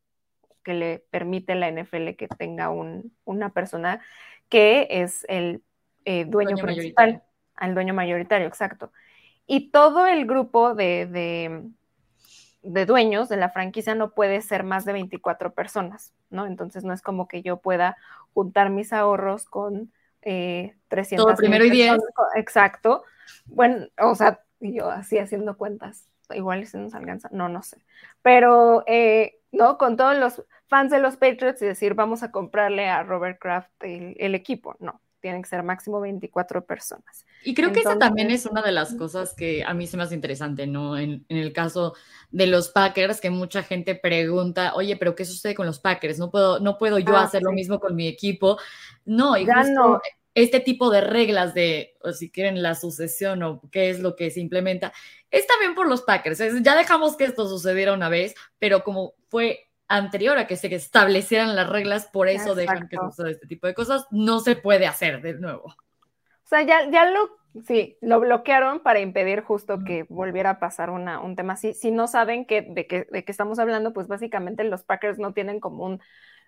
que 0.61 0.73
le 0.73 0.99
permite 1.09 1.55
la 1.55 1.69
NFL 1.71 2.15
que 2.17 2.27
tenga 2.27 2.69
una 3.23 3.49
persona 3.53 4.01
que 4.51 4.85
es 4.89 5.25
el 5.29 5.63
eh, 6.05 6.25
dueño, 6.25 6.57
principal, 6.57 7.23
al 7.55 7.73
dueño 7.73 7.95
mayoritario, 7.95 8.47
exacto. 8.47 8.91
Y 9.47 9.71
todo 9.71 10.05
el 10.05 10.27
grupo 10.27 10.75
de, 10.75 11.71
de, 12.61 12.85
dueños 12.85 13.29
de 13.29 13.37
la 13.37 13.49
franquicia 13.49 13.95
no 13.95 14.13
puede 14.13 14.41
ser 14.41 14.63
más 14.63 14.83
de 14.83 14.93
24 14.93 15.53
personas, 15.53 16.13
¿no? 16.29 16.45
Entonces 16.45 16.83
no 16.83 16.93
es 16.93 17.01
como 17.01 17.27
que 17.27 17.41
yo 17.41 17.57
pueda 17.57 17.97
juntar 18.33 18.69
mis 18.69 18.93
ahorros 18.93 19.45
con 19.45 19.91
eh, 20.21 20.75
300. 20.89 21.25
Todo 21.25 21.35
primero 21.35 21.65
y 21.65 21.69
10. 21.69 21.97
Exacto. 22.35 23.05
Bueno, 23.45 23.87
o 23.99 24.15
sea, 24.15 24.41
yo 24.59 24.89
así 24.89 25.17
haciendo 25.17 25.57
cuentas, 25.57 26.09
igual 26.33 26.67
si 26.67 26.77
nos 26.77 26.93
alcanza, 26.93 27.29
no, 27.31 27.47
no 27.47 27.63
sé. 27.63 27.77
Pero, 28.21 28.83
eh, 28.85 29.39
¿no? 29.53 29.77
Con 29.77 29.95
todos 29.95 30.17
los 30.17 30.43
fans 30.71 30.89
de 30.89 30.99
los 30.99 31.17
Patriots 31.17 31.61
y 31.61 31.65
decir, 31.65 31.95
vamos 31.95 32.23
a 32.23 32.31
comprarle 32.31 32.87
a 32.87 33.03
Robert 33.03 33.37
Kraft 33.41 33.69
el, 33.81 34.33
equipo. 34.33 34.77
No, 34.79 35.01
tienen 35.19 35.41
que 35.41 35.49
ser 35.49 35.63
máximo 35.63 35.99
24 35.99 36.65
personas. 36.65 37.25
Y 37.43 37.53
creo 37.53 37.73
que 37.73 37.81
esa 37.81 37.99
también 37.99 38.31
es 38.31 38.45
una 38.45 38.61
de 38.61 38.71
las 38.71 38.95
cosas 38.95 39.33
que 39.35 39.65
a 39.65 39.73
mí 39.73 39.85
se 39.85 39.97
me 39.97 40.03
hace 40.03 40.15
interesante, 40.15 40.67
¿no? 40.67 40.97
En, 40.97 41.25
el 41.27 41.51
caso 41.51 41.93
de 42.29 42.47
los 42.47 42.69
Packers, 42.69 43.19
que 43.19 43.29
mucha 43.29 43.63
gente 43.63 43.95
pregunta, 43.95 44.73
oye, 44.73 44.95
pero 44.95 45.13
¿qué 45.13 45.25
sucede 45.25 45.55
con 45.55 45.65
los 45.65 45.79
Packers? 45.79 46.17
No 46.17 46.31
puedo, 46.31 46.61
no 46.61 46.77
puedo 46.77 46.99
yo 46.99 47.17
ah, 47.17 47.23
hacer 47.23 47.43
lo 47.43 47.51
mismo 47.51 47.81
con 47.81 47.93
mi 47.93 48.07
equipo. 48.07 48.57
No, 49.03 49.35
y 49.35 49.45
justo 49.45 50.01
este 50.35 50.61
tipo 50.61 50.89
de 50.89 51.01
reglas 51.01 51.53
de, 51.53 51.97
o 52.01 52.13
si 52.13 52.31
quieren, 52.31 52.63
la 52.63 52.75
sucesión 52.75 53.43
o 53.43 53.61
qué 53.73 53.89
es 53.89 53.99
lo 53.99 54.15
que 54.15 54.31
se 54.31 54.39
implementa, 54.39 54.93
es 55.29 55.45
también 55.47 55.75
por 55.75 55.89
los 55.89 56.03
Packers. 56.03 56.39
Ya 56.63 56.77
dejamos 56.77 57.17
que 57.17 57.25
esto 57.25 57.49
sucediera 57.49 57.91
una 57.91 58.07
vez, 58.07 58.35
pero 58.57 58.85
como 58.85 59.15
fue 59.27 59.70
anterior 59.95 60.37
a 60.37 60.47
que 60.47 60.55
se 60.55 60.73
establecieran 60.73 61.55
las 61.55 61.69
reglas, 61.69 62.07
por 62.07 62.27
eso 62.27 62.55
dejan 62.55 62.87
que 62.87 62.97
suceda 62.97 63.29
este 63.29 63.47
tipo 63.47 63.67
de 63.67 63.73
cosas, 63.73 64.05
no 64.11 64.39
se 64.39 64.55
puede 64.55 64.87
hacer 64.87 65.21
de 65.21 65.33
nuevo. 65.33 65.65
O 65.65 66.47
sea, 66.47 66.63
ya, 66.63 66.89
ya 66.89 67.09
lo, 67.09 67.29
sí, 67.65 67.97
lo 68.01 68.19
bloquearon 68.19 68.81
para 68.81 68.99
impedir 68.99 69.41
justo 69.41 69.79
que 69.85 70.03
volviera 70.09 70.51
a 70.51 70.59
pasar 70.59 70.89
una, 70.89 71.19
un 71.19 71.35
tema 71.35 71.53
así. 71.53 71.73
Si 71.73 71.91
no 71.91 72.07
saben 72.07 72.45
que, 72.45 72.61
de, 72.61 72.87
qué, 72.87 73.07
de 73.09 73.23
qué 73.23 73.31
estamos 73.31 73.59
hablando, 73.59 73.93
pues 73.93 74.07
básicamente 74.07 74.63
los 74.63 74.83
Packers 74.83 75.19
no 75.19 75.33
tienen 75.33 75.59
como 75.59 75.85
un 75.85 76.01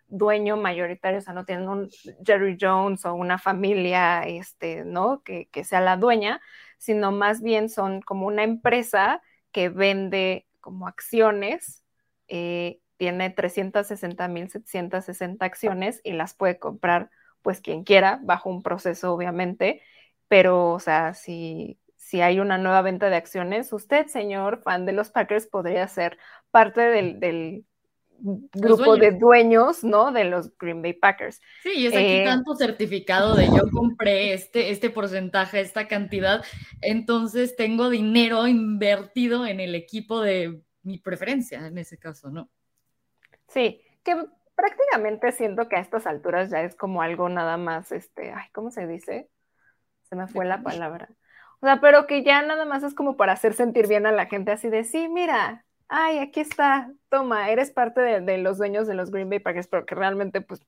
dueño 0.07 0.57
mayoritario, 0.57 1.19
o 1.19 1.21
sea, 1.21 1.33
no 1.33 1.45
tienen 1.45 1.69
un 1.69 1.89
Jerry 2.25 2.57
Jones 2.59 3.05
o 3.05 3.13
una 3.13 3.37
familia, 3.37 4.23
este, 4.23 4.83
¿no? 4.83 5.23
Que, 5.23 5.47
que 5.51 5.63
sea 5.63 5.81
la 5.81 5.97
dueña, 5.97 6.41
sino 6.77 7.11
más 7.11 7.41
bien 7.41 7.69
son 7.69 8.01
como 8.01 8.27
una 8.27 8.43
empresa 8.43 9.21
que 9.51 9.69
vende 9.69 10.45
como 10.59 10.87
acciones 10.87 11.83
eh, 12.27 12.79
tiene 13.03 13.35
360.760 13.35 15.37
acciones 15.41 15.99
y 16.05 16.13
las 16.13 16.33
puede 16.33 16.57
comprar 16.57 17.09
pues 17.41 17.59
quien 17.59 17.83
quiera, 17.83 18.21
bajo 18.23 18.49
un 18.49 18.63
proceso 18.63 19.11
obviamente, 19.11 19.81
pero 20.29 20.71
o 20.71 20.79
sea, 20.79 21.13
si, 21.13 21.77
si 21.97 22.21
hay 22.21 22.39
una 22.39 22.57
nueva 22.57 22.81
venta 22.81 23.09
de 23.09 23.17
acciones, 23.17 23.73
usted, 23.73 24.07
señor 24.07 24.61
fan 24.63 24.85
de 24.85 24.93
los 24.93 25.09
Packers, 25.09 25.47
podría 25.47 25.85
ser 25.89 26.17
parte 26.49 26.79
del, 26.79 27.65
grupo 28.21 28.95
de 28.95 29.11
dueños, 29.11 29.83
¿no? 29.83 30.13
De 30.13 30.23
los 30.23 30.57
Green 30.57 30.81
Bay 30.81 30.93
Packers. 30.93 31.41
Sí, 31.61 31.71
y 31.75 31.87
es 31.87 31.93
aquí 31.93 32.05
eh, 32.05 32.23
tanto 32.23 32.55
certificado 32.55 33.35
de 33.35 33.47
yo 33.47 33.69
compré 33.69 34.31
este, 34.31 34.71
este 34.71 34.89
porcentaje, 34.89 35.59
esta 35.59 35.89
cantidad, 35.89 36.41
entonces 36.79 37.57
tengo 37.57 37.89
dinero 37.89 38.47
invertido 38.47 39.45
en 39.45 39.59
el 39.59 39.75
equipo 39.75 40.21
de 40.21 40.61
mi 40.83 40.99
preferencia 40.99 41.67
en 41.67 41.77
ese 41.77 41.97
caso, 41.97 42.29
¿no? 42.29 42.49
Sí, 43.53 43.81
que 44.03 44.15
prácticamente 44.55 45.31
siento 45.31 45.69
que 45.69 45.75
a 45.75 45.79
estas 45.79 46.07
alturas 46.07 46.49
ya 46.49 46.61
es 46.61 46.75
como 46.75 47.03
algo 47.03 47.29
nada 47.29 47.57
más, 47.57 47.91
este, 47.91 48.31
ay, 48.31 48.49
¿cómo 48.51 48.71
se 48.71 48.87
dice? 48.87 49.29
Se 50.03 50.15
me 50.15 50.27
fue 50.27 50.45
la 50.45 50.63
palabra. 50.63 51.09
O 51.59 51.65
sea, 51.65 51.79
pero 51.79 52.07
que 52.07 52.23
ya 52.23 52.41
nada 52.41 52.65
más 52.65 52.83
es 52.83 52.95
como 52.95 53.15
para 53.15 53.33
hacer 53.33 53.53
sentir 53.53 53.87
bien 53.87 54.05
a 54.07 54.11
la 54.11 54.25
gente 54.25 54.51
así 54.51 54.69
de, 54.69 54.83
sí, 54.83 55.07
mira, 55.07 55.65
ay, 55.87 56.17
aquí 56.17 56.39
está, 56.39 56.91
toma, 57.09 57.51
eres 57.51 57.69
parte 57.69 58.01
de, 58.01 58.37
los 58.39 58.57
dueños 58.57 58.87
de 58.87 58.95
los 58.95 59.11
Green 59.11 59.29
Bay 59.29 59.39
Packers, 59.39 59.67
pero 59.67 59.85
que 59.85 59.95
realmente 59.95 60.41
pues 60.41 60.61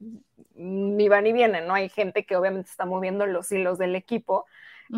ni 0.54 1.10
va 1.10 1.22
ni 1.22 1.34
viene, 1.34 1.62
¿no? 1.62 1.74
Hay 1.74 1.90
gente 1.90 2.26
que 2.26 2.36
obviamente 2.36 2.70
está 2.70 2.86
moviendo 2.86 3.26
los 3.26 3.52
hilos 3.52 3.80
del 3.80 3.96
equipo, 3.96 4.46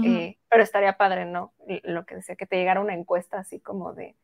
eh, 0.04 0.38
pero 0.50 0.64
estaría 0.64 0.98
padre, 0.98 1.26
¿no? 1.26 1.54
Lo 1.84 2.06
que 2.06 2.16
decía, 2.16 2.36
que 2.36 2.46
te 2.46 2.58
llegara 2.58 2.82
una 2.82 2.94
encuesta 2.94 3.40
así 3.40 3.62
como 3.62 3.94
de, 3.94 4.16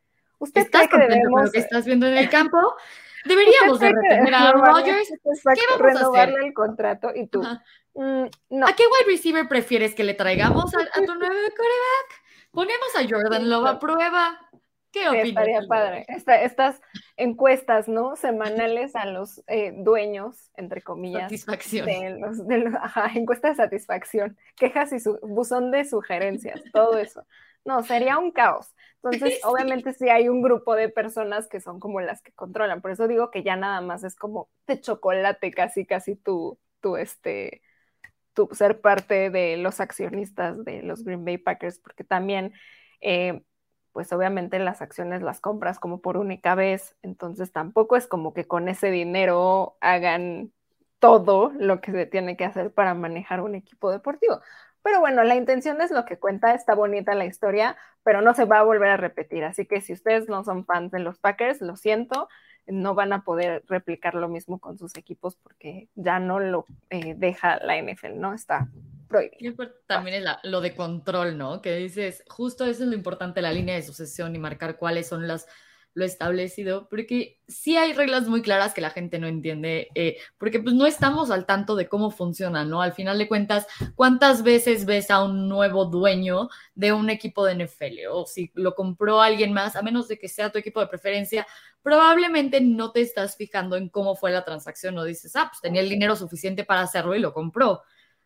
¿usted 0.43 0.61
¿Estás 0.61 0.87
cree 0.87 1.07
que 1.07 1.13
debemos... 1.13 1.45
Lo 1.45 1.51
que 1.51 1.59
estás 1.59 1.85
viendo 1.85 2.07
en 2.07 2.17
el 2.17 2.29
campo? 2.29 2.57
Deberíamos 3.25 3.79
de 3.79 3.91
retener 3.93 4.35
a 4.35 4.51
Rogers. 4.51 5.09
¿Qué 5.09 5.61
vamos 5.79 6.01
a 6.01 6.21
hacer? 6.21 6.33
el 6.43 6.53
contrato 6.53 7.11
y 7.15 7.27
tú. 7.27 7.41
Mm, 7.95 8.25
no. 8.49 8.67
¿A 8.67 8.73
qué 8.73 8.83
wide 8.83 9.11
receiver 9.11 9.47
prefieres 9.47 9.95
que 9.95 10.03
le 10.03 10.13
traigamos 10.13 10.73
a, 10.75 11.01
tu 11.01 11.15
nuevo 11.15 11.29
coreback? 11.29 12.23
Ponemos 12.51 12.95
a 12.95 13.07
Jordan 13.07 13.49
Love 13.49 13.67
a 13.67 13.79
prueba. 13.79 14.39
¿Qué 14.91 15.07
opinas? 15.07 15.27
Estaría 15.27 15.61
padre. 15.67 16.05
estas 16.07 16.79
encuestas, 17.17 17.87
¿no? 17.87 18.15
Semanales 18.15 18.95
a 18.95 19.07
los 19.07 19.41
eh, 19.47 19.73
dueños, 19.75 20.51
entre 20.55 20.83
comillas. 20.83 21.23
Satisfacción. 21.23 21.87
De 21.87 22.17
los, 22.19 22.47
de 22.47 22.57
los, 22.59 22.75
ajá, 22.75 23.11
encuesta 23.15 23.49
de 23.49 23.55
satisfacción, 23.55 24.37
quejas 24.55 24.93
y 24.93 24.99
su 24.99 25.17
buzón 25.23 25.71
de 25.71 25.85
sugerencias, 25.85 26.61
todo 26.71 26.99
eso. 26.99 27.25
No, 27.65 27.81
sería 27.83 28.17
un 28.17 28.31
caos. 28.31 28.73
Entonces, 29.03 29.39
obviamente 29.43 29.93
sí 29.93 30.09
hay 30.09 30.29
un 30.29 30.41
grupo 30.41 30.75
de 30.75 30.89
personas 30.89 31.47
que 31.47 31.61
son 31.61 31.79
como 31.79 32.01
las 32.01 32.21
que 32.21 32.33
controlan. 32.33 32.81
Por 32.81 32.91
eso 32.91 33.07
digo 33.07 33.31
que 33.31 33.43
ya 33.43 33.55
nada 33.55 33.81
más 33.81 34.03
es 34.03 34.15
como 34.15 34.49
de 34.67 34.79
chocolate, 34.81 35.51
casi, 35.51 35.85
casi 35.85 36.15
tú, 36.15 36.59
tú, 36.81 36.97
este, 36.97 37.61
tú 38.33 38.49
ser 38.53 38.81
parte 38.81 39.29
de 39.29 39.57
los 39.57 39.79
accionistas 39.79 40.63
de 40.65 40.83
los 40.83 41.03
Green 41.03 41.25
Bay 41.25 41.37
Packers, 41.37 41.79
porque 41.79 42.03
también, 42.03 42.53
eh, 43.01 43.43
pues 43.93 44.11
obviamente 44.13 44.59
las 44.59 44.81
acciones 44.81 45.21
las 45.21 45.39
compras 45.41 45.79
como 45.79 46.01
por 46.01 46.17
única 46.17 46.55
vez, 46.55 46.95
entonces 47.03 47.51
tampoco 47.51 47.95
es 47.97 48.07
como 48.07 48.33
que 48.33 48.45
con 48.47 48.69
ese 48.69 48.91
dinero 48.91 49.77
hagan 49.81 50.51
todo 50.99 51.51
lo 51.57 51.81
que 51.81 51.91
se 51.91 52.05
tiene 52.07 52.37
que 52.37 52.45
hacer 52.45 52.73
para 52.73 52.93
manejar 52.95 53.41
un 53.41 53.55
equipo 53.55 53.91
deportivo. 53.91 54.41
Pero 54.83 54.99
bueno, 54.99 55.23
la 55.23 55.35
intención 55.35 55.81
es 55.81 55.91
lo 55.91 56.05
que 56.05 56.19
cuenta, 56.19 56.53
está 56.53 56.75
bonita 56.75 57.15
la 57.15 57.25
historia, 57.25 57.77
pero 58.03 58.21
no 58.21 58.33
se 58.33 58.45
va 58.45 58.59
a 58.59 58.63
volver 58.63 58.89
a 58.89 58.97
repetir. 58.97 59.45
Así 59.45 59.65
que 59.65 59.81
si 59.81 59.93
ustedes 59.93 60.27
no 60.27 60.43
son 60.43 60.65
fans 60.65 60.91
de 60.91 60.99
los 60.99 61.19
Packers, 61.19 61.61
lo 61.61 61.77
siento, 61.77 62.27
no 62.67 62.93
van 62.93 63.13
a 63.13 63.23
poder 63.23 63.63
replicar 63.67 64.15
lo 64.15 64.27
mismo 64.27 64.59
con 64.59 64.77
sus 64.77 64.95
equipos 64.97 65.35
porque 65.35 65.89
ya 65.95 66.19
no 66.19 66.39
lo 66.39 66.65
eh, 66.89 67.15
deja 67.17 67.59
la 67.63 67.81
NFL, 67.81 68.19
¿no? 68.19 68.33
Está 68.33 68.67
prohibido. 69.07 69.55
También 69.87 70.23
es 70.23 70.29
lo 70.43 70.61
de 70.61 70.75
control, 70.75 71.37
¿no? 71.37 71.61
Que 71.61 71.77
dices, 71.77 72.23
justo 72.27 72.65
eso 72.65 72.83
es 72.83 72.89
lo 72.89 72.95
importante, 72.95 73.41
la 73.41 73.51
línea 73.51 73.75
de 73.75 73.83
sucesión 73.83 74.35
y 74.35 74.39
marcar 74.39 74.77
cuáles 74.77 75.07
son 75.07 75.27
las 75.27 75.47
lo 75.95 76.05
establecido, 76.05 76.87
porque 76.89 77.39
sí 77.47 77.77
hay 77.77 77.93
reglas 77.93 78.27
muy 78.27 78.41
claras 78.41 78.73
que 78.73 78.81
la 78.81 78.89
gente 78.89 79.19
no 79.19 79.27
entiende, 79.27 79.89
eh, 79.93 80.17
porque 80.37 80.59
pues 80.59 80.73
no 80.73 80.87
estamos 80.87 81.29
al 81.29 81.45
tanto 81.45 81.75
de 81.75 81.87
cómo 81.87 82.09
funciona, 82.09 82.65
¿no? 82.65 82.81
Al 82.81 82.93
final 82.93 83.17
de 83.17 83.27
cuentas, 83.27 83.67
¿cuántas 83.95 84.41
veces 84.41 84.85
ves 84.85 85.11
a 85.11 85.23
un 85.23 85.47
nuevo 85.47 85.85
dueño 85.85 86.49
de 86.73 86.93
un 86.93 87.09
equipo 87.09 87.45
de 87.45 87.65
NFL? 87.65 88.07
O 88.11 88.25
si 88.25 88.51
lo 88.55 88.73
compró 88.73 89.21
alguien 89.21 89.53
más, 89.53 89.75
a 89.75 89.83
menos 89.83 90.07
de 90.07 90.17
que 90.17 90.29
sea 90.29 90.51
tu 90.51 90.57
equipo 90.57 90.79
de 90.79 90.87
preferencia, 90.87 91.45
probablemente 91.83 92.59
no 92.59 92.91
te 92.91 93.01
estás 93.01 93.35
fijando 93.35 93.75
en 93.75 93.89
cómo 93.89 94.15
fue 94.15 94.31
la 94.31 94.43
transacción, 94.43 94.95
no 94.95 95.03
dices, 95.03 95.35
ah, 95.35 95.47
pues 95.49 95.61
tenía 95.61 95.81
el 95.81 95.89
dinero 95.89 96.15
suficiente 96.15 96.63
para 96.63 96.81
hacerlo 96.81 97.15
y 97.15 97.19
lo 97.19 97.33
compró. 97.33 97.83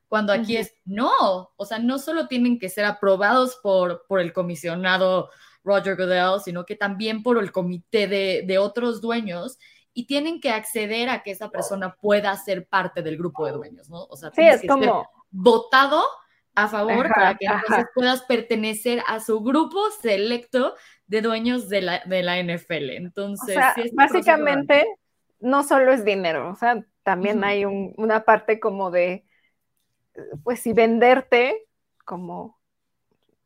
Cuando 0.08 0.32
aquí 0.32 0.56
es, 0.56 0.74
no, 0.86 1.52
o 1.58 1.66
sea, 1.66 1.80
no 1.80 2.00
solo 2.00 2.28
tienen 2.28 2.60
que 2.60 2.70
ser 2.70 2.86
aprobados 2.86 3.58
por, 3.62 4.06
por 4.08 4.22
el 4.22 4.32
comisionado 4.32 5.30
Roger 5.68 5.96
Goodell, 5.96 6.40
sino 6.44 6.66
que 6.66 6.76
también 6.76 7.22
por 7.22 7.38
el 7.38 7.52
comité 7.52 8.08
de, 8.08 8.44
de 8.48 8.58
otros 8.58 9.02
dueños 9.02 9.60
y 9.94 10.06
tienen 10.06 10.40
que 10.40 10.52
acceder 10.52 11.10
a 11.10 11.24
que 11.24 11.32
esa 11.32 11.50
persona 11.50 11.96
pueda 12.00 12.36
ser 12.38 12.68
parte 12.68 13.02
del 13.02 13.18
grupo 13.18 13.48
de 13.48 13.54
dueños, 13.54 13.90
¿no? 13.90 14.04
O 14.06 14.16
sea, 14.16 14.32
sí, 14.32 14.44
es 14.44 14.62
como 14.68 15.10
votado 15.32 16.04
a 16.54 16.68
favor 16.68 17.10
para 17.14 17.36
que 17.36 17.48
entonces 17.48 17.88
puedas 17.96 18.22
pertenecer 18.24 19.02
a 19.08 19.20
su 19.20 19.42
grupo 19.42 19.90
selecto 20.02 20.76
de 21.08 21.22
dueños 21.22 21.68
de 21.68 21.82
la, 21.82 22.02
de 22.06 22.22
la 22.22 22.38
NFL. 22.38 22.92
Entonces, 22.92 23.58
básicamente 23.94 24.86
no 25.40 25.64
solo 25.64 25.92
es 25.92 26.06
dinero, 26.06 26.52
o 26.52 26.56
sea, 26.56 26.86
también 27.02 27.44
hay 27.44 27.66
una 27.66 28.24
parte 28.24 28.60
como 28.60 28.92
de, 28.92 29.26
pues 30.44 30.60
si 30.60 30.74
venderte 30.74 31.68
como 32.06 32.60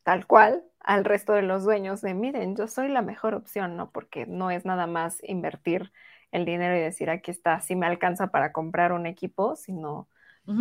tal 0.04 0.28
cual 0.28 0.66
al 0.84 1.06
resto 1.06 1.34
de 1.34 1.42
los 1.42 1.64
dueños 1.64 2.02
de, 2.02 2.14
miren, 2.14 2.56
yo 2.56 2.68
soy 2.68 2.90
la 2.90 3.02
mejor 3.02 3.34
opción, 3.36 3.78
¿no? 3.78 3.92
Porque 3.92 4.26
no 4.26 4.52
es 4.52 4.66
nada 4.66 4.88
más 4.88 5.18
invertir 5.24 5.92
el 6.32 6.46
dinero 6.46 6.76
y 6.76 6.80
decir, 6.80 7.10
aquí 7.10 7.32
está, 7.32 7.62
si 7.62 7.76
me 7.76 7.86
alcanza 7.86 8.28
para 8.28 8.52
comprar 8.52 8.94
un 8.94 9.06
equipo, 9.06 9.56
sino 9.56 10.08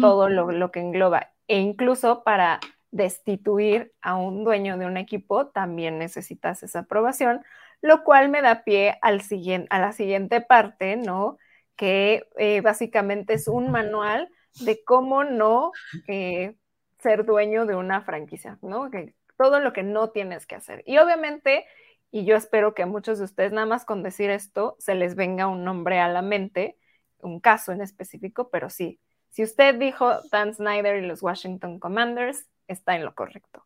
todo 0.00 0.28
lo, 0.28 0.52
lo, 0.52 0.70
que 0.70 0.80
engloba. 0.80 1.32
E 1.48 1.58
incluso 1.58 2.22
para 2.22 2.60
destituir 2.90 3.92
a 4.02 4.16
un 4.16 4.44
dueño 4.44 4.76
de 4.78 4.86
un 4.86 4.96
equipo, 4.96 5.46
también 5.48 5.98
necesitas 5.98 6.62
esa 6.62 6.80
aprobación, 6.80 7.42
lo 7.80 8.04
cual 8.04 8.28
me 8.28 8.42
da 8.42 8.62
pie 8.62 8.98
al 9.00 9.22
siguiente, 9.22 9.68
a 9.70 9.78
la 9.78 9.92
siguiente 9.92 10.40
parte, 10.40 10.96
¿no? 10.96 11.38
Que 11.76 12.28
eh, 12.36 12.60
básicamente 12.60 13.34
es 13.34 13.48
un 13.48 13.70
manual 13.70 14.28
de 14.60 14.84
cómo 14.84 15.24
no 15.24 15.72
eh, 16.08 16.56
ser 16.98 17.24
dueño 17.24 17.64
de 17.66 17.76
una 17.76 18.02
franquicia, 18.02 18.58
¿no? 18.62 18.90
Que 18.90 19.14
todo 19.40 19.58
lo 19.58 19.72
que 19.72 19.82
no 19.82 20.10
tienes 20.10 20.44
que 20.44 20.54
hacer. 20.54 20.82
Y 20.84 20.98
obviamente, 20.98 21.64
y 22.10 22.26
yo 22.26 22.36
espero 22.36 22.74
que 22.74 22.82
a 22.82 22.86
muchos 22.86 23.18
de 23.18 23.24
ustedes 23.24 23.52
nada 23.52 23.66
más 23.66 23.86
con 23.86 24.02
decir 24.02 24.28
esto 24.28 24.76
se 24.78 24.94
les 24.94 25.14
venga 25.14 25.46
un 25.46 25.64
nombre 25.64 25.98
a 25.98 26.08
la 26.08 26.20
mente, 26.20 26.76
un 27.22 27.40
caso 27.40 27.72
en 27.72 27.80
específico, 27.80 28.50
pero 28.50 28.68
sí, 28.68 29.00
si 29.30 29.42
usted 29.42 29.76
dijo 29.76 30.12
Dan 30.30 30.52
Snyder 30.52 31.02
y 31.02 31.06
los 31.06 31.22
Washington 31.22 31.78
Commanders, 31.78 32.50
está 32.68 32.96
en 32.96 33.04
lo 33.06 33.14
correcto. 33.14 33.64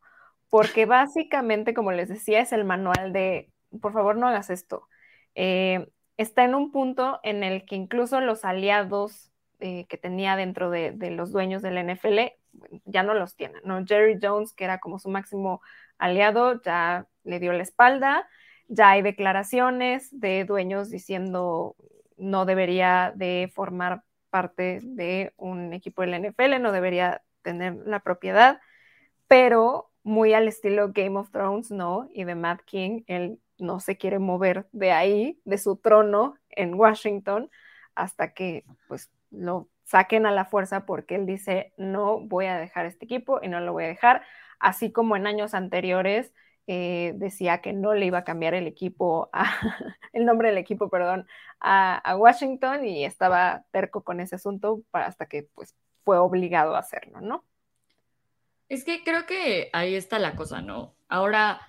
Porque 0.49 0.87
básicamente, 0.87 1.75
como 1.75 1.91
les 1.91 2.09
decía, 2.09 2.39
es 2.39 2.53
el 2.53 2.65
manual 2.65 3.13
de, 3.13 3.51
por 3.81 3.93
favor, 3.93 4.15
no 4.15 4.29
hagas 4.29 4.51
esto. 4.51 4.87
Eh, 5.35 5.89
está 6.17 6.45
en 6.45 6.55
un 6.55 6.71
punto 6.71 7.19
en 7.25 7.43
el 7.43 7.65
que 7.65 7.75
incluso 7.75 8.21
los 8.21 8.45
aliados 8.45 9.33
eh, 9.59 9.87
que 9.89 9.97
tenía 9.97 10.37
dentro 10.37 10.71
de, 10.71 10.95
los 11.11 11.33
dueños 11.33 11.63
del 11.63 11.79
NFL 11.85 12.33
ya 12.85 13.03
no 13.03 13.15
los 13.15 13.37
tienen, 13.37 13.61
¿no? 13.65 13.85
Jerry 13.87 14.19
Jones, 14.21 14.53
que 14.53 14.65
era 14.65 14.79
como 14.79 14.99
su 14.99 15.09
máximo 15.09 15.61
aliado, 15.99 16.61
ya 16.63 17.07
le 17.25 17.41
dio 17.41 17.53
la 17.53 17.63
espalda, 17.63 18.29
ya 18.69 18.91
hay 18.91 19.03
declaraciones 19.03 20.09
de 20.19 20.45
dueños 20.45 20.91
diciendo 20.91 21.77
no 22.17 22.45
debería 22.47 23.13
de 23.15 23.51
formar 23.55 24.03
parte 24.31 24.81
de 24.83 25.33
un 25.37 25.73
equipo 25.73 26.03
del 26.03 26.15
NFL, 26.15 26.61
no 26.61 26.73
debería 26.73 27.23
tener 27.43 27.75
la 27.87 28.01
propiedad 28.01 28.61
pero 29.27 29.91
muy 30.03 30.35
al 30.35 30.49
estilo 30.49 30.93
Game 30.93 31.19
of 31.19 31.31
Thrones, 31.31 31.71
¿no? 31.71 32.09
Y 32.13 32.25
de 32.25 32.35
Matt 32.35 32.63
King, 32.65 33.03
él 33.07 33.41
no 33.59 33.81
se 33.81 33.97
quiere 33.97 34.19
mover 34.19 34.69
de 34.73 34.93
ahí, 34.93 35.41
de 35.45 35.59
su 35.59 35.77
trono 35.77 36.37
en 36.51 36.75
Washington, 36.75 37.51
hasta 37.95 38.35
que 38.35 38.65
pues 38.89 39.11
lo 39.31 39.69
saquen 39.85 40.27
a 40.27 40.33
la 40.33 40.45
fuerza 40.45 40.87
porque 40.87 41.15
él 41.15 41.27
dice, 41.27 41.73
no 41.77 42.21
voy 42.21 42.47
a 42.47 42.59
dejar 42.59 42.87
este 42.87 43.05
equipo 43.05 43.41
y 43.43 43.49
no 43.49 43.61
lo 43.61 43.73
voy 43.73 43.85
a 43.85 43.89
dejar, 43.89 44.23
así 44.59 44.91
como 44.93 45.17
en 45.17 45.27
años 45.27 45.55
anteriores 45.55 46.33
eh, 46.67 47.13
decía 47.17 47.61
que 47.61 47.73
no 47.75 47.95
le 47.95 48.07
iba 48.07 48.19
a 48.19 48.25
cambiar 48.25 48.55
el 48.55 48.67
equipo, 48.67 49.31
el 50.13 50.25
nombre 50.25 50.49
del 50.49 50.59
equipo, 50.59 50.89
perdón, 50.89 51.27
a, 51.61 51.97
a, 51.99 52.17
Washington 52.17 52.87
y 52.87 53.05
estaba 53.05 53.65
terco 53.71 54.03
con 54.03 54.21
ese 54.21 54.37
asunto 54.37 54.83
hasta 54.93 55.27
que 55.27 55.43
pues 55.55 55.75
fue 56.05 56.19
obligado 56.19 56.75
a 56.75 56.79
hacerlo, 56.79 57.21
¿no? 57.21 57.45
Es 58.69 58.85
que 58.85 59.05
creo 59.05 59.27
que 59.27 59.69
ahí 59.73 59.95
está 59.95 60.19
la 60.19 60.37
cosa, 60.37 60.63
¿no? 60.63 60.95
Ahora 61.09 61.61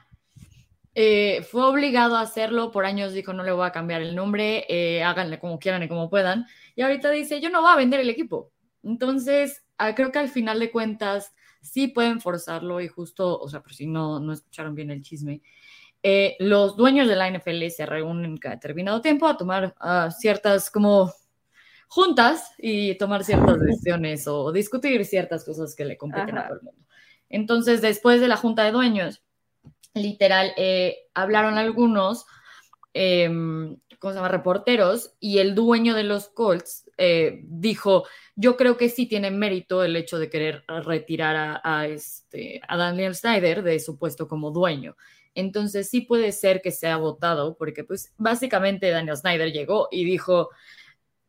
eh, 0.95 1.45
fue 1.51 1.65
obligado 1.65 2.15
a 2.15 2.21
hacerlo, 2.21 2.71
por 2.71 2.85
años 2.85 3.13
dijo 3.13 3.33
no 3.33 3.43
le 3.43 3.51
voy 3.51 3.67
a 3.67 3.71
cambiar 3.71 4.01
el 4.01 4.15
nombre, 4.15 4.65
eh, 4.69 5.03
háganle 5.03 5.39
como 5.39 5.59
quieran 5.59 5.83
y 5.83 5.89
como 5.89 6.09
puedan, 6.09 6.45
y 6.73 6.81
ahorita 6.81 7.11
dice 7.11 7.41
yo 7.41 7.49
no 7.49 7.61
voy 7.61 7.71
a 7.71 7.75
vender 7.75 7.99
el 7.99 8.09
equipo. 8.09 8.51
Entonces, 8.81 9.65
ah, 9.77 9.93
creo 9.93 10.11
que 10.11 10.19
al 10.19 10.29
final 10.29 10.59
de 10.59 10.71
cuentas 10.71 11.33
sí 11.61 11.89
pueden 11.89 12.21
forzarlo 12.21 12.79
y 12.79 12.87
justo, 12.87 13.37
o 13.37 13.49
sea, 13.49 13.61
por 13.61 13.73
si 13.73 13.87
no, 13.87 14.19
no 14.21 14.31
escucharon 14.31 14.73
bien 14.73 14.89
el 14.89 15.01
chisme, 15.01 15.41
eh, 16.01 16.37
los 16.39 16.77
dueños 16.77 17.09
de 17.09 17.15
la 17.15 17.27
NFL 17.27 17.67
se 17.69 17.85
reúnen 17.85 18.37
cada 18.37 18.55
determinado 18.55 19.01
tiempo 19.01 19.27
a 19.27 19.35
tomar 19.35 19.75
ah, 19.79 20.11
ciertas 20.11 20.71
como 20.71 21.11
juntas 21.89 22.53
y 22.57 22.95
tomar 22.97 23.25
ciertas 23.25 23.59
decisiones 23.59 24.27
o 24.27 24.51
discutir 24.53 25.03
ciertas 25.03 25.43
cosas 25.43 25.75
que 25.75 25.83
le 25.83 25.97
competen 25.97 26.37
a 26.37 26.47
todo 26.47 26.57
el 26.57 26.63
mundo. 26.63 26.85
Entonces, 27.27 27.81
después 27.81 28.21
de 28.21 28.29
la 28.29 28.37
junta 28.37 28.63
de 28.63 28.71
dueños, 28.71 29.24
literal, 29.95 30.53
eh, 30.57 31.07
hablaron 31.13 31.57
algunos, 31.57 32.25
em, 32.93 33.77
¿cómo 33.99 34.13
se 34.13 34.17
llama? 34.17 34.27
Reporteros, 34.29 35.13
y 35.19 35.39
el 35.39 35.55
dueño 35.55 35.95
de 35.95 36.03
los 36.03 36.27
Colts 36.27 36.89
eh, 36.97 37.41
dijo, 37.43 38.05
yo 38.35 38.55
creo 38.55 38.77
que 38.77 38.89
sí 38.89 39.05
tiene 39.05 39.31
mérito 39.31 39.83
el 39.83 39.95
hecho 39.95 40.17
de 40.19 40.29
querer 40.29 40.63
retirar 40.67 41.61
a, 41.63 41.87
este, 41.87 42.61
a 42.67 42.77
Daniel 42.77 43.15
Snyder 43.15 43.63
de 43.63 43.79
su 43.79 43.97
puesto 43.97 44.27
como 44.27 44.51
dueño. 44.51 44.95
Entonces 45.33 45.89
sí 45.89 46.01
puede 46.01 46.31
ser 46.31 46.61
que 46.61 46.71
sea 46.71 46.97
votado, 46.97 47.57
porque 47.57 47.83
pues 47.83 48.13
básicamente 48.17 48.89
Daniel 48.89 49.17
Snyder 49.17 49.51
llegó 49.51 49.89
y 49.91 50.05
dijo, 50.05 50.49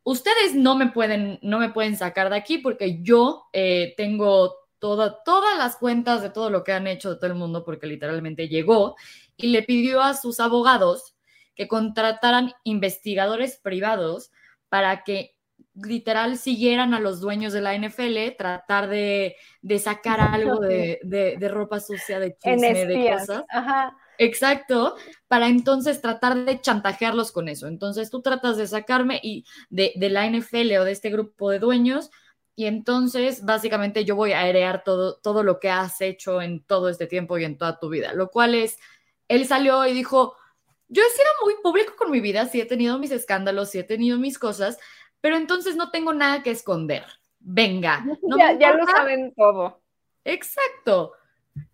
ustedes 0.04 0.54
no 0.54 0.76
me 0.76 0.88
pueden, 0.90 1.40
no 1.42 1.58
me 1.58 1.70
pueden 1.70 1.96
sacar 1.96 2.30
de 2.30 2.36
aquí 2.36 2.58
porque 2.58 3.02
yo 3.02 3.46
eh, 3.52 3.94
tengo 3.96 4.54
todas 4.78 5.58
las 5.58 5.76
cuentas 5.76 6.22
de 6.22 6.30
todo 6.30 6.50
lo 6.50 6.64
que 6.64 6.72
han 6.72 6.86
hecho 6.86 7.10
de 7.10 7.16
todo 7.16 7.26
el 7.26 7.34
mundo, 7.34 7.64
porque 7.64 7.86
literalmente 7.86 8.48
llegó 8.48 8.96
y 9.36 9.48
le 9.48 9.62
pidió 9.62 10.02
a 10.02 10.14
sus 10.14 10.40
abogados 10.40 11.16
que 11.54 11.68
contrataran 11.68 12.52
investigadores 12.64 13.56
privados 13.56 14.30
para 14.68 15.04
que 15.04 15.36
literal 15.74 16.38
siguieran 16.38 16.94
a 16.94 17.00
los 17.00 17.20
dueños 17.20 17.52
de 17.52 17.60
la 17.60 17.74
NFL, 17.76 18.36
tratar 18.36 18.88
de, 18.88 19.36
sacar 19.82 20.20
algo 20.20 20.60
de, 20.60 21.48
ropa 21.50 21.80
sucia, 21.80 22.18
de 22.18 22.36
chisme, 22.36 22.86
de 22.86 23.10
cosas. 23.12 23.44
Exacto, 24.18 24.96
para 25.28 25.48
entonces 25.48 26.00
tratar 26.00 26.46
de 26.46 26.60
chantajearlos 26.60 27.32
con 27.32 27.48
eso. 27.48 27.66
Entonces 27.66 28.10
tú 28.10 28.22
tratas 28.22 28.56
de 28.56 28.66
sacarme 28.66 29.20
y 29.22 29.44
de, 29.68 29.92
de 29.96 30.08
la 30.08 30.26
NFL 30.26 30.72
o 30.78 30.84
de 30.84 30.92
este 30.92 31.10
grupo 31.10 31.50
de 31.50 31.58
dueños 31.58 32.10
y 32.56 32.64
entonces, 32.64 33.44
básicamente, 33.44 34.06
yo 34.06 34.16
voy 34.16 34.32
a 34.32 34.48
heredar 34.48 34.82
todo, 34.82 35.18
todo 35.18 35.42
lo 35.42 35.60
que 35.60 35.68
has 35.68 36.00
hecho 36.00 36.40
en 36.40 36.64
todo 36.64 36.88
este 36.88 37.06
tiempo 37.06 37.36
y 37.36 37.44
en 37.44 37.58
toda 37.58 37.78
tu 37.78 37.90
vida. 37.90 38.14
Lo 38.14 38.30
cual 38.30 38.54
es, 38.54 38.78
él 39.28 39.46
salió 39.46 39.86
y 39.86 39.92
dijo, 39.92 40.34
yo 40.88 41.02
he 41.02 41.10
sido 41.10 41.28
muy 41.44 41.54
público 41.62 41.92
con 41.98 42.10
mi 42.10 42.20
vida, 42.20 42.46
sí 42.46 42.58
he 42.58 42.64
tenido 42.64 42.98
mis 42.98 43.10
escándalos, 43.10 43.68
sí 43.70 43.78
he 43.78 43.84
tenido 43.84 44.18
mis 44.18 44.38
cosas, 44.38 44.78
pero 45.20 45.36
entonces 45.36 45.76
no 45.76 45.90
tengo 45.90 46.14
nada 46.14 46.42
que 46.42 46.50
esconder. 46.50 47.04
Venga. 47.38 48.04
No 48.22 48.38
ya, 48.38 48.58
ya 48.58 48.72
lo 48.72 48.86
saben 48.86 49.34
todo. 49.34 49.82
Exacto. 50.24 51.12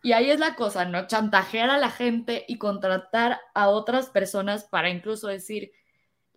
Y 0.02 0.12
ahí 0.12 0.32
es 0.32 0.40
la 0.40 0.56
cosa, 0.56 0.84
¿no? 0.84 1.06
Chantajear 1.06 1.70
a 1.70 1.78
la 1.78 1.90
gente 1.90 2.44
y 2.48 2.58
contratar 2.58 3.40
a 3.54 3.68
otras 3.68 4.10
personas 4.10 4.64
para 4.64 4.90
incluso 4.90 5.28
decir, 5.28 5.70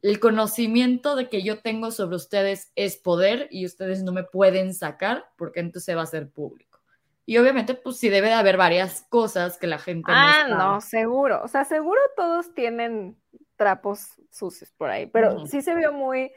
el 0.06 0.20
conocimiento 0.20 1.16
de 1.16 1.30
que 1.30 1.42
yo 1.42 1.62
tengo 1.62 1.90
sobre 1.90 2.16
ustedes 2.16 2.72
es 2.76 2.96
poder 2.96 3.48
y 3.50 3.66
ustedes 3.66 4.04
no 4.04 4.12
me 4.12 4.24
pueden 4.24 4.76
sacar 4.76 5.26
porque 5.36 5.62
entonces 5.62 5.98
va 5.98 6.04
a 6.04 6.06
ser 6.06 6.30
público. 6.30 6.80
Y 7.26 7.40
obviamente, 7.40 7.74
pues 7.74 7.98
sí 7.98 8.10
debe 8.10 8.28
de 8.28 8.36
haber 8.36 8.56
varias 8.56 9.02
cosas 9.10 9.58
que 9.58 9.66
la 9.66 9.80
gente 9.80 10.12
ah, 10.14 10.46
no, 10.48 10.80
seguro. 10.80 11.42
O 11.44 11.48
sea, 11.48 11.66
seguro 11.66 12.00
todos 12.16 12.54
tienen 12.54 13.18
trapos 13.56 14.22
sucios 14.30 14.72
por 14.74 14.92
ahí, 14.92 15.08
pero 15.08 15.48
sí 15.48 15.64
se 15.64 15.74
vio 15.74 15.92
muy, 15.92 16.32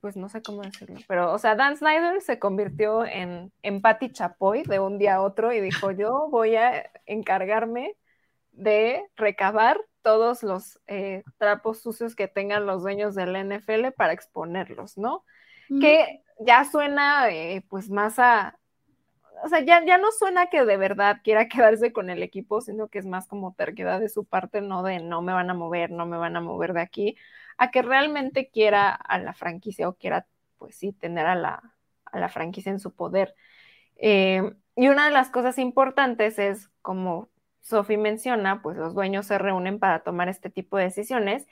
pues 0.00 0.16
no 0.16 0.30
sé 0.30 0.40
cómo 0.40 0.62
decirlo, 0.62 1.00
pero, 1.06 1.34
o 1.34 1.38
sea, 1.38 1.54
Dan 1.54 1.76
Snyder 1.76 2.22
se 2.22 2.38
convirtió 2.38 3.04
en, 3.04 3.52
en 3.62 3.82
Patty 3.82 4.10
Chapoy 4.10 4.62
de 4.62 4.78
un 4.78 4.96
día 4.96 5.16
a 5.16 5.22
otro 5.22 5.52
y 5.52 5.60
dijo, 5.60 5.90
yo 5.90 6.28
voy 6.30 6.56
a 6.56 6.90
encargarme 7.04 7.94
de 8.52 9.04
recabar 9.16 9.78
todos 10.02 10.42
los 10.42 10.80
eh, 10.86 11.22
trapos 11.38 11.80
sucios 11.80 12.14
que 12.14 12.28
tengan 12.28 12.66
los 12.66 12.82
dueños 12.82 13.14
del 13.14 13.36
NFL 13.36 13.92
para 13.96 14.12
exponerlos, 14.12 14.98
¿no? 14.98 15.24
Que 15.80 16.22
ya 16.38 16.64
suena 16.64 17.30
eh, 17.30 17.64
pues 17.68 17.88
más 17.88 18.18
a, 18.18 18.58
o 19.42 19.48
sea, 19.48 19.60
ya, 19.60 19.84
ya, 19.84 19.98
no 19.98 20.12
suena 20.12 20.46
que 20.46 20.64
de 20.64 20.76
verdad 20.76 21.20
quiera 21.24 21.48
quedarse 21.48 21.92
con 21.92 22.10
el 22.10 22.22
equipo, 22.22 22.60
sino 22.60 22.88
que 22.88 22.98
es 22.98 23.06
más 23.06 23.26
como 23.26 23.54
terquedad 23.54 24.00
de 24.00 24.08
su 24.08 24.24
parte, 24.24 24.60
no 24.60 24.82
de 24.82 25.00
no 25.00 25.22
me 25.22 25.32
van 25.32 25.50
a 25.50 25.54
mover, 25.54 25.90
no 25.90 26.06
me 26.06 26.16
van 26.16 26.36
a 26.36 26.40
mover 26.40 26.72
de 26.74 26.80
aquí, 26.80 27.16
a 27.58 27.70
que 27.70 27.82
realmente 27.82 28.50
quiera 28.50 28.90
a 28.92 29.18
la 29.18 29.34
franquicia 29.34 29.88
o 29.88 29.94
quiera, 29.94 30.26
pues 30.58 30.76
sí, 30.76 30.92
tener 30.92 31.26
a 31.26 31.34
la, 31.34 31.74
a 32.04 32.18
la 32.20 32.28
franquicia 32.28 32.70
en 32.70 32.80
su 32.80 32.94
poder. 32.94 33.34
Eh, 33.96 34.42
y 34.76 34.88
una 34.88 35.06
de 35.06 35.12
las 35.12 35.30
cosas 35.30 35.58
importantes 35.58 36.38
es, 36.38 36.70
como 36.80 37.28
Sophie 37.62 37.96
menciona, 37.96 38.60
pues 38.62 38.76
los 38.76 38.94
dueños 38.94 39.26
se 39.26 39.38
reúnen 39.38 39.78
para 39.78 40.00
tomar 40.00 40.28
este 40.28 40.50
tipo 40.50 40.76
de 40.76 40.84
decisiones 40.84 41.46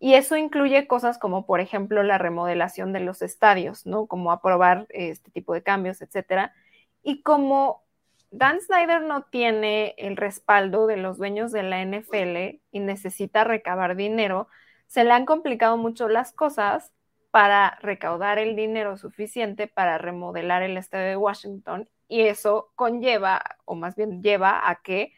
y 0.00 0.14
eso 0.14 0.36
incluye 0.36 0.86
cosas 0.86 1.18
como, 1.18 1.44
por 1.44 1.60
ejemplo, 1.60 2.02
la 2.02 2.18
remodelación 2.18 2.92
de 2.92 3.00
los 3.00 3.20
estadios, 3.20 3.84
¿no? 3.84 4.06
Como 4.06 4.30
aprobar 4.32 4.86
este 4.90 5.30
tipo 5.30 5.54
de 5.54 5.62
cambios, 5.62 6.00
etcétera. 6.00 6.54
Y 7.02 7.22
como 7.22 7.82
Dan 8.30 8.60
Snyder 8.60 9.02
no 9.02 9.22
tiene 9.24 9.94
el 9.98 10.16
respaldo 10.16 10.86
de 10.86 10.98
los 10.98 11.18
dueños 11.18 11.50
de 11.50 11.62
la 11.64 11.80
NFL 11.82 12.60
y 12.70 12.80
necesita 12.80 13.42
recabar 13.44 13.96
dinero, 13.96 14.48
se 14.86 15.04
le 15.04 15.12
han 15.12 15.26
complicado 15.26 15.76
mucho 15.76 16.08
las 16.08 16.32
cosas 16.32 16.92
para 17.30 17.78
recaudar 17.82 18.38
el 18.38 18.56
dinero 18.56 18.96
suficiente 18.96 19.66
para 19.66 19.98
remodelar 19.98 20.62
el 20.62 20.76
estadio 20.76 21.06
de 21.08 21.16
Washington 21.16 21.88
y 22.06 22.22
eso 22.22 22.72
conlleva, 22.74 23.42
o 23.64 23.74
más 23.74 23.96
bien 23.96 24.22
lleva 24.22 24.68
a 24.68 24.76
que 24.76 25.12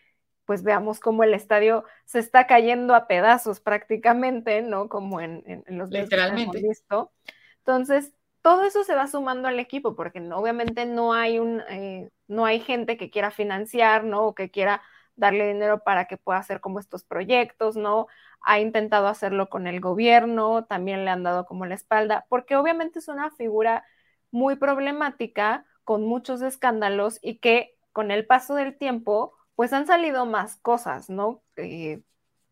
pues 0.50 0.64
veamos 0.64 0.98
cómo 0.98 1.22
el 1.22 1.32
estadio 1.32 1.84
se 2.06 2.18
está 2.18 2.48
cayendo 2.48 2.96
a 2.96 3.06
pedazos 3.06 3.60
prácticamente, 3.60 4.62
¿no? 4.62 4.88
Como 4.88 5.20
en, 5.20 5.44
en, 5.46 5.78
los 5.78 5.90
Literalmente. 5.90 6.50
que 6.50 6.58
hemos 6.58 6.68
visto. 6.70 7.12
Entonces, 7.58 8.12
todo 8.42 8.64
eso 8.64 8.82
se 8.82 8.96
va 8.96 9.06
sumando 9.06 9.46
al 9.46 9.60
equipo, 9.60 9.94
porque 9.94 10.18
obviamente 10.32 10.86
no 10.86 11.12
hay 11.12 11.38
un, 11.38 11.62
eh, 11.68 12.10
no 12.26 12.46
hay 12.46 12.58
gente 12.58 12.96
que 12.96 13.10
quiera 13.10 13.30
financiar, 13.30 14.02
¿no? 14.02 14.26
O 14.26 14.34
que 14.34 14.50
quiera 14.50 14.82
darle 15.14 15.46
dinero 15.46 15.84
para 15.84 16.06
que 16.06 16.16
pueda 16.16 16.40
hacer 16.40 16.60
como 16.60 16.80
estos 16.80 17.04
proyectos, 17.04 17.76
¿no? 17.76 18.08
Ha 18.40 18.58
intentado 18.58 19.06
hacerlo 19.06 19.48
con 19.50 19.68
el 19.68 19.78
gobierno, 19.78 20.64
también 20.64 21.04
le 21.04 21.12
han 21.12 21.22
dado 21.22 21.46
como 21.46 21.64
la 21.64 21.76
espalda, 21.76 22.26
porque 22.28 22.56
obviamente 22.56 22.98
es 22.98 23.06
una 23.06 23.30
figura 23.30 23.84
muy 24.32 24.56
problemática, 24.56 25.64
con 25.84 26.04
muchos 26.04 26.42
escándalos 26.42 27.20
y 27.22 27.38
que 27.38 27.76
con 27.92 28.10
el 28.10 28.26
paso 28.26 28.56
del 28.56 28.76
tiempo 28.76 29.36
pues 29.60 29.74
han 29.74 29.86
salido 29.86 30.24
más 30.24 30.56
cosas, 30.56 31.10
¿no? 31.10 31.42
Eh, 31.56 32.00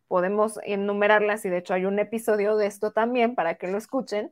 podemos 0.09 0.61
enumerarlas 0.62 1.42
y 1.47 1.49
de 1.49 1.57
hecho 1.57 1.73
hay 1.73 1.87
un 1.87 1.99
episodio 1.99 2.55
de 2.59 2.66
esto 2.66 2.92
también 2.92 3.35
para 3.35 3.55
que 3.55 3.66
lo 3.66 3.79
escuchen, 3.79 4.31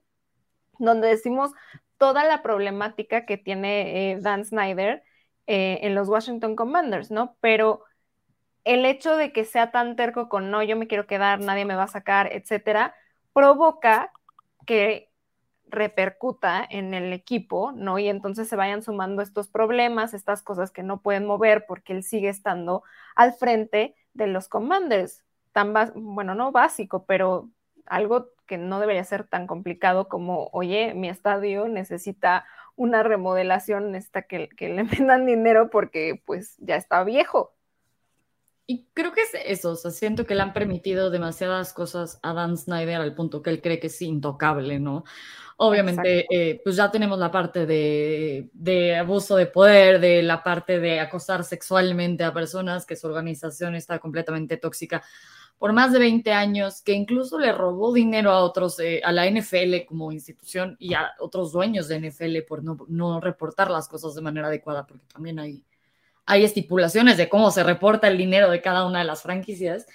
donde 0.79 1.09
decimos 1.09 1.53
toda 1.97 2.25
la 2.25 2.43
problemática 2.43 3.25
que 3.25 3.39
tiene 3.39 4.13
eh, 4.13 4.21
Dan 4.21 4.45
Snyder 4.45 5.03
eh, 5.47 5.79
en 5.85 5.95
los 5.95 6.11
Washington 6.11 6.55
Commanders, 6.55 7.11
¿no? 7.11 7.39
Pero 7.41 7.83
el 8.65 8.85
hecho 8.85 9.17
de 9.17 9.33
que 9.33 9.47
sea 9.47 9.71
tan 9.71 9.97
terco 9.97 10.29
con 10.29 10.51
no, 10.51 10.63
yo 10.63 10.77
me 10.77 10.87
quiero 10.87 11.07
quedar, 11.07 11.41
nadie 11.41 11.65
me 11.65 11.77
va 11.77 11.85
a 11.85 11.89
sacar, 11.89 12.31
etcétera, 12.31 12.95
provoca 13.33 14.13
que 14.67 15.06
repercuta 15.69 16.67
en 16.69 16.95
el 16.95 17.13
equipo, 17.13 17.73
¿no? 17.73 17.99
Y 17.99 18.09
entonces 18.09 18.49
se 18.49 18.57
vayan 18.57 18.83
sumando 18.83 19.23
estos 19.23 19.49
problemas, 19.49 20.15
estas 20.15 20.43
cosas 20.43 20.71
que 20.71 20.83
no 20.83 21.01
pueden 21.03 21.27
mover 21.27 21.67
porque 21.67 21.93
él 21.93 22.03
sigue 22.03 22.29
estando 22.29 22.83
al 23.15 23.35
frente 23.35 23.95
de 24.15 24.27
los 24.29 24.49
commanders, 24.49 25.25
tan 25.53 25.75
bueno, 25.95 26.35
no 26.35 26.53
básico, 26.53 27.05
pero 27.07 27.51
algo 27.87 28.31
que 28.47 28.59
no 28.59 28.81
debería 28.81 29.05
ser 29.05 29.25
tan 29.25 29.47
complicado 29.47 30.09
como, 30.09 30.49
oye, 30.53 30.95
mi 30.95 31.09
estadio 31.09 31.69
necesita 31.69 32.47
una 32.77 33.03
remodelación, 33.03 33.91
necesita 33.91 34.23
que, 34.23 34.51
le 34.61 34.83
vendan 34.85 35.27
dinero 35.27 35.71
porque 35.71 36.23
pues 36.25 36.57
ya 36.59 36.77
está 36.77 37.03
viejo. 37.05 37.56
Y 38.69 38.89
creo 38.95 39.13
que 39.13 39.23
es 39.23 39.31
eso, 39.45 39.71
o 39.73 39.77
sea, 39.77 39.93
siento 39.93 40.27
que 40.27 40.35
le 40.35 40.43
han 40.43 40.53
permitido 40.53 41.11
demasiadas 41.11 41.73
cosas 41.73 42.19
a 42.23 42.33
Dan 42.33 42.57
Snyder 42.57 43.01
al 43.01 43.15
punto 43.15 43.41
que 43.41 43.51
él 43.51 43.63
cree 43.63 43.79
que 43.79 43.87
es 43.87 44.03
intocable, 44.03 44.81
¿no? 44.81 45.05
Obviamente, 45.59 46.27
eh, 46.31 46.61
pues 46.63 46.77
ya 46.77 46.91
tenemos 46.91 47.19
la 47.19 47.31
parte 47.31 47.65
de, 47.65 48.51
de, 48.53 48.97
abuso 48.97 49.37
de 49.37 49.47
poder, 49.47 50.01
de 50.01 50.23
la 50.23 50.43
parte 50.43 50.81
de 50.81 51.01
acosar 51.01 51.45
sexualmente 51.45 52.25
a 52.25 52.35
personas, 52.35 52.85
que 52.85 52.97
su 52.97 53.07
organización 53.07 53.75
está 53.75 53.99
completamente 54.01 54.57
tóxica 54.57 55.03
por 55.59 55.73
más 55.73 55.93
de 55.93 55.99
20 55.99 56.33
años, 56.33 56.83
que 56.83 56.93
incluso 56.93 57.39
le 57.39 57.53
robó 57.53 57.93
dinero 57.93 58.31
a 58.31 58.41
otros, 58.41 58.79
eh, 58.79 59.01
a 59.05 59.13
la 59.13 59.27
NFL 59.27 59.87
como 59.87 60.13
institución 60.13 60.77
y 60.79 60.95
a 60.95 61.13
otros 61.19 61.53
dueños 61.53 61.89
de 61.89 61.97
NFL 62.01 62.43
por 62.47 62.63
no, 62.63 62.77
no, 62.89 63.21
reportar 63.21 63.71
las 63.71 63.89
cosas 63.89 64.15
de 64.15 64.23
manera 64.23 64.49
adecuada, 64.49 64.87
porque 64.87 65.07
también 65.07 65.39
hay, 65.39 65.65
hay 66.27 66.45
estipulaciones 66.45 67.17
de 67.17 67.29
cómo 67.29 67.51
se 67.51 67.63
reporta 67.63 68.09
el 68.09 68.19
dinero 68.19 68.51
de 68.51 68.61
cada 68.61 68.85
una 68.85 68.99
de 68.99 69.05
las 69.07 69.23
franquicias. 69.23 69.87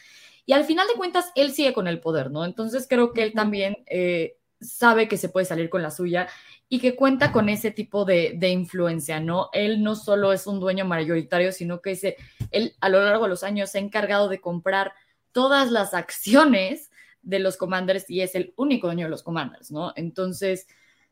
Y 0.46 0.54
al 0.54 0.64
final 0.64 0.88
de 0.88 0.96
cuentas, 0.96 1.32
él 1.36 1.52
sigue 1.52 1.74
con 1.74 1.88
el 1.88 2.00
poder, 2.00 2.32
¿no? 2.32 2.46
Entonces 2.46 2.88
creo 2.90 3.14
que 3.14 3.24
él 3.24 3.34
también... 3.34 3.84
Eh, 3.86 4.38
sabe 4.62 5.08
que 5.08 5.18
se 5.18 5.30
puede 5.30 5.46
salir 5.46 5.70
con 5.70 5.82
la 5.82 5.92
suya 5.92 6.28
y 6.70 6.80
que 6.80 6.96
cuenta 6.96 7.32
con 7.32 7.50
ese 7.50 7.72
tipo 7.72 8.06
de, 8.06 8.38
influencia, 8.50 9.20
¿no? 9.20 9.50
Él 9.52 9.84
no 9.84 9.96
solo 9.96 10.32
es 10.32 10.48
un 10.48 10.60
dueño 10.60 10.86
mayoritario, 10.86 11.52
sino 11.52 11.82
que 11.82 11.92
ese, 11.92 12.16
él 12.52 12.76
a 12.80 12.90
lo 12.90 13.04
largo 13.04 13.24
de 13.24 13.30
los 13.30 13.44
años 13.44 13.72
se 13.72 13.80
ha 13.80 13.82
encargado 13.82 14.30
de 14.30 14.40
comprar 14.40 14.94
todas 15.32 15.72
las 15.72 15.94
acciones 15.94 16.92
de 17.24 17.40
los 17.40 17.58
commanders 17.58 18.10
y 18.10 18.22
es 18.22 18.36
el 18.36 18.54
único 18.56 18.88
dueño 18.88 19.06
de 19.06 19.12
los 19.12 19.24
commanders, 19.24 19.72
¿no? 19.72 19.94
Entonces, 19.96 20.68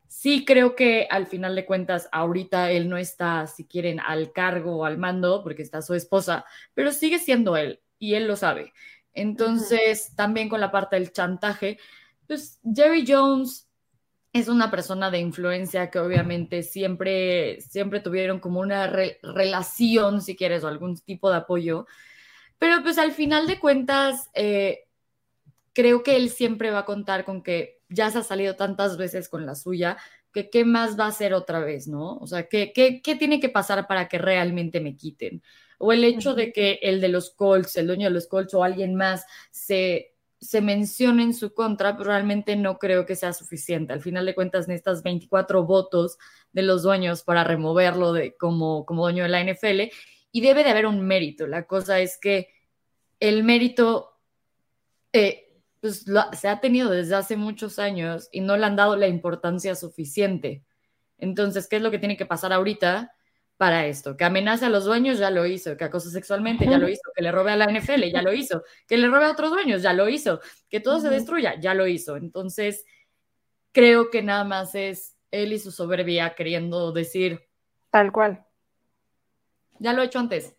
sí 0.10 0.44
creo 0.44 0.76
que 0.76 1.08
al 1.10 1.28
final 1.28 1.56
de 1.56 1.66
cuentas, 1.66 2.10
ahorita 2.12 2.72
él 2.72 2.90
no 2.90 2.98
está, 2.98 3.48
si 3.48 3.66
quieren, 3.66 4.00
al 4.02 4.34
cargo 4.34 4.78
o 4.78 4.86
al 4.86 4.98
mando, 4.98 5.44
porque 5.44 5.62
está 5.62 5.82
su 5.82 5.94
esposa, 5.94 6.46
pero 6.74 6.92
sigue 6.92 7.20
siendo 7.20 7.56
él 7.56 7.80
y 8.00 8.16
él 8.16 8.28
lo 8.28 8.36
sabe. 8.36 8.74
Entonces, 9.14 10.14
también 10.16 10.50
con 10.50 10.60
la 10.60 10.72
parte 10.72 10.96
del 10.96 11.14
chantaje, 11.14 11.80
pues 12.28 12.60
Jerry 12.64 13.06
Jones 13.08 13.70
es 14.34 14.48
una 14.48 14.72
persona 14.72 15.12
de 15.12 15.20
influencia 15.20 15.90
que 15.90 16.00
obviamente 16.00 16.64
siempre, 16.64 17.62
siempre 17.62 18.00
tuvieron 18.00 18.40
como 18.40 18.60
una 18.60 18.88
relación, 18.88 20.22
si 20.22 20.36
quieres, 20.36 20.64
o 20.64 20.68
algún 20.68 20.98
tipo 20.98 21.30
de 21.30 21.38
apoyo. 21.38 21.86
Pero 22.58 22.82
pues 22.82 22.98
al 22.98 23.12
final 23.12 23.48
de 23.48 23.60
cuentas, 23.60 24.30
eh, 24.34 24.88
creo 25.74 26.02
que 26.02 26.16
él 26.16 26.30
siempre 26.30 26.72
va 26.72 26.80
a 26.80 26.86
contar 26.86 27.26
con 27.26 27.44
que 27.44 27.79
ya 27.90 28.10
se 28.12 28.20
ha 28.20 28.24
salido 28.24 28.56
tantas 28.56 28.98
veces 28.98 29.30
con 29.30 29.46
la 29.46 29.56
suya, 29.56 29.98
que 30.32 30.50
qué 30.50 30.64
más 30.64 31.00
va 31.00 31.06
a 31.06 31.10
hacer 31.10 31.34
otra 31.34 31.60
vez, 31.60 31.88
¿no? 31.88 32.18
O 32.18 32.28
sea, 32.28 32.48
¿qué, 32.48 32.72
qué, 32.74 33.02
qué 33.02 33.16
tiene 33.16 33.40
que 33.40 33.50
pasar 33.50 33.88
para 33.88 34.08
que 34.08 34.18
realmente 34.18 34.80
me 34.80 34.96
quiten? 34.96 35.42
O 35.80 35.92
el 35.92 36.04
hecho 36.04 36.36
de 36.36 36.52
que 36.54 36.80
el 36.84 37.02
de 37.02 37.10
los 37.10 37.32
Colts, 37.32 37.78
el 37.78 37.88
dueño 37.88 38.08
de 38.08 38.14
los 38.14 38.28
Colts 38.28 38.54
o 38.54 38.64
alguien 38.64 38.96
más 38.96 39.26
se 39.52 40.14
se 40.42 40.62
menciona 40.62 41.24
en 41.24 41.34
su 41.34 41.54
contra, 41.54 41.98
pero 41.98 42.12
realmente 42.12 42.56
no 42.56 42.80
creo 42.80 43.06
que 43.06 43.16
sea 43.16 43.34
suficiente. 43.34 43.94
Al 43.94 44.02
final 44.02 44.26
de 44.26 44.36
cuentas, 44.36 44.68
necesitas 44.68 45.04
24 45.04 45.66
votos 45.66 46.18
de 46.54 46.62
los 46.62 46.84
dueños 46.84 47.24
para 47.24 47.44
removerlo 47.44 48.14
de, 48.14 48.36
como, 48.38 48.86
como 48.86 49.04
dueño 49.04 49.24
de 49.24 49.30
la 49.30 49.44
NFL 49.44 49.92
y 50.32 50.42
debe 50.42 50.64
de 50.64 50.70
haber 50.70 50.86
un 50.86 51.02
mérito. 51.02 51.46
La 51.46 51.68
cosa 51.68 52.00
es 52.00 52.18
que 52.18 52.50
el 53.20 53.44
mérito 53.44 54.18
eh, 55.12 55.49
pues, 55.80 56.06
se 56.34 56.48
ha 56.48 56.60
tenido 56.60 56.90
desde 56.90 57.16
hace 57.16 57.38
muchos 57.38 57.80
años 57.80 58.30
y 58.32 58.42
no 58.42 58.58
le 58.58 58.66
han 58.66 58.76
dado 58.76 58.96
la 58.96 59.08
importancia 59.08 59.76
suficiente. 59.76 60.64
Entonces, 61.18 61.68
¿qué 61.68 61.78
es 61.78 61.82
lo 61.82 61.92
que 61.92 62.00
tiene 62.00 62.18
que 62.18 62.26
pasar 62.26 62.54
ahorita? 62.54 63.14
para 63.60 63.88
esto. 63.88 64.16
Que 64.16 64.24
amenace 64.24 64.68
a 64.68 64.70
los 64.70 64.86
dueños, 64.86 65.20
ya 65.20 65.30
lo 65.30 65.46
hizo. 65.46 65.76
Que 65.76 65.84
acose 65.84 66.10
sexualmente, 66.12 66.66
ya 66.66 66.78
lo 66.78 66.88
hizo. 66.88 67.02
Que 67.14 67.22
le 67.22 67.30
robe 67.30 67.52
a 67.52 67.58
la 67.58 67.66
NFL, 67.66 68.10
ya 68.10 68.22
lo 68.22 68.32
hizo. 68.32 68.64
Que 68.88 68.96
le 68.96 69.10
robe 69.10 69.26
a 69.26 69.32
otros 69.32 69.50
dueños, 69.50 69.82
ya 69.82 69.92
lo 69.92 70.08
hizo. 70.08 70.40
Que 70.70 70.80
todo 70.80 71.02
se 71.02 71.10
destruya, 71.10 71.60
ya 71.60 71.74
lo 71.74 71.86
hizo. 71.86 72.16
Entonces, 72.16 72.86
creo 73.74 74.12
que 74.12 74.22
nada 74.22 74.46
más 74.46 74.76
es 74.76 75.18
él 75.30 75.52
y 75.52 75.60
su 75.60 75.72
soberbia 75.72 76.36
queriendo 76.36 76.94
decir. 76.94 77.50
Tal 77.90 78.14
cual. 78.14 78.46
Ya 79.80 79.92
lo 79.92 80.04
he 80.04 80.06
hecho 80.06 80.20
antes. 80.20 80.56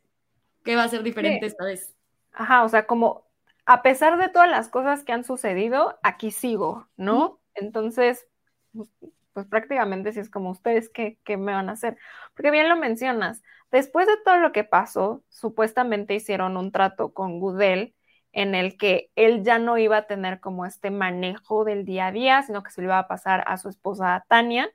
¿Qué 0.62 0.76
va 0.76 0.84
a 0.84 0.88
ser 0.88 1.02
diferente 1.02 1.46
esta 1.46 1.64
vez? 1.64 1.94
Ajá, 2.32 2.64
o 2.64 2.68
sea, 2.68 2.86
como 2.86 3.29
a 3.70 3.82
pesar 3.82 4.18
de 4.18 4.28
todas 4.28 4.50
las 4.50 4.68
cosas 4.68 5.04
que 5.04 5.12
han 5.12 5.22
sucedido, 5.22 5.96
aquí 6.02 6.32
sigo, 6.32 6.88
¿no? 6.96 7.40
Entonces, 7.54 8.26
pues 9.32 9.46
prácticamente 9.46 10.12
si 10.12 10.18
es 10.18 10.28
como 10.28 10.50
ustedes, 10.50 10.88
¿qué, 10.88 11.20
¿qué, 11.22 11.36
me 11.36 11.52
van 11.52 11.68
a 11.68 11.74
hacer? 11.74 11.96
Porque 12.34 12.50
bien 12.50 12.68
lo 12.68 12.74
mencionas, 12.74 13.44
después 13.70 14.08
de 14.08 14.16
todo 14.24 14.38
lo 14.38 14.50
que 14.50 14.64
pasó, 14.64 15.22
supuestamente 15.28 16.16
hicieron 16.16 16.56
un 16.56 16.72
trato 16.72 17.14
con 17.14 17.38
Goodell 17.38 17.94
en 18.32 18.56
el 18.56 18.76
que 18.76 19.12
él 19.14 19.44
ya 19.44 19.60
no 19.60 19.78
iba 19.78 19.98
a 19.98 20.06
tener 20.08 20.40
como 20.40 20.66
este 20.66 20.90
manejo 20.90 21.64
del 21.64 21.84
día 21.84 22.08
a 22.08 22.12
día, 22.12 22.42
sino 22.42 22.64
que 22.64 22.72
se 22.72 22.80
lo 22.80 22.88
iba 22.88 22.98
a 22.98 23.06
pasar 23.06 23.44
a 23.46 23.56
su 23.56 23.68
esposa 23.68 24.24
Tania. 24.28 24.68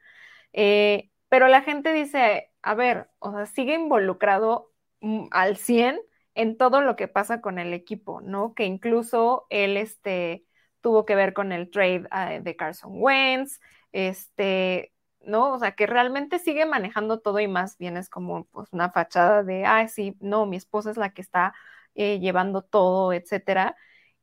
Eh, 0.53 1.09
pero 1.27 1.49
la 1.49 1.63
gente 1.63 1.91
dice, 1.91 2.49
a 2.61 2.75
ver, 2.75 3.09
o 3.19 3.33
sea, 3.33 3.45
sigue 3.45 3.73
involucrado 3.73 4.71
mm, 5.01 5.27
al 5.31 5.57
100 5.57 5.99
en 6.35 6.57
todo 6.57 6.81
lo 6.81 6.95
que 6.95 7.07
pasa 7.07 7.41
con 7.41 7.59
el 7.59 7.73
equipo, 7.73 8.21
¿no? 8.21 8.53
Que 8.53 8.65
incluso 8.65 9.47
él 9.49 9.77
este, 9.77 10.45
tuvo 10.81 11.05
que 11.05 11.15
ver 11.15 11.33
con 11.33 11.51
el 11.51 11.71
trade 11.71 12.07
uh, 12.11 12.43
de 12.43 12.55
Carson 12.55 12.91
Wentz, 12.93 13.59
este, 13.93 14.93
¿no? 15.21 15.53
O 15.53 15.59
sea, 15.59 15.73
que 15.73 15.87
realmente 15.87 16.39
sigue 16.39 16.65
manejando 16.65 17.19
todo 17.21 17.39
y 17.39 17.47
más 17.47 17.77
bien 17.77 17.97
es 17.97 18.09
como 18.09 18.45
pues, 18.45 18.71
una 18.73 18.91
fachada 18.91 19.43
de, 19.43 19.65
ay, 19.65 19.87
sí, 19.87 20.15
no, 20.19 20.45
mi 20.45 20.57
esposa 20.57 20.91
es 20.91 20.97
la 20.97 21.11
que 21.11 21.21
está 21.21 21.53
eh, 21.95 22.19
llevando 22.19 22.61
todo, 22.61 23.13
etcétera. 23.13 23.75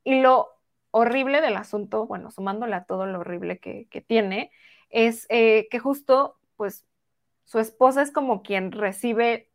Y 0.04 0.20
lo 0.20 0.50
horrible 0.90 1.40
del 1.40 1.56
asunto, 1.56 2.06
bueno, 2.06 2.30
sumándole 2.30 2.74
a 2.76 2.84
todo 2.84 3.06
lo 3.06 3.20
horrible 3.20 3.58
que, 3.58 3.88
que 3.90 4.02
tiene, 4.02 4.50
es 4.90 5.26
eh, 5.30 5.68
que 5.70 5.78
justo, 5.78 6.38
pues, 6.56 6.86
su 7.44 7.58
esposa 7.58 8.02
es 8.02 8.12
como 8.12 8.42
quien 8.42 8.72
recibe 8.72 9.51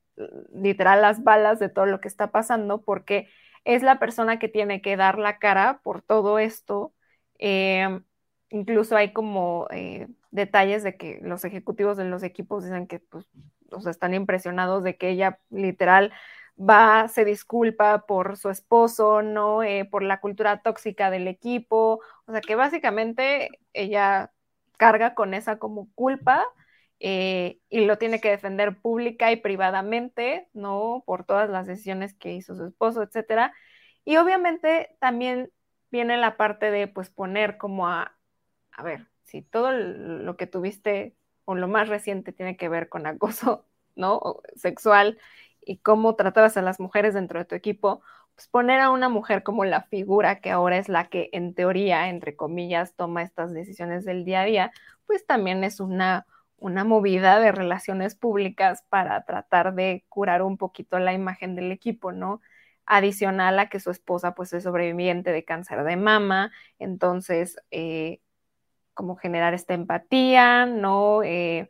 literal 0.53 1.01
las 1.01 1.23
balas 1.23 1.59
de 1.59 1.69
todo 1.69 1.85
lo 1.85 2.01
que 2.01 2.07
está 2.07 2.31
pasando 2.31 2.81
porque 2.81 3.29
es 3.65 3.83
la 3.83 3.99
persona 3.99 4.39
que 4.39 4.47
tiene 4.47 4.81
que 4.81 4.97
dar 4.97 5.17
la 5.19 5.39
cara 5.39 5.81
por 5.83 6.01
todo 6.01 6.39
esto. 6.39 6.93
Em, 7.37 8.03
incluso 8.49 8.95
hay 8.95 9.13
como 9.13 9.67
eh, 9.71 10.07
detalles 10.31 10.83
de 10.83 10.97
que 10.97 11.19
los 11.21 11.45
ejecutivos 11.45 11.97
de 11.97 12.05
los 12.05 12.23
equipos 12.23 12.63
dicen 12.63 12.87
que 12.87 12.99
pues, 12.99 13.27
están 13.87 14.13
impresionados 14.13 14.83
de 14.83 14.97
que 14.97 15.09
ella 15.09 15.39
literal 15.49 16.13
va, 16.57 17.07
se 17.07 17.25
disculpa 17.25 18.05
por 18.07 18.37
su 18.37 18.49
esposo, 18.49 19.21
¿no? 19.21 19.63
Eh, 19.63 19.85
por 19.85 20.03
la 20.03 20.19
cultura 20.19 20.61
tóxica 20.61 21.09
del 21.11 21.27
equipo, 21.27 22.01
o 22.25 22.31
sea 22.31 22.41
que 22.41 22.55
básicamente 22.55 23.49
ella 23.73 24.31
carga 24.77 25.13
con 25.15 25.33
esa 25.33 25.59
como 25.59 25.89
culpa 25.93 26.45
eh, 26.99 27.59
y 27.69 27.85
lo 27.85 27.97
tiene 27.97 28.19
que 28.21 28.29
defender 28.29 28.77
pública 28.81 29.31
y 29.31 29.37
privadamente, 29.37 30.49
¿no? 30.53 31.03
Por 31.05 31.25
todas 31.25 31.49
las 31.49 31.67
decisiones 31.67 32.13
que 32.13 32.33
hizo 32.33 32.55
su 32.55 32.65
esposo, 32.65 33.03
etcétera. 33.03 33.53
Y 34.05 34.17
obviamente 34.17 34.95
también 34.99 35.51
viene 35.91 36.17
la 36.17 36.37
parte 36.37 36.71
de, 36.71 36.87
pues, 36.87 37.09
poner 37.09 37.57
como 37.57 37.87
a, 37.87 38.17
a 38.71 38.83
ver, 38.83 39.07
si 39.23 39.41
todo 39.41 39.71
lo 39.71 40.37
que 40.37 40.47
tuviste 40.47 41.15
o 41.45 41.55
lo 41.55 41.67
más 41.67 41.89
reciente 41.89 42.33
tiene 42.33 42.57
que 42.57 42.69
ver 42.69 42.89
con 42.89 43.05
acoso, 43.07 43.65
¿no? 43.95 44.41
sexual 44.55 45.19
y 45.61 45.77
cómo 45.79 46.15
tratabas 46.15 46.57
a 46.57 46.61
las 46.61 46.79
mujeres 46.79 47.13
dentro 47.13 47.39
de 47.39 47.45
tu 47.45 47.55
equipo, 47.55 48.01
pues 48.35 48.47
poner 48.47 48.79
a 48.79 48.91
una 48.91 49.09
mujer 49.09 49.43
como 49.43 49.65
la 49.65 49.81
figura 49.83 50.39
que 50.41 50.51
ahora 50.51 50.77
es 50.77 50.89
la 50.89 51.09
que 51.09 51.29
en 51.33 51.53
teoría, 51.55 52.09
entre 52.09 52.35
comillas, 52.35 52.95
toma 52.95 53.23
estas 53.23 53.53
decisiones 53.53 54.05
del 54.05 54.25
día 54.25 54.41
a 54.41 54.45
día, 54.45 54.71
pues 55.07 55.25
también 55.25 55.63
es 55.63 55.79
una 55.79 56.25
una 56.57 56.83
movida 56.83 57.39
de 57.39 57.51
relaciones 57.51 58.15
públicas 58.15 58.83
para 58.89 59.23
tratar 59.25 59.75
de 59.75 60.05
curar 60.09 60.41
un 60.41 60.57
poquito 60.57 60.99
la 60.99 61.13
imagen 61.13 61.55
del 61.55 61.71
equipo, 61.71 62.11
¿no? 62.11 62.41
Adicional 62.85 63.59
a 63.59 63.69
que 63.69 63.79
su 63.79 63.91
esposa 63.91 64.35
pues 64.35 64.53
es 64.53 64.63
sobreviviente 64.63 65.31
de 65.31 65.45
cáncer 65.45 65.83
de 65.83 65.97
mama, 65.97 66.51
entonces 66.79 67.57
eh, 67.71 68.21
como 68.93 69.15
generar 69.17 69.53
esta 69.53 69.73
empatía, 69.75 70.65
¿no? 70.65 71.23
Eh, 71.23 71.69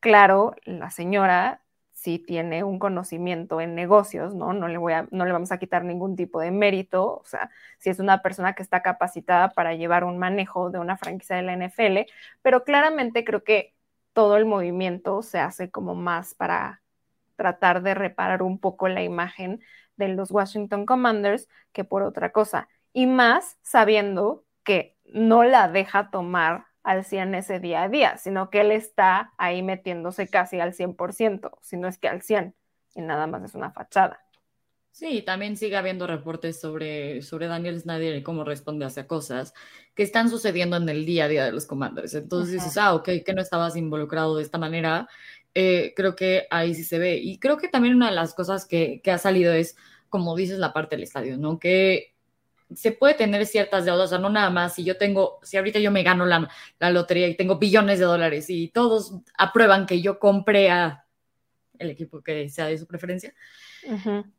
claro, 0.00 0.54
la 0.64 0.90
señora 0.90 1.62
sí 1.92 2.18
tiene 2.20 2.64
un 2.64 2.78
conocimiento 2.78 3.60
en 3.60 3.74
negocios, 3.74 4.34
¿no? 4.34 4.52
No 4.52 4.68
le, 4.68 4.78
voy 4.78 4.92
a, 4.92 5.08
no 5.10 5.24
le 5.26 5.32
vamos 5.32 5.52
a 5.52 5.58
quitar 5.58 5.84
ningún 5.84 6.16
tipo 6.16 6.40
de 6.40 6.50
mérito, 6.52 7.18
o 7.18 7.24
sea, 7.24 7.50
si 7.78 7.90
es 7.90 7.98
una 8.00 8.22
persona 8.22 8.54
que 8.54 8.62
está 8.62 8.82
capacitada 8.82 9.50
para 9.50 9.74
llevar 9.74 10.04
un 10.04 10.18
manejo 10.18 10.70
de 10.70 10.78
una 10.78 10.96
franquicia 10.96 11.36
de 11.36 11.42
la 11.42 11.54
NFL, 11.54 12.10
pero 12.42 12.64
claramente 12.64 13.24
creo 13.24 13.42
que 13.44 13.74
todo 14.18 14.36
el 14.36 14.46
movimiento 14.46 15.22
se 15.22 15.38
hace 15.38 15.70
como 15.70 15.94
más 15.94 16.34
para 16.34 16.82
tratar 17.36 17.84
de 17.84 17.94
reparar 17.94 18.42
un 18.42 18.58
poco 18.58 18.88
la 18.88 19.04
imagen 19.04 19.60
de 19.94 20.08
los 20.08 20.32
Washington 20.32 20.86
Commanders 20.86 21.48
que 21.72 21.84
por 21.84 22.02
otra 22.02 22.32
cosa. 22.32 22.68
Y 22.92 23.06
más 23.06 23.58
sabiendo 23.62 24.44
que 24.64 24.96
no 25.04 25.44
la 25.44 25.68
deja 25.68 26.10
tomar 26.10 26.64
al 26.82 27.04
100 27.04 27.36
ese 27.36 27.60
día 27.60 27.84
a 27.84 27.88
día, 27.88 28.16
sino 28.16 28.50
que 28.50 28.62
él 28.62 28.72
está 28.72 29.34
ahí 29.38 29.62
metiéndose 29.62 30.26
casi 30.26 30.58
al 30.58 30.74
100%, 30.74 31.56
si 31.62 31.76
no 31.76 31.86
es 31.86 31.96
que 31.96 32.08
al 32.08 32.20
100, 32.20 32.56
y 32.96 33.02
nada 33.02 33.28
más 33.28 33.44
es 33.44 33.54
una 33.54 33.70
fachada. 33.70 34.18
Sí, 34.90 35.22
también 35.22 35.56
sigue 35.56 35.76
habiendo 35.76 36.06
reportes 36.06 36.60
sobre, 36.60 37.22
sobre 37.22 37.46
Daniel 37.46 37.80
Snyder 37.80 38.16
y 38.16 38.22
cómo 38.22 38.42
responde 38.42 38.84
hacia 38.84 39.06
cosas 39.06 39.54
que 39.94 40.02
están 40.02 40.28
sucediendo 40.28 40.76
en 40.76 40.88
el 40.88 41.06
día 41.06 41.26
a 41.26 41.28
día 41.28 41.44
de 41.44 41.52
los 41.52 41.66
commanders. 41.66 42.14
Entonces 42.14 42.54
dices, 42.54 42.76
ah, 42.78 42.94
ok, 42.94 43.08
que 43.24 43.34
no 43.34 43.40
estabas 43.40 43.76
involucrado 43.76 44.36
de 44.36 44.42
esta 44.42 44.58
manera. 44.58 45.08
Eh, 45.54 45.92
creo 45.96 46.16
que 46.16 46.46
ahí 46.50 46.74
sí 46.74 46.84
se 46.84 46.98
ve. 46.98 47.16
Y 47.16 47.38
creo 47.38 47.58
que 47.58 47.68
también 47.68 47.94
una 47.94 48.10
de 48.10 48.16
las 48.16 48.34
cosas 48.34 48.66
que, 48.66 49.00
que 49.02 49.10
ha 49.10 49.18
salido 49.18 49.52
es, 49.52 49.76
como 50.08 50.34
dices, 50.36 50.58
la 50.58 50.72
parte 50.72 50.96
del 50.96 51.04
estadio, 51.04 51.38
¿no? 51.38 51.58
Que 51.58 52.14
se 52.74 52.92
puede 52.92 53.14
tener 53.14 53.46
ciertas 53.46 53.84
deudas, 53.84 54.06
o 54.06 54.08
sea, 54.08 54.18
no 54.18 54.30
nada 54.30 54.50
más, 54.50 54.74
si 54.74 54.84
yo 54.84 54.98
tengo, 54.98 55.38
si 55.42 55.56
ahorita 55.56 55.78
yo 55.78 55.90
me 55.90 56.02
gano 56.02 56.26
la, 56.26 56.48
la, 56.78 56.90
lotería 56.90 57.28
y 57.28 57.36
tengo 57.36 57.58
billones 57.58 57.98
de 57.98 58.04
dólares 58.04 58.50
y 58.50 58.68
todos 58.68 59.14
aprueban 59.36 59.86
que 59.86 60.02
yo 60.02 60.18
compre 60.18 60.70
a 60.70 61.06
el 61.78 61.90
equipo 61.90 62.22
que 62.22 62.48
sea 62.48 62.66
de 62.66 62.78
su 62.78 62.86
preferencia, 62.86 63.34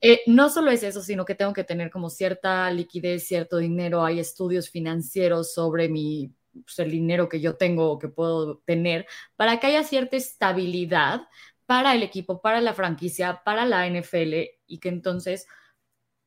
eh, 0.02 0.22
no 0.28 0.50
solo 0.50 0.72
es 0.72 0.84
eso, 0.84 1.02
sino 1.02 1.26
que 1.26 1.36
tengo 1.36 1.54
que 1.54 1.64
tener 1.64 1.90
como 1.90 2.10
cierta 2.10 2.70
liquidez, 2.72 3.28
cierto 3.28 3.58
dinero, 3.58 4.04
hay 4.04 4.20
estudios 4.20 4.70
financieros 4.70 5.54
sobre 5.54 5.90
mi, 5.90 6.34
pues, 6.54 6.80
el 6.80 6.92
dinero 6.92 7.30
que 7.30 7.40
yo 7.40 7.56
tengo 7.56 7.92
o 7.92 8.00
que 8.00 8.08
puedo 8.08 8.60
tener, 8.66 9.08
para 9.36 9.60
que 9.60 9.68
haya 9.68 9.84
cierta 9.84 10.18
estabilidad 10.18 11.22
para 11.66 11.94
el 11.94 12.04
equipo, 12.04 12.42
para 12.42 12.62
la 12.62 12.74
franquicia, 12.74 13.42
para 13.46 13.66
la 13.66 13.88
NFL 13.88 14.34
y 14.66 14.80
que 14.80 14.90
entonces 14.90 15.48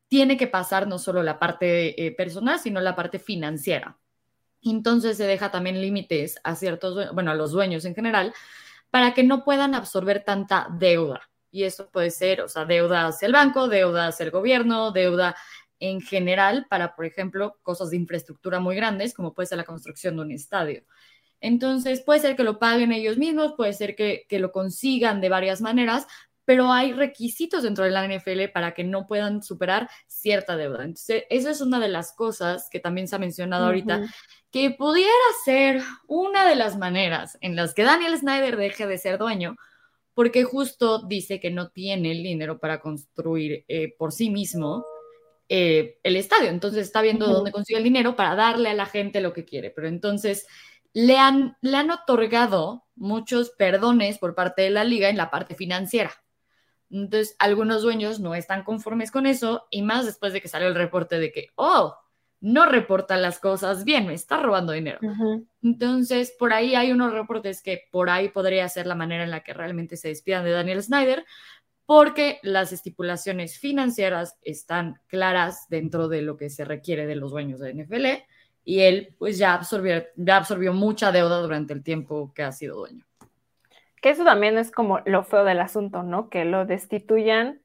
tiene 0.09 0.37
que 0.37 0.47
pasar 0.47 0.87
no 0.87 0.99
solo 0.99 1.23
la 1.23 1.39
parte 1.39 2.07
eh, 2.07 2.13
personal, 2.13 2.59
sino 2.59 2.81
la 2.81 2.95
parte 2.95 3.19
financiera. 3.19 3.99
Entonces 4.63 5.17
se 5.17 5.25
deja 5.25 5.51
también 5.51 5.81
límites 5.81 6.39
a 6.45 6.55
ciertos, 6.55 7.13
bueno, 7.15 7.31
a 7.33 7.35
los 7.35 7.51
dueños 7.51 7.85
en 7.85 7.95
general, 7.95 8.33
para 8.93 9.15
que 9.15 9.23
no 9.23 9.43
puedan 9.43 9.75
absorber 9.75 10.23
tanta 10.23 10.69
deuda. 10.71 11.23
Y 11.51 11.65
eso 11.65 11.91
puede 11.91 12.11
ser, 12.11 12.43
o 12.43 12.49
sea, 12.49 12.67
deuda 12.67 13.07
hacia 13.07 13.25
el 13.25 13.33
banco, 13.33 13.67
deuda 13.67 14.09
hacia 14.09 14.25
el 14.25 14.31
gobierno, 14.31 14.93
deuda 14.93 15.35
en 15.81 16.03
general 16.03 16.67
para, 16.69 16.95
por 16.95 17.07
ejemplo, 17.07 17.59
cosas 17.63 17.89
de 17.89 17.97
infraestructura 17.97 18.61
muy 18.61 18.77
grandes, 18.77 19.15
como 19.15 19.33
puede 19.33 19.47
ser 19.47 19.57
la 19.57 19.65
construcción 19.65 20.17
de 20.17 20.23
un 20.23 20.31
estadio. 20.31 20.85
Entonces, 21.41 22.03
puede 22.03 22.21
ser 22.21 22.37
que 22.37 22.45
lo 22.45 22.59
paguen 22.59 22.93
ellos 22.93 23.17
mismos, 23.17 23.55
puede 23.57 23.73
ser 23.73 23.97
que, 23.97 24.27
lo 24.39 24.53
consigan 24.53 25.23
de 25.23 25.31
varias 25.31 25.63
maneras, 25.63 26.07
pero 26.45 26.71
hay 26.71 26.93
requisitos 26.93 27.63
dentro 27.63 27.85
de 27.85 27.93
la 27.93 28.05
NFL 28.05 28.51
para 28.53 28.75
que 28.75 28.85
no 28.85 29.07
puedan 29.07 29.43
superar 29.43 29.89
cierta 30.07 30.59
deuda. 30.59 30.85
Entonces, 30.85 31.25
esa 31.31 31.51
es 31.51 31.63
una 31.63 31.81
de 31.81 31.89
las 31.89 32.13
cosas 32.13 32.69
que 32.71 32.79
también 32.79 33.09
se 33.09 33.17
ha 33.17 33.19
mencionado 33.19 33.65
ahorita, 33.65 34.03
que 34.53 34.71
pudiera 34.71 35.11
ser 35.45 35.83
una 36.07 36.47
de 36.47 36.55
las 36.55 36.77
maneras 36.77 37.39
en 37.41 37.57
las 37.57 37.75
que 37.75 37.85
Daniel 37.85 38.17
Snyder 38.19 38.57
deje 38.57 38.87
de 38.87 38.99
ser 38.99 39.19
dueño, 39.19 39.57
porque 40.15 40.45
justo 40.45 41.03
dice 41.07 41.41
que 41.41 41.51
no 41.51 41.71
tiene 41.71 42.13
el 42.13 42.23
dinero 42.23 42.59
para 42.59 42.79
construir 42.81 43.65
eh, 43.67 43.95
por 43.97 44.13
sí 44.13 44.29
mismo 44.29 44.85
eh, 45.49 45.99
el 46.03 46.17
estadio. 46.17 46.51
Entonces 46.51 46.83
está 46.87 47.01
viendo 47.01 47.27
dónde 47.27 47.51
consigue 47.51 47.79
el 47.79 47.85
dinero 47.85 48.15
para 48.15 48.35
darle 48.35 48.69
a 48.69 48.75
la 48.75 48.87
gente 48.87 49.23
lo 49.23 49.33
que 49.33 49.47
quiere. 49.47 49.71
Pero 49.71 49.89
entonces 49.89 50.47
le 50.93 51.17
han, 51.17 51.57
le 51.63 51.79
han 51.79 51.91
otorgado 51.91 52.85
muchos 52.95 53.51
perdones 53.51 54.19
por 54.19 54.35
parte 54.35 54.63
de 54.63 54.71
la 54.71 54.85
liga 54.85 55.09
en 55.09 55.17
la 55.17 55.31
parte 55.31 55.55
financiera. 55.55 56.13
Entonces, 56.91 57.37
algunos 57.39 57.81
dueños 57.81 58.21
no 58.21 58.35
están 58.35 58.65
conformes 58.65 59.11
con 59.11 59.27
eso 59.27 59.67
y 59.71 59.81
más 59.81 60.05
después 60.05 60.35
de 60.35 60.43
que 60.43 60.49
salió 60.49 60.69
el 60.69 60.75
reporte 60.75 61.19
de 61.19 61.33
que, 61.33 61.49
oh, 61.55 61.97
no 62.43 62.67
reporta 62.67 63.17
las 63.17 63.39
cosas 63.39 63.85
bien, 63.85 64.09
me 64.09 64.15
está 64.15 64.43
robando 64.43 64.73
dinero. 64.73 64.99
Entonces, 65.63 66.35
por 66.37 66.53
ahí 66.53 66.75
hay 66.75 66.91
unos 66.91 67.13
reportes 67.13 67.63
que 67.63 67.85
por 67.93 68.11
ahí 68.11 68.29
podría 68.29 68.69
ser 68.69 68.87
la 68.89 68.97
manera 68.97 69.23
en 69.23 69.31
la 69.31 69.45
que 69.45 69.55
realmente 69.55 69.97
se 69.97 70.09
despidan 70.09 70.45
de 70.45 70.51
Daniel 70.51 70.83
Snyder, 70.83 71.25
porque 71.87 72.41
las 72.43 72.73
estipulaciones 72.73 73.59
financieras 73.59 74.37
están 74.43 74.99
claras 75.07 75.69
dentro 75.69 76.09
de 76.09 76.23
lo 76.23 76.37
que 76.37 76.51
se 76.51 76.65
requiere 76.65 77.07
de 77.07 77.15
los 77.15 77.31
dueños 77.31 77.61
de 77.61 77.75
NFL 77.75 78.07
y 78.65 78.81
él 78.81 79.15
pues 79.19 79.39
ya 79.39 79.55
absorbió, 79.55 80.03
ya 80.17 80.37
absorbió 80.37 80.73
mucha 80.73 81.13
deuda 81.13 81.39
durante 81.39 81.73
el 81.73 81.85
tiempo 81.85 82.33
que 82.35 82.43
ha 82.43 82.51
sido 82.51 82.77
dueño. 82.77 83.05
Que 84.01 84.11
eso 84.11 84.25
también 84.25 84.59
es 84.59 84.73
como 84.73 84.99
lo 85.07 85.23
feo 85.23 85.45
del 85.45 85.61
asunto, 85.61 86.03
¿no? 86.03 86.29
Que 86.29 86.45
lo 86.45 86.67
destituyan 86.67 87.61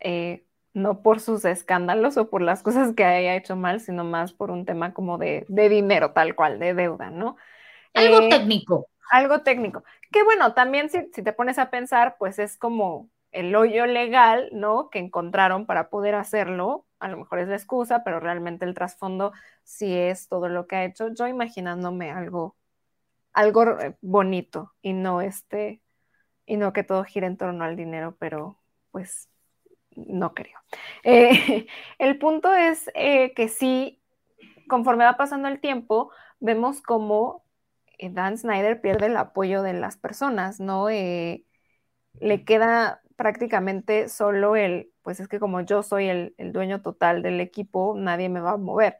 eh, 0.00 0.44
no 0.72 1.02
por 1.02 1.20
sus 1.20 1.44
escándalos 1.44 2.16
o 2.16 2.30
por 2.30 2.42
las 2.42 2.62
cosas 2.62 2.94
que 2.94 3.04
haya 3.04 3.34
hecho 3.34 3.56
mal, 3.56 3.80
sino 3.80 4.04
más 4.04 4.32
por 4.32 4.50
un 4.50 4.64
tema 4.64 4.94
como 4.94 5.18
de, 5.18 5.44
dinero 5.48 6.12
tal 6.12 6.34
cual, 6.34 6.58
de 6.58 6.74
deuda, 6.74 7.10
¿no? 7.10 7.36
Algo 7.94 8.20
eh, 8.20 8.28
técnico. 8.28 8.88
Algo 9.10 9.42
técnico. 9.42 9.82
Que 10.12 10.22
bueno, 10.22 10.54
también 10.54 10.88
si, 10.90 11.08
te 11.10 11.32
pones 11.32 11.58
a 11.58 11.70
pensar, 11.70 12.16
pues 12.18 12.38
es 12.38 12.56
como 12.56 13.10
el 13.32 13.54
hoyo 13.56 13.86
legal, 13.86 14.48
¿no? 14.52 14.90
Que 14.90 15.00
encontraron 15.00 15.66
para 15.66 15.90
poder 15.90 16.14
hacerlo. 16.14 16.86
A 17.00 17.08
lo 17.08 17.16
mejor 17.16 17.40
es 17.40 17.48
la 17.48 17.56
excusa, 17.56 18.04
pero 18.04 18.20
realmente 18.20 18.64
el 18.64 18.74
trasfondo 18.74 19.32
sí 19.64 19.96
es 19.96 20.28
todo 20.28 20.48
lo 20.48 20.66
que 20.66 20.76
ha 20.76 20.84
hecho. 20.84 21.08
Yo 21.12 21.26
imaginándome 21.26 22.10
algo, 22.12 22.56
algo 23.32 23.80
eh, 23.80 23.96
bonito 24.00 24.72
y 24.82 24.92
no 24.92 25.20
este, 25.20 25.82
y 26.46 26.56
no 26.56 26.72
que 26.72 26.84
todo 26.84 27.04
gire 27.04 27.26
en 27.26 27.36
torno 27.36 27.64
al 27.64 27.76
dinero, 27.76 28.16
pero 28.18 28.58
pues 28.90 29.29
no 29.96 30.34
creo. 30.34 30.58
Eh, 31.04 31.66
el 31.98 32.18
punto 32.18 32.52
es 32.54 32.90
eh, 32.94 33.32
que 33.34 33.48
sí, 33.48 34.00
conforme 34.68 35.04
va 35.04 35.16
pasando 35.16 35.48
el 35.48 35.60
tiempo, 35.60 36.10
vemos 36.40 36.82
cómo 36.82 37.44
eh, 37.98 38.10
Dan 38.10 38.38
Snyder 38.38 38.80
pierde 38.80 39.06
el 39.06 39.16
apoyo 39.16 39.62
de 39.62 39.74
las 39.74 39.96
personas, 39.96 40.60
¿no? 40.60 40.88
le 42.20 42.44
queda 42.44 43.02
prácticamente 43.16 44.08
solo 44.08 44.56
el, 44.56 44.92
pues 45.02 45.20
es 45.20 45.28
que 45.28 45.38
como 45.38 45.60
yo 45.60 45.82
soy 45.82 46.08
el, 46.08 46.34
el, 46.38 46.52
dueño 46.52 46.82
total 46.82 47.22
del 47.22 47.40
equipo, 47.40 47.94
nadie 47.96 48.28
me 48.28 48.40
va 48.40 48.52
a 48.52 48.56
mover. 48.56 48.98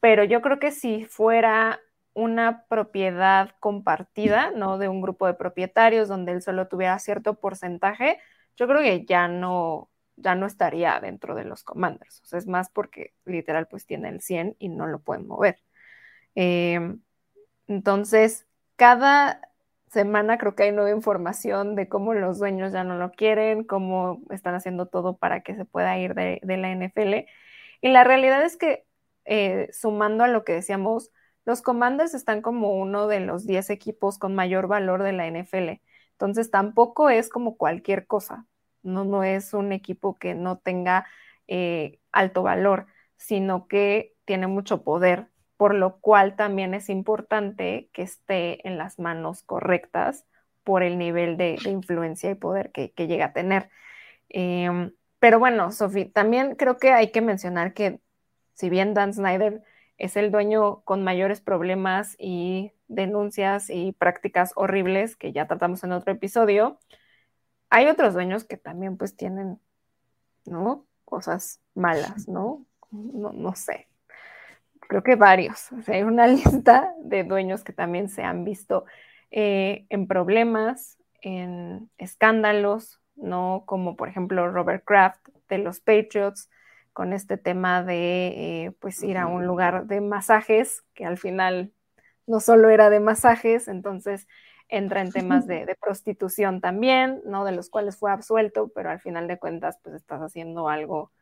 Pero 0.00 0.24
yo 0.24 0.42
creo 0.42 0.58
que 0.58 0.72
si 0.72 1.04
fuera 1.04 1.80
una 2.14 2.64
propiedad 2.68 3.50
compartida, 3.60 4.50
¿no? 4.52 4.78
De 4.78 4.88
un 4.88 5.00
grupo 5.00 5.26
de 5.26 5.34
propietarios 5.34 6.08
donde 6.08 6.32
él 6.32 6.42
solo 6.42 6.68
tuviera 6.68 6.98
cierto 6.98 7.34
porcentaje, 7.40 8.18
yo 8.56 8.66
creo 8.66 8.80
que 8.82 9.04
ya 9.06 9.28
no, 9.28 9.90
ya 10.16 10.34
no 10.34 10.46
estaría 10.46 10.98
dentro 11.00 11.34
de 11.34 11.44
los 11.44 11.64
commanders. 11.64 12.20
O 12.22 12.26
sea, 12.26 12.38
es 12.38 12.46
más 12.46 12.70
porque 12.70 13.14
literal 13.24 13.66
pues 13.68 13.86
tiene 13.86 14.08
el 14.08 14.20
100 14.20 14.56
y 14.58 14.68
no 14.68 14.86
lo 14.86 15.00
pueden 15.00 15.26
mover. 15.26 15.58
Em, 16.34 17.00
entonces, 17.68 18.46
cada 18.76 19.40
semana 19.88 20.38
creo 20.38 20.54
que 20.54 20.64
hay 20.64 20.72
nueva 20.72 20.90
información 20.90 21.76
de 21.76 21.88
cómo 21.88 22.14
los 22.14 22.38
dueños 22.38 22.72
ya 22.72 22.84
no 22.84 22.96
lo 22.96 23.12
quieren, 23.12 23.64
cómo 23.64 24.22
están 24.30 24.54
haciendo 24.54 24.86
todo 24.86 25.18
para 25.18 25.42
que 25.42 25.54
se 25.54 25.64
pueda 25.66 25.98
ir 25.98 26.14
de, 26.14 26.40
la 26.44 26.70
NFL. 26.72 27.26
Y 27.82 27.88
la 27.90 28.04
realidad 28.04 28.42
es 28.44 28.56
que, 28.56 28.86
eh, 29.24 29.68
sumando 29.72 30.24
a 30.24 30.28
lo 30.28 30.44
que 30.44 30.52
decíamos, 30.54 31.12
los 31.44 31.62
Commanders 31.62 32.14
están 32.14 32.42
como 32.42 32.72
uno 32.72 33.08
de 33.08 33.20
los 33.20 33.46
10 33.46 33.70
equipos 33.70 34.18
con 34.18 34.34
mayor 34.34 34.68
valor 34.68 35.02
de 35.02 35.12
la 35.12 35.26
NFL. 35.26 35.80
Entonces 36.12 36.50
tampoco 36.50 37.10
es 37.10 37.28
como 37.28 37.56
cualquier 37.56 38.06
cosa. 38.06 38.46
No, 38.82 39.04
no 39.04 39.24
es 39.24 39.54
un 39.54 39.72
equipo 39.72 40.18
que 40.18 40.34
no 40.34 40.58
tenga 40.58 41.06
eh, 41.48 42.00
alto 42.12 42.42
valor, 42.42 42.86
sino 43.16 43.68
que 43.68 44.14
tiene 44.24 44.46
mucho 44.46 44.82
poder 44.84 45.28
por 45.62 45.76
lo 45.76 46.00
cual 46.00 46.34
también 46.34 46.74
es 46.74 46.88
importante 46.88 47.88
que 47.92 48.02
esté 48.02 48.66
en 48.66 48.78
las 48.78 48.98
manos 48.98 49.44
correctas 49.44 50.26
por 50.64 50.82
el 50.82 50.98
nivel 50.98 51.36
de, 51.36 51.56
influencia 51.66 52.32
y 52.32 52.34
poder 52.34 52.72
que, 52.72 52.92
llega 52.96 53.26
a 53.26 53.32
tener. 53.32 53.70
Em, 54.28 54.92
pero 55.20 55.38
bueno, 55.38 55.70
Sofi, 55.70 56.06
también 56.06 56.56
creo 56.56 56.78
que 56.78 56.90
hay 56.90 57.12
que 57.12 57.20
mencionar 57.20 57.74
que 57.74 58.00
si 58.54 58.70
bien 58.70 58.92
Dan 58.92 59.14
Snyder 59.14 59.62
es 59.98 60.16
el 60.16 60.32
dueño 60.32 60.82
con 60.82 61.04
mayores 61.04 61.40
problemas 61.40 62.16
y 62.18 62.72
denuncias 62.88 63.70
y 63.70 63.92
prácticas 63.92 64.52
horribles 64.56 65.14
que 65.14 65.30
ya 65.32 65.46
tratamos 65.46 65.84
en 65.84 65.92
otro 65.92 66.12
episodio, 66.12 66.80
hay 67.72 67.88
otros 67.88 68.14
dueños 68.14 68.44
que 68.44 68.56
también 68.56 68.96
pues 68.96 69.16
tienen, 69.16 69.58
¿no? 70.44 70.86
Cosas 71.04 71.60
malas, 71.74 72.28
¿no? 72.28 72.64
No, 72.90 73.32
no 73.32 73.54
sé 73.54 73.88
creo 74.92 75.02
que 75.02 75.16
varios. 75.16 75.70
hay 75.86 76.02
una 76.02 76.26
lista 76.28 76.92
de 77.02 77.24
dueños 77.24 77.64
que 77.64 77.72
también 77.72 78.10
se 78.10 78.22
han 78.22 78.44
visto 78.44 78.84
eh, 79.30 79.86
en 79.88 80.06
problemas, 80.06 80.98
en 81.22 81.90
escándalos, 81.96 83.00
¿no? 83.16 83.62
Como 83.64 83.96
por 83.96 84.10
ejemplo 84.10 84.50
Robert 84.50 84.84
Kraft 84.84 85.26
de 85.48 85.56
los 85.56 85.80
Patriots, 85.80 86.50
con 86.92 87.14
este 87.14 87.38
tema 87.38 87.82
de 87.82 88.66
eh, 88.66 88.72
pues 88.80 89.02
ir 89.02 89.16
a 89.16 89.26
un 89.26 89.46
lugar 89.46 89.86
de 89.86 90.02
masajes, 90.02 90.84
que 90.92 91.06
al 91.06 91.16
final 91.16 91.72
no 92.26 92.40
solo 92.40 92.68
era 92.68 92.90
de 92.90 93.00
masajes, 93.00 93.68
entonces 93.68 94.28
entra 94.68 95.00
en 95.00 95.12
temas 95.12 95.46
de, 95.46 95.66
de, 95.66 95.74
prostitución 95.74 96.60
también, 96.60 97.20
¿no? 97.24 97.44
De 97.44 97.52
los 97.52 97.68
cuales 97.68 97.96
fue 97.96 98.10
absuelto, 98.10 98.70
pero 98.74 98.90
al 98.90 99.00
final 99.00 99.28
de 99.28 99.38
cuentas, 99.38 99.78
pues 99.82 99.96
estás 99.96 100.20
haciendo 100.20 100.68
algo 100.68 101.12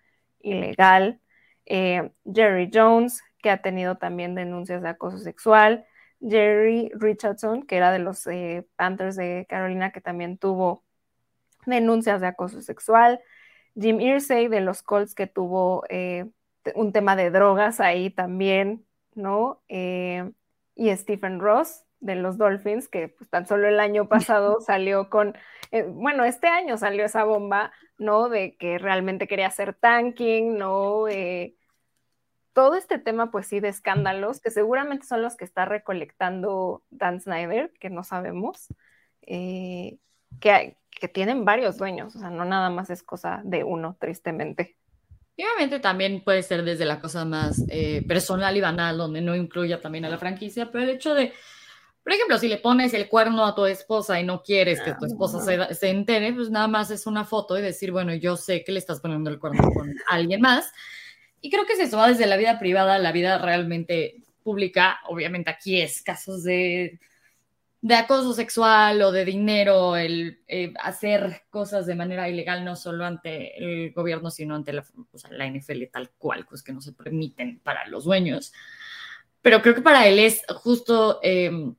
ilegal. 0.40 1.20
Eh, 1.66 2.10
Jerry 2.24 2.70
Jones, 2.72 3.22
que 3.42 3.50
ha 3.50 3.62
tenido 3.62 3.96
también 3.96 4.34
denuncias 4.34 4.82
de 4.82 4.88
acoso 4.88 5.18
sexual. 5.18 5.86
Jerry 6.20 6.90
Richardson, 6.94 7.62
que 7.62 7.76
era 7.76 7.92
de 7.92 7.98
los 7.98 8.26
eh, 8.26 8.66
Panthers 8.76 9.16
de 9.16 9.46
Carolina, 9.48 9.92
que 9.92 10.00
también 10.00 10.38
tuvo 10.38 10.84
denuncias 11.66 12.20
de 12.20 12.26
acoso 12.26 12.60
sexual. 12.60 13.20
Jim 13.78 14.00
Irsay 14.00 14.48
de 14.48 14.60
los 14.60 14.82
Colts, 14.82 15.14
que 15.14 15.26
tuvo 15.26 15.84
eh, 15.88 16.26
un 16.74 16.92
tema 16.92 17.16
de 17.16 17.30
drogas 17.30 17.80
ahí 17.80 18.10
también, 18.10 18.84
¿no? 19.14 19.62
y 19.68 20.96
Stephen 20.96 21.40
Ross 21.40 21.84
de 22.00 22.16
los 22.16 22.38
Dolphins, 22.38 22.88
que 22.88 23.08
pues, 23.08 23.28
tan 23.30 23.46
solo 23.46 23.68
el 23.68 23.80
año 23.80 24.08
pasado 24.08 24.60
salió 24.66 25.10
con, 25.10 25.36
bueno, 25.88 26.24
este 26.24 26.48
año 26.48 26.76
salió 26.76 27.04
esa 27.04 27.24
bomba, 27.24 27.72
¿no? 27.98 28.28
De 28.28 28.56
que 28.56 28.78
realmente 28.78 29.28
quería 29.28 29.46
hacer 29.46 29.74
tanking, 29.74 30.56
¿no? 30.58 31.06
todo 32.52 32.74
este 32.74 32.98
tema, 32.98 33.30
pues 33.30 33.46
sí, 33.46 33.60
de 33.60 33.68
escándalos, 33.68 34.40
que 34.40 34.50
seguramente 34.50 35.06
son 35.06 35.22
los 35.22 35.36
que 35.36 35.44
está 35.44 35.64
recolectando 35.64 36.82
Dan 36.90 37.20
Snyder, 37.20 37.72
que 37.78 37.90
no 37.90 38.02
sabemos, 38.02 38.66
eh, 39.22 39.98
que, 40.40 40.76
que 40.90 41.08
tienen 41.08 41.44
varios 41.44 41.78
dueños, 41.78 42.16
o 42.16 42.18
sea, 42.18 42.30
no 42.30 42.44
nada 42.44 42.68
más 42.70 42.90
es 42.90 43.02
cosa 43.02 43.40
de 43.44 43.64
uno, 43.64 43.96
tristemente. 43.98 44.76
Y 45.36 45.44
obviamente 45.44 45.80
también 45.80 46.22
puede 46.22 46.42
ser 46.42 46.64
desde 46.64 46.84
la 46.84 47.00
cosa 47.00 47.24
más 47.24 47.64
eh, 47.70 48.04
personal 48.06 48.56
y 48.56 48.60
banal, 48.60 48.98
donde 48.98 49.22
no 49.22 49.34
incluya 49.34 49.80
también 49.80 50.04
a 50.04 50.10
la 50.10 50.18
franquicia, 50.18 50.70
pero 50.70 50.84
el 50.84 50.90
hecho 50.90 51.14
de, 51.14 51.32
por 52.02 52.12
ejemplo, 52.12 52.38
si 52.38 52.48
le 52.48 52.58
pones 52.58 52.94
el 52.94 53.08
cuerno 53.08 53.44
a 53.44 53.54
tu 53.54 53.66
esposa 53.66 54.18
y 54.20 54.24
no 54.24 54.42
quieres 54.42 54.80
que 54.80 54.94
tu 54.94 55.04
esposa 55.04 55.40
se, 55.40 55.74
se, 55.74 55.90
entere, 55.90 56.32
pues 56.32 56.50
nada 56.50 56.66
más 56.66 56.90
es 56.90 57.06
una 57.06 57.24
foto 57.24 57.58
y 57.58 57.62
decir, 57.62 57.92
bueno, 57.92 58.14
yo 58.14 58.36
sé 58.36 58.64
que 58.64 58.72
le 58.72 58.78
estás 58.78 59.00
poniendo 59.00 59.30
el 59.30 59.38
cuerno 59.38 59.62
con 59.72 59.94
alguien 60.08 60.40
más, 60.40 60.72
y 61.40 61.50
creo 61.50 61.66
que 61.66 61.72
es 61.74 61.80
eso, 61.80 61.96
va 61.96 62.08
desde 62.08 62.26
la 62.26 62.36
vida 62.36 62.58
privada 62.58 62.96
a 62.96 62.98
la 62.98 63.12
vida 63.12 63.38
realmente 63.38 64.22
pública. 64.42 65.00
Obviamente 65.08 65.50
aquí 65.50 65.80
es 65.80 66.02
casos 66.02 66.42
de, 66.44 67.00
de 67.80 67.94
acoso 67.94 68.34
sexual 68.34 69.00
o 69.02 69.12
de 69.12 69.24
dinero, 69.24 69.96
el 69.96 70.40
eh, 70.48 70.74
hacer 70.80 71.42
cosas 71.50 71.86
de 71.86 71.94
manera 71.94 72.28
ilegal, 72.28 72.64
no 72.64 72.76
solo 72.76 73.06
ante 73.06 73.56
el 73.56 73.92
gobierno, 73.92 74.30
sino 74.30 74.54
ante 74.54 74.72
la, 74.72 74.84
la 75.30 75.46
NFL 75.46 75.84
tal 75.90 76.10
cual, 76.10 76.46
pues 76.46 76.62
que 76.62 76.72
no 76.72 76.82
se 76.82 76.92
permiten 76.92 77.60
para 77.60 77.86
los 77.88 78.04
dueños. 78.04 78.52
Pero 79.40 79.62
creo 79.62 79.74
que 79.74 79.82
para 79.82 80.06
él 80.06 80.18
es 80.18 80.42
justo, 80.48 81.20
em, 81.22 81.74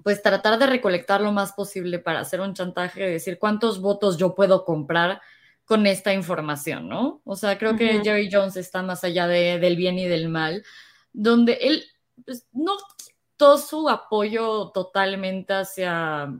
pues 0.00 0.22
tratar 0.22 0.58
de 0.58 0.66
recolectar 0.66 1.20
lo 1.20 1.32
más 1.32 1.52
posible 1.52 1.98
para 1.98 2.20
hacer 2.20 2.40
un 2.40 2.54
chantaje, 2.54 3.02
decir 3.02 3.38
cuántos 3.38 3.80
votos 3.80 4.16
yo 4.16 4.34
puedo 4.34 4.64
comprar 4.64 5.20
con 5.64 5.86
esta 5.86 6.12
información, 6.12 6.88
¿no? 6.88 7.20
O 7.24 7.36
sea, 7.36 7.58
creo 7.58 7.76
que 7.76 8.00
Jerry 8.02 8.28
Jones 8.30 8.56
está 8.56 8.82
más 8.82 9.04
allá 9.04 9.26
de, 9.26 9.58
del 9.58 9.76
bien 9.76 9.98
y 9.98 10.06
del 10.06 10.28
mal, 10.28 10.64
donde 11.12 11.54
él 11.60 11.84
pues, 12.24 12.46
no 12.52 12.72
quitó 12.96 13.58
su 13.58 13.88
apoyo 13.88 14.70
totalmente 14.70 15.52
hacia, 15.52 16.34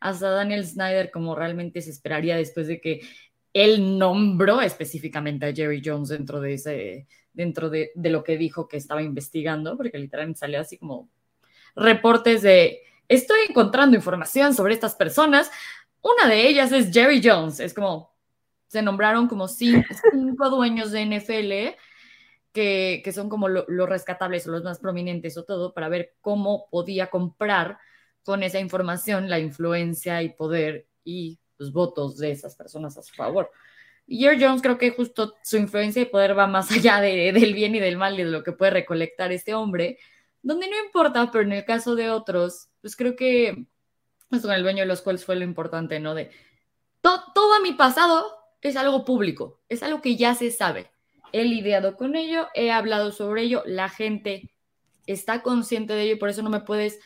hacia 0.00 0.28
Daniel 0.28 0.66
Snyder 0.66 1.10
como 1.10 1.34
realmente 1.34 1.80
se 1.80 1.90
esperaría 1.90 2.36
después 2.36 2.66
de 2.66 2.80
que 2.80 3.00
él 3.52 3.98
nombró 3.98 4.60
específicamente 4.60 5.46
a 5.46 5.52
Jerry 5.52 5.82
Jones 5.84 6.10
dentro 6.10 6.40
de 6.40 6.54
ese 6.54 7.06
dentro 7.32 7.70
de, 7.70 7.92
de 7.94 8.10
lo 8.10 8.24
que 8.24 8.36
dijo 8.36 8.68
que 8.68 8.76
estaba 8.76 9.02
investigando, 9.02 9.76
porque 9.76 9.98
literalmente 9.98 10.40
salió 10.40 10.60
así 10.60 10.78
como 10.78 11.08
reportes 11.74 12.42
de 12.42 12.82
estoy 13.08 13.40
encontrando 13.48 13.96
información 13.96 14.54
sobre 14.54 14.74
estas 14.74 14.94
personas. 14.94 15.50
Una 16.00 16.28
de 16.28 16.48
ellas 16.48 16.72
es 16.72 16.92
Jerry 16.92 17.20
Jones. 17.22 17.60
Es 17.60 17.74
como, 17.74 18.12
se 18.68 18.82
nombraron 18.82 19.28
como 19.28 19.48
cinco, 19.48 20.50
dueños 20.50 20.92
de 20.92 21.06
NFL 21.06 21.76
que, 22.52 23.12
son 23.12 23.28
como 23.28 23.48
los 23.48 23.88
rescatables 23.88 24.46
o 24.46 24.50
los 24.50 24.64
más 24.64 24.78
prominentes 24.78 25.36
o 25.36 25.44
todo 25.44 25.72
para 25.72 25.88
ver 25.88 26.14
cómo 26.20 26.68
podía 26.70 27.08
comprar 27.08 27.78
con 28.22 28.42
esa 28.42 28.60
información 28.60 29.28
la 29.28 29.38
influencia 29.38 30.22
y 30.22 30.30
poder 30.30 30.86
y 31.04 31.38
los 31.58 31.72
votos 31.72 32.18
de 32.18 32.32
esas 32.32 32.56
personas 32.56 32.96
a 32.96 33.02
su 33.02 33.14
favor. 33.14 33.50
Jerry 34.08 34.42
Jones 34.42 34.62
creo 34.62 34.76
que 34.76 34.90
justo 34.90 35.34
su 35.42 35.56
influencia 35.56 36.02
y 36.02 36.06
poder 36.06 36.36
va 36.36 36.46
más 36.46 36.70
allá 36.72 37.00
del 37.00 37.54
bien 37.54 37.74
y 37.74 37.80
del 37.80 37.96
mal 37.96 38.18
y 38.18 38.24
de 38.24 38.30
lo 38.30 38.42
que 38.42 38.52
puede 38.52 38.72
recolectar 38.72 39.32
este 39.32 39.54
hombre, 39.54 39.98
donde 40.42 40.68
no 40.68 40.84
importa, 40.84 41.30
pero 41.30 41.44
en 41.44 41.52
el 41.52 41.64
caso 41.64 41.94
de 41.94 42.10
otros, 42.10 42.68
pues 42.80 42.96
creo 42.96 43.16
que 43.16 43.66
pues 44.28 44.42
con 44.42 44.52
el 44.52 44.62
dueño 44.62 44.80
de 44.80 44.86
los 44.86 45.02
cuales 45.02 45.24
fue 45.24 45.36
lo 45.36 45.44
importante, 45.44 45.98
¿no? 45.98 46.14
De 46.14 46.30
todo 47.02 47.60
mi 47.62 47.72
pasado 47.72 48.24
es 48.60 48.76
algo 48.76 49.04
público, 49.04 49.60
es 49.68 49.82
algo 49.82 50.00
que 50.00 50.16
ya 50.16 50.34
se 50.34 50.50
sabe. 50.50 50.90
He 51.32 51.44
lidiado 51.44 51.96
con 51.96 52.16
ello, 52.16 52.48
he 52.54 52.70
hablado 52.70 53.12
sobre 53.12 53.42
ello, 53.42 53.62
la 53.66 53.88
gente 53.88 54.54
está 55.06 55.42
consciente 55.42 55.92
de 55.94 56.02
ello 56.02 56.12
y 56.14 56.18
por 56.18 56.28
eso 56.28 56.42
no 56.42 56.50
me 56.50 56.60
puedes 56.60 57.00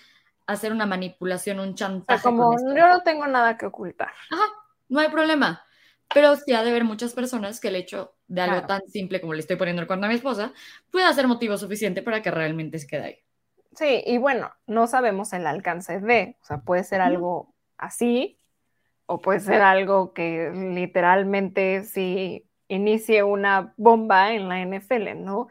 hacer 0.47 0.73
una 0.73 0.87
manipulación, 0.87 1.61
un 1.61 1.75
chantaje. 1.75 2.23
como 2.23 2.55
yo 2.75 2.89
no 2.89 3.03
tengo 3.03 3.27
nada 3.27 3.57
que 3.57 3.67
ocultar. 3.67 4.13
Ajá, 4.31 4.45
no 4.89 5.01
hay 5.01 5.09
problema. 5.09 5.65
Pero 6.13 6.37
sí 6.37 6.53
ha 6.53 6.63
de 6.63 6.71
haber 6.71 6.85
muchas 6.85 7.15
personas 7.15 7.61
que 7.61 7.69
el 7.69 7.77
hecho 7.77 8.15
de 8.27 8.43
algo 8.43 8.67
tan 8.67 8.83
simple 8.89 9.21
como 9.21 9.33
le 9.35 9.41
estoy 9.41 9.57
poniendo 9.57 9.81
el 9.81 9.89
cuerno 9.89 10.07
a 10.07 10.09
mi 10.09 10.15
esposa 10.15 10.53
pueda 10.91 11.13
ser 11.13 11.27
motivo 11.27 11.57
suficiente 11.57 12.03
para 12.03 12.21
que 12.21 12.31
realmente 12.31 12.79
se 12.79 12.87
quede 12.87 13.03
ahí. 13.03 13.24
Sí, 13.77 14.03
y 14.07 14.19
bueno, 14.19 14.51
no 14.67 14.87
sabemos 14.87 15.33
el 15.33 15.47
alcance 15.47 16.01
de, 16.01 16.37
o 16.43 16.45
sea, 16.45 16.59
puede 16.59 16.85
ser 16.85 17.01
algo 17.01 17.55
así, 17.77 18.39
o 19.07 19.21
puede 19.21 19.41
ser 19.41 19.63
algo 19.63 20.13
que 20.13 20.51
literalmente 20.51 21.85
sí 21.85 22.49
inicie 22.69 23.23
una 23.23 23.75
bomba 23.77 24.33
en 24.33 24.49
la 24.49 24.61
NFL, 24.61 25.15
¿no? 25.17 25.49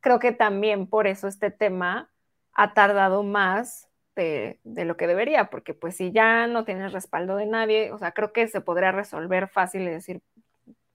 Creo 0.00 0.18
que 0.18 0.32
también 0.32 0.86
por 0.88 1.06
eso 1.06 1.28
este 1.28 1.50
tema 1.50 2.10
ha 2.52 2.74
tardado 2.74 3.22
más 3.22 3.88
de, 4.16 4.58
lo 4.64 4.96
que 4.96 5.06
debería, 5.06 5.50
porque 5.50 5.74
pues 5.74 5.96
si 5.96 6.10
ya 6.10 6.46
no 6.46 6.64
tienes 6.64 6.92
respaldo 6.92 7.36
de 7.36 7.46
nadie, 7.46 7.92
o 7.92 7.98
sea, 7.98 8.12
creo 8.12 8.32
que 8.32 8.48
se 8.48 8.60
podría 8.60 8.92
resolver 8.92 9.48
fácil 9.48 9.82
y 9.82 9.90
decir, 9.90 10.22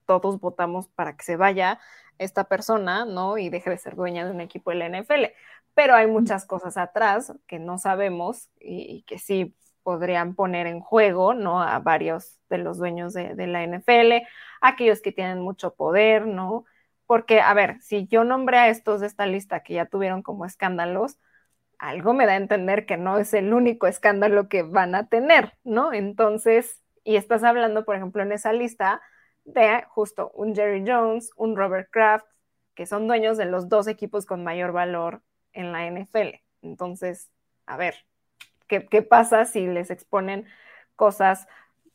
todos 0.06 0.40
votamos 0.40 0.88
para 0.88 1.16
que 1.16 1.24
se 1.24 1.36
vaya, 1.36 1.78
esta 2.22 2.44
persona, 2.44 3.04
¿no? 3.04 3.38
Y 3.38 3.48
deje 3.50 3.70
de 3.70 3.78
ser 3.78 3.96
dueña 3.96 4.24
de 4.24 4.30
un 4.30 4.40
equipo 4.40 4.70
de 4.70 4.76
la 4.76 4.86
NFL. 4.86 5.32
Pero 5.74 5.94
hay 5.94 6.06
muchas 6.06 6.44
cosas 6.46 6.76
atrás 6.76 7.32
que 7.46 7.58
no 7.58 7.78
sabemos 7.78 8.50
y, 8.60 9.04
que 9.06 9.18
sí 9.18 9.56
podrían 9.82 10.34
poner 10.34 10.66
en 10.66 10.80
juego, 10.80 11.34
¿no? 11.34 11.62
A 11.62 11.78
varios 11.78 12.38
de 12.48 12.58
los 12.58 12.78
dueños 12.78 13.12
de, 13.14 13.34
de 13.34 13.46
la 13.46 13.64
NFL, 13.64 14.26
aquellos 14.60 15.00
que 15.00 15.12
tienen 15.12 15.40
mucho 15.40 15.74
poder, 15.74 16.26
¿no? 16.26 16.64
Porque, 17.06 17.40
a 17.40 17.52
ver, 17.54 17.80
si 17.82 18.06
yo 18.06 18.24
nombré 18.24 18.58
a 18.58 18.68
estos 18.68 19.00
de 19.00 19.06
esta 19.06 19.26
lista 19.26 19.62
que 19.62 19.74
ya 19.74 19.86
tuvieron 19.86 20.22
como 20.22 20.46
escándalos, 20.46 21.18
algo 21.78 22.14
me 22.14 22.26
da 22.26 22.32
a 22.34 22.36
entender 22.36 22.86
que 22.86 22.96
no 22.96 23.18
es 23.18 23.34
el 23.34 23.52
único 23.52 23.86
escándalo 23.86 24.48
que 24.48 24.62
van 24.62 24.94
a 24.94 25.08
tener, 25.08 25.54
¿no? 25.64 25.92
Entonces, 25.92 26.80
y 27.04 27.16
estás 27.16 27.42
hablando, 27.42 27.84
por 27.84 27.96
ejemplo, 27.96 28.22
en 28.22 28.32
esa 28.32 28.52
lista 28.52 29.02
de 29.44 29.84
justo 29.88 30.30
un 30.34 30.54
Jerry 30.54 30.84
Jones, 30.86 31.30
un 31.36 31.56
Robert 31.56 31.88
Kraft, 31.90 32.26
que 32.74 32.86
son 32.86 33.06
dueños 33.06 33.36
de 33.36 33.46
los 33.46 33.68
dos 33.68 33.86
equipos 33.86 34.26
con 34.26 34.44
mayor 34.44 34.72
valor 34.72 35.22
en 35.52 35.72
la 35.72 35.86
NFL. 35.86 36.40
Entonces, 36.62 37.30
a 37.66 37.76
ver, 37.76 37.94
¿qué, 38.66 39.02
pasa 39.02 39.44
si 39.44 39.66
les 39.66 39.90
exponen 39.90 40.46
cosas 40.96 41.46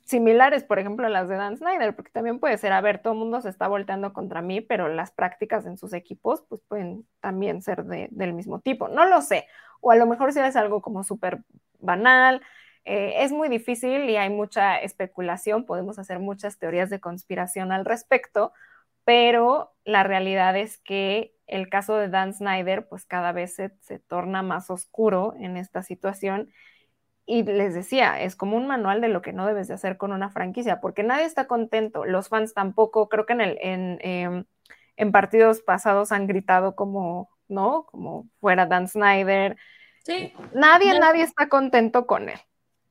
similares, 0.06 0.64
por 0.64 0.80
ejemplo, 0.80 1.08
a 1.08 1.10
las 1.10 1.28
de 1.28 1.36
Dan 1.36 1.58
Snyder, 1.58 1.96
porque 1.96 2.12
también 2.12 2.40
puede 2.40 2.58
ser, 2.58 2.72
a 2.72 2.82
ver, 2.82 3.02
todo 3.02 3.14
el 3.14 3.20
mundo 3.20 3.42
se 3.42 3.50
está 3.50 3.68
volteando 3.68 4.14
contra 4.14 4.42
mí, 4.42 4.62
pero 4.62 4.88
las 4.88 5.12
prácticas 5.12 5.66
en 5.66 5.78
sus 5.78 5.94
equipos, 5.94 6.44
pues 6.48 6.62
pueden 6.62 7.06
también 7.20 7.62
ser 7.62 7.84
del 7.84 8.34
mismo 8.34 8.60
tipo. 8.62 8.88
No 8.88 9.06
lo 9.06 9.22
sé, 9.22 9.48
o 9.82 9.92
a 9.92 9.96
lo 9.96 10.06
mejor 10.06 10.32
si 10.32 10.40
es 10.40 10.56
algo 10.56 10.82
como 10.82 11.04
súper 11.04 11.40
banal, 11.80 12.42
eh, 12.88 13.24
es 13.26 13.34
muy 13.34 13.50
difícil 13.50 14.10
y 14.10 14.16
hay 14.16 14.30
mucha 14.30 14.78
especulación, 14.78 15.66
podemos 15.66 16.00
hacer 16.00 16.20
muchas 16.20 16.58
teorías 16.58 16.90
de 16.90 17.02
conspiración 17.02 17.74
al 17.74 17.84
respecto, 17.84 18.54
pero 19.04 19.74
la 19.84 20.04
realidad 20.04 20.56
es 20.56 20.78
que 20.78 21.34
el 21.48 21.70
caso 21.70 21.98
de 21.98 22.08
Dan 22.08 22.34
Snyder, 22.34 22.88
pues 22.88 23.06
cada 23.06 23.34
vez 23.34 23.56
se, 23.56 23.72
se 23.82 24.00
torna 24.00 24.42
más 24.42 24.70
oscuro 24.70 25.34
en 25.38 25.58
esta 25.58 25.84
situación 25.84 26.50
y 27.26 27.44
les 27.44 27.74
decía, 27.74 28.22
es 28.22 28.38
como 28.38 28.56
un 28.56 28.68
manual 28.68 29.02
de 29.02 29.10
lo 29.10 29.22
que 29.22 29.34
no 29.34 29.46
debes 29.46 29.68
de 29.68 29.74
hacer 29.74 29.98
con 29.98 30.14
una 30.14 30.30
franquicia, 30.30 30.80
porque 30.80 31.04
nadie 31.04 31.26
está 31.26 31.46
contento, 31.46 32.06
los 32.06 32.30
fans 32.30 32.54
tampoco, 32.54 33.10
creo 33.10 33.26
que 33.26 33.34
en, 33.34 33.42
el, 33.42 33.58
en, 33.62 34.00
em, 34.02 34.46
en 34.96 35.12
partidos 35.12 35.62
pasados 35.62 36.14
han 36.14 36.26
gritado 36.26 36.74
como, 36.74 37.30
¿no? 37.50 37.86
Como 37.92 38.30
fuera 38.40 38.66
Dan 38.66 38.88
Snyder. 38.88 39.58
Sí. 40.06 40.34
Nadie, 40.54 40.98
nadie 40.98 41.24
está 41.24 41.50
contento 41.50 42.08
con 42.08 42.30
él. 42.30 42.40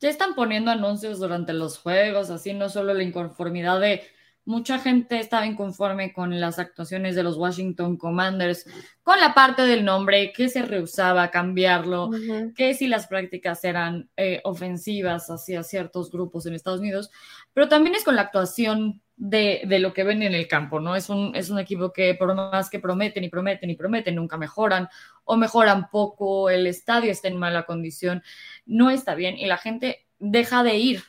Ya 0.00 0.10
están 0.10 0.34
poniendo 0.34 0.70
anuncios 0.70 1.18
durante 1.18 1.52
los 1.52 1.78
juegos, 1.78 2.30
así 2.30 2.52
no 2.52 2.68
solo 2.68 2.94
la 2.94 3.02
inconformidad 3.02 3.80
de 3.80 4.02
mucha 4.46 4.78
gente 4.78 5.18
estaba 5.18 5.44
inconforme 5.44 6.12
con 6.12 6.40
las 6.40 6.58
actuaciones 6.58 7.16
de 7.16 7.24
los 7.24 7.36
Washington 7.36 7.96
Commanders, 7.96 8.64
con 9.02 9.18
la 9.20 9.34
parte 9.34 9.62
del 9.62 9.84
nombre, 9.84 10.32
que 10.32 10.48
se 10.48 10.62
rehusaba 10.62 11.24
a 11.24 11.30
cambiarlo, 11.30 12.10
que 12.54 12.72
si 12.74 12.86
las 12.86 13.08
prácticas 13.08 13.64
eran 13.64 14.08
eh, 14.16 14.40
ofensivas 14.44 15.28
hacia 15.30 15.64
ciertos 15.64 16.10
grupos 16.12 16.46
en 16.46 16.54
Estados 16.54 16.80
Unidos, 16.80 17.10
pero 17.52 17.68
también 17.68 17.96
es 17.96 18.04
con 18.04 18.14
la 18.14 18.22
actuación 18.22 19.02
de, 19.16 19.66
lo 19.80 19.92
que 19.92 20.04
ven 20.04 20.22
en 20.22 20.34
el 20.34 20.46
campo, 20.46 20.78
¿no? 20.78 20.94
Es 20.94 21.08
un, 21.08 21.34
es 21.34 21.48
un 21.50 21.58
equipo 21.58 21.92
que 21.92 22.14
por 22.14 22.34
más 22.34 22.68
que 22.68 22.80
prometen 22.80 23.24
y 23.24 23.28
prometen 23.28 23.70
y 23.70 23.76
prometen, 23.76 24.14
nunca 24.14 24.36
mejoran 24.36 24.88
o 25.24 25.36
mejoran 25.36 25.88
poco, 25.90 26.50
el 26.50 26.66
estadio 26.66 27.10
está 27.10 27.28
en 27.28 27.38
mala 27.38 27.64
condición, 27.64 28.22
no 28.66 28.90
está 28.90 29.14
bien 29.14 29.38
y 29.38 29.46
la 29.46 29.56
gente 29.56 30.06
deja 30.18 30.62
de 30.62 30.76
ir, 30.76 31.02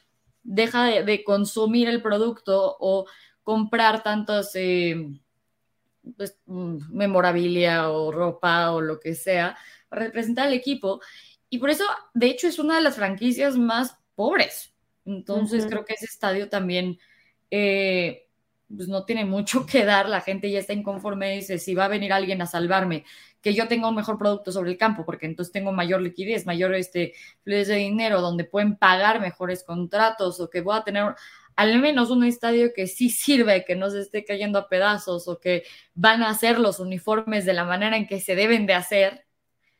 deja 0.43 0.85
de, 0.85 1.03
de 1.03 1.23
consumir 1.23 1.89
el 1.89 2.01
producto 2.01 2.77
o 2.79 3.05
comprar 3.43 4.03
tantos 4.03 4.51
eh, 4.55 5.07
pues, 6.15 6.37
memorabilia 6.45 7.89
o 7.89 8.11
ropa 8.11 8.71
o 8.71 8.81
lo 8.81 8.99
que 8.99 9.15
sea 9.15 9.57
para 9.89 10.05
representar 10.05 10.47
al 10.47 10.53
equipo. 10.53 11.01
Y 11.49 11.59
por 11.59 11.69
eso, 11.69 11.85
de 12.13 12.27
hecho, 12.27 12.47
es 12.47 12.59
una 12.59 12.77
de 12.77 12.83
las 12.83 12.95
franquicias 12.95 13.57
más 13.57 13.97
pobres. 14.15 14.73
Entonces, 15.05 15.65
creo 15.65 15.85
que 15.85 15.93
ese 15.93 16.05
estadio 16.05 16.49
también 16.49 16.99
eh, 17.51 18.27
pues 18.75 18.89
no 18.89 19.05
tiene 19.05 19.25
mucho 19.25 19.65
que 19.65 19.85
dar. 19.85 20.09
La 20.09 20.21
gente 20.21 20.51
ya 20.51 20.59
está 20.59 20.73
inconforme. 20.73 21.35
Dice, 21.35 21.57
si 21.57 21.73
va 21.75 21.85
a 21.85 21.89
venir 21.89 22.11
alguien 22.13 22.41
a 22.41 22.45
salvarme, 22.45 23.05
que 23.41 23.53
yo 23.53 23.67
tenga 23.67 23.87
un 23.89 23.95
mejor 23.95 24.17
producto 24.17 24.51
sobre 24.51 24.71
el 24.71 24.77
campo, 24.77 25.05
porque 25.05 25.25
entonces 25.25 25.51
tengo 25.51 25.71
mayor 25.71 26.01
liquidez, 26.01 26.45
mayor 26.45 26.73
este, 26.75 27.13
fluidez 27.43 27.67
de 27.67 27.75
dinero, 27.75 28.21
donde 28.21 28.43
pueden 28.43 28.75
pagar 28.75 29.21
mejores 29.21 29.63
contratos 29.63 30.39
o 30.39 30.49
que 30.49 30.61
voy 30.61 30.77
a 30.77 30.83
tener 30.83 31.15
al 31.55 31.79
menos 31.79 32.11
un 32.11 32.23
estadio 32.23 32.71
que 32.73 32.85
sí 32.85 33.09
sirve, 33.09 33.65
que 33.65 33.75
no 33.75 33.89
se 33.89 34.01
esté 34.01 34.23
cayendo 34.23 34.59
a 34.59 34.69
pedazos 34.69 35.27
o 35.27 35.39
que 35.39 35.63
van 35.95 36.21
a 36.21 36.29
hacer 36.29 36.59
los 36.59 36.79
uniformes 36.79 37.45
de 37.45 37.53
la 37.53 37.65
manera 37.65 37.97
en 37.97 38.05
que 38.05 38.19
se 38.19 38.35
deben 38.35 38.67
de 38.67 38.75
hacer, 38.75 39.25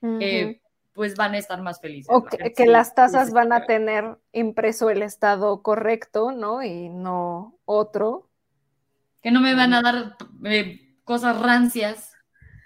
eh, 0.02 0.60
pues 0.94 1.16
van 1.16 1.36
a 1.36 1.38
estar 1.38 1.62
más 1.62 1.80
felices. 1.80 2.08
O 2.10 2.24
que, 2.24 2.66
las 2.66 2.96
tasas 2.96 3.32
van 3.32 3.54
a 3.54 3.68
tener 3.68 4.18
impreso 4.32 4.90
el 4.90 5.04
estado 5.04 5.62
correcto, 5.62 6.32
¿no? 6.32 6.64
Y 6.64 6.90
no 6.90 7.57
otro. 7.68 8.28
Que 9.22 9.30
no 9.30 9.42
me 9.42 9.54
van 9.54 9.74
a 9.74 9.84
dar 9.84 10.18
eh, 10.46 10.98
cosas 11.04 11.40
rancias. 11.40 12.16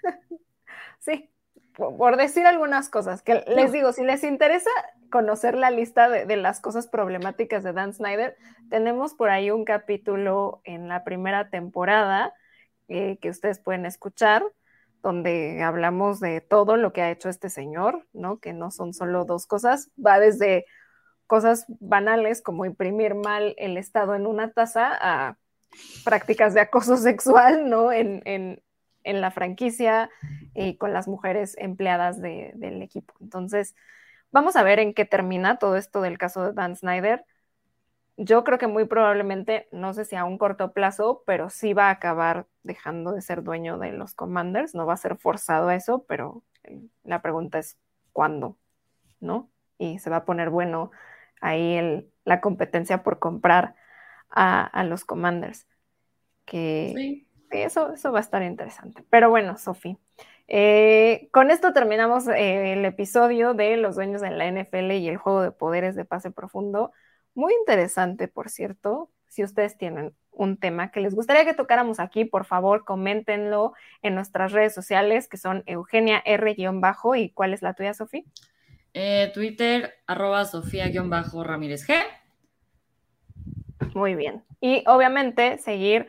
sí, 0.98 1.30
por, 1.74 2.16
decir 2.16 2.46
algunas 2.46 2.88
cosas, 2.88 3.22
que 3.22 3.44
les 3.46 3.72
digo, 3.72 3.92
si 3.92 4.04
les 4.04 4.24
interesa 4.24 4.70
conocer 5.10 5.54
la 5.56 5.70
lista 5.70 6.08
de, 6.08 6.36
las 6.36 6.60
cosas 6.60 6.86
problemáticas 6.86 7.62
de 7.62 7.72
Dan 7.72 7.92
Snyder, 7.92 8.36
tenemos 8.70 9.14
por 9.14 9.28
ahí 9.28 9.50
un 9.50 9.64
capítulo 9.64 10.62
en 10.64 10.88
la 10.88 11.04
primera 11.04 11.50
temporada 11.50 12.32
eh, 12.88 13.18
que 13.20 13.30
ustedes 13.30 13.58
pueden 13.58 13.84
escuchar, 13.84 14.44
donde 15.02 15.62
hablamos 15.62 16.20
de 16.20 16.40
todo 16.40 16.76
lo 16.76 16.92
que 16.92 17.02
ha 17.02 17.10
hecho 17.10 17.28
este 17.28 17.50
señor, 17.50 18.06
¿no? 18.12 18.38
Que 18.38 18.52
no 18.52 18.70
son 18.70 18.94
solo 18.94 19.24
dos 19.24 19.46
cosas, 19.46 19.90
va 20.04 20.20
desde 20.20 20.64
cosas 21.26 21.64
banales 21.80 22.42
como 22.42 22.64
imprimir 22.64 23.14
mal 23.14 23.54
el 23.58 23.76
estado 23.76 24.14
en 24.14 24.26
una 24.26 24.52
taza 24.52 24.90
a 25.00 25.38
prácticas 26.04 26.54
de 26.54 26.60
acoso 26.60 26.96
sexual, 26.98 27.68
¿no? 27.68 27.92
En, 27.92 28.62
la 29.04 29.30
franquicia 29.32 30.10
y 30.54 30.76
con 30.76 30.92
las 30.92 31.08
mujeres 31.08 31.56
empleadas 31.58 32.20
del 32.20 32.82
equipo. 32.82 33.14
Entonces, 33.20 33.74
Vamos 34.32 34.56
a 34.56 34.62
ver 34.62 34.78
en 34.80 34.94
qué 34.94 35.04
termina 35.04 35.58
todo 35.58 35.76
esto 35.76 36.00
del 36.00 36.16
caso 36.18 36.42
de 36.42 36.52
Dan 36.54 36.74
Snyder. 36.74 37.26
Yo 38.16 38.44
creo 38.44 38.58
que 38.58 38.66
muy 38.66 38.86
probablemente, 38.86 39.68
no 39.72 39.92
sé 39.94 40.06
si 40.06 40.16
a 40.16 40.24
un 40.24 40.38
corto 40.38 40.72
plazo, 40.72 41.22
pero 41.26 41.50
sí 41.50 41.74
va 41.74 41.88
a 41.88 41.90
acabar 41.90 42.46
dejando 42.62 43.12
de 43.12 43.20
ser 43.20 43.42
dueño 43.42 43.78
de 43.78 43.92
los 43.92 44.14
Commanders. 44.14 44.74
No 44.74 44.86
va 44.86 44.94
a 44.94 44.96
ser 44.96 45.16
forzado 45.18 45.68
a 45.68 45.74
eso, 45.74 46.04
pero 46.08 46.44
eh, 46.64 46.80
la 47.04 47.20
pregunta 47.22 47.58
es 47.58 47.78
cuándo, 48.12 48.58
¿no? 49.20 49.50
Y 49.78 49.98
se 49.98 50.10
va 50.10 50.18
a 50.18 50.24
poner 50.24 50.50
bueno 50.50 50.92
ahí 51.42 52.08
la 52.24 52.40
competencia 52.40 53.02
por 53.02 53.18
comprar 53.18 53.74
a, 54.30 54.84
los 54.84 55.04
Commanders. 55.04 55.66
Que 56.46 56.92
sí. 56.96 57.28
eso, 57.50 57.92
eso 57.92 58.12
va 58.12 58.18
a 58.18 58.22
estar 58.22 58.42
interesante. 58.42 59.04
Pero 59.10 59.28
bueno, 59.28 59.58
Sofi, 59.58 59.98
eh, 60.48 61.28
con 61.32 61.50
esto 61.50 61.72
terminamos 61.72 62.26
eh, 62.28 62.72
el 62.72 62.84
episodio 62.84 63.54
de 63.54 63.76
los 63.76 63.96
dueños 63.96 64.22
de 64.22 64.30
la 64.30 64.50
NFL 64.50 64.92
y 64.92 65.08
el 65.08 65.18
juego 65.18 65.42
de 65.42 65.52
poderes 65.52 65.94
de 65.94 66.04
pase 66.04 66.30
profundo. 66.30 66.92
Muy 67.34 67.52
interesante, 67.54 68.28
por 68.28 68.48
cierto. 68.48 69.10
Si 69.28 69.42
ustedes 69.42 69.78
tienen 69.78 70.14
un 70.30 70.58
tema 70.58 70.90
que 70.90 71.00
les 71.00 71.14
gustaría 71.14 71.44
que 71.44 71.54
tocáramos 71.54 72.00
aquí, 72.00 72.24
por 72.24 72.44
favor, 72.44 72.84
coméntenlo 72.84 73.72
en 74.02 74.14
nuestras 74.14 74.52
redes 74.52 74.74
sociales, 74.74 75.28
que 75.28 75.38
son 75.38 75.62
Eugenia 75.66 76.22
R-bajo. 76.24 77.16
¿Y 77.16 77.30
cuál 77.30 77.54
es 77.54 77.62
la 77.62 77.74
tuya, 77.74 77.94
Sofía? 77.94 78.22
Eh, 78.94 79.30
Twitter, 79.32 79.94
arroba 80.06 80.44
Sofía-Ramírez 80.44 81.86
G. 81.88 82.02
Muy 83.94 84.14
bien. 84.14 84.44
Y 84.60 84.84
obviamente 84.86 85.58
seguir 85.58 86.08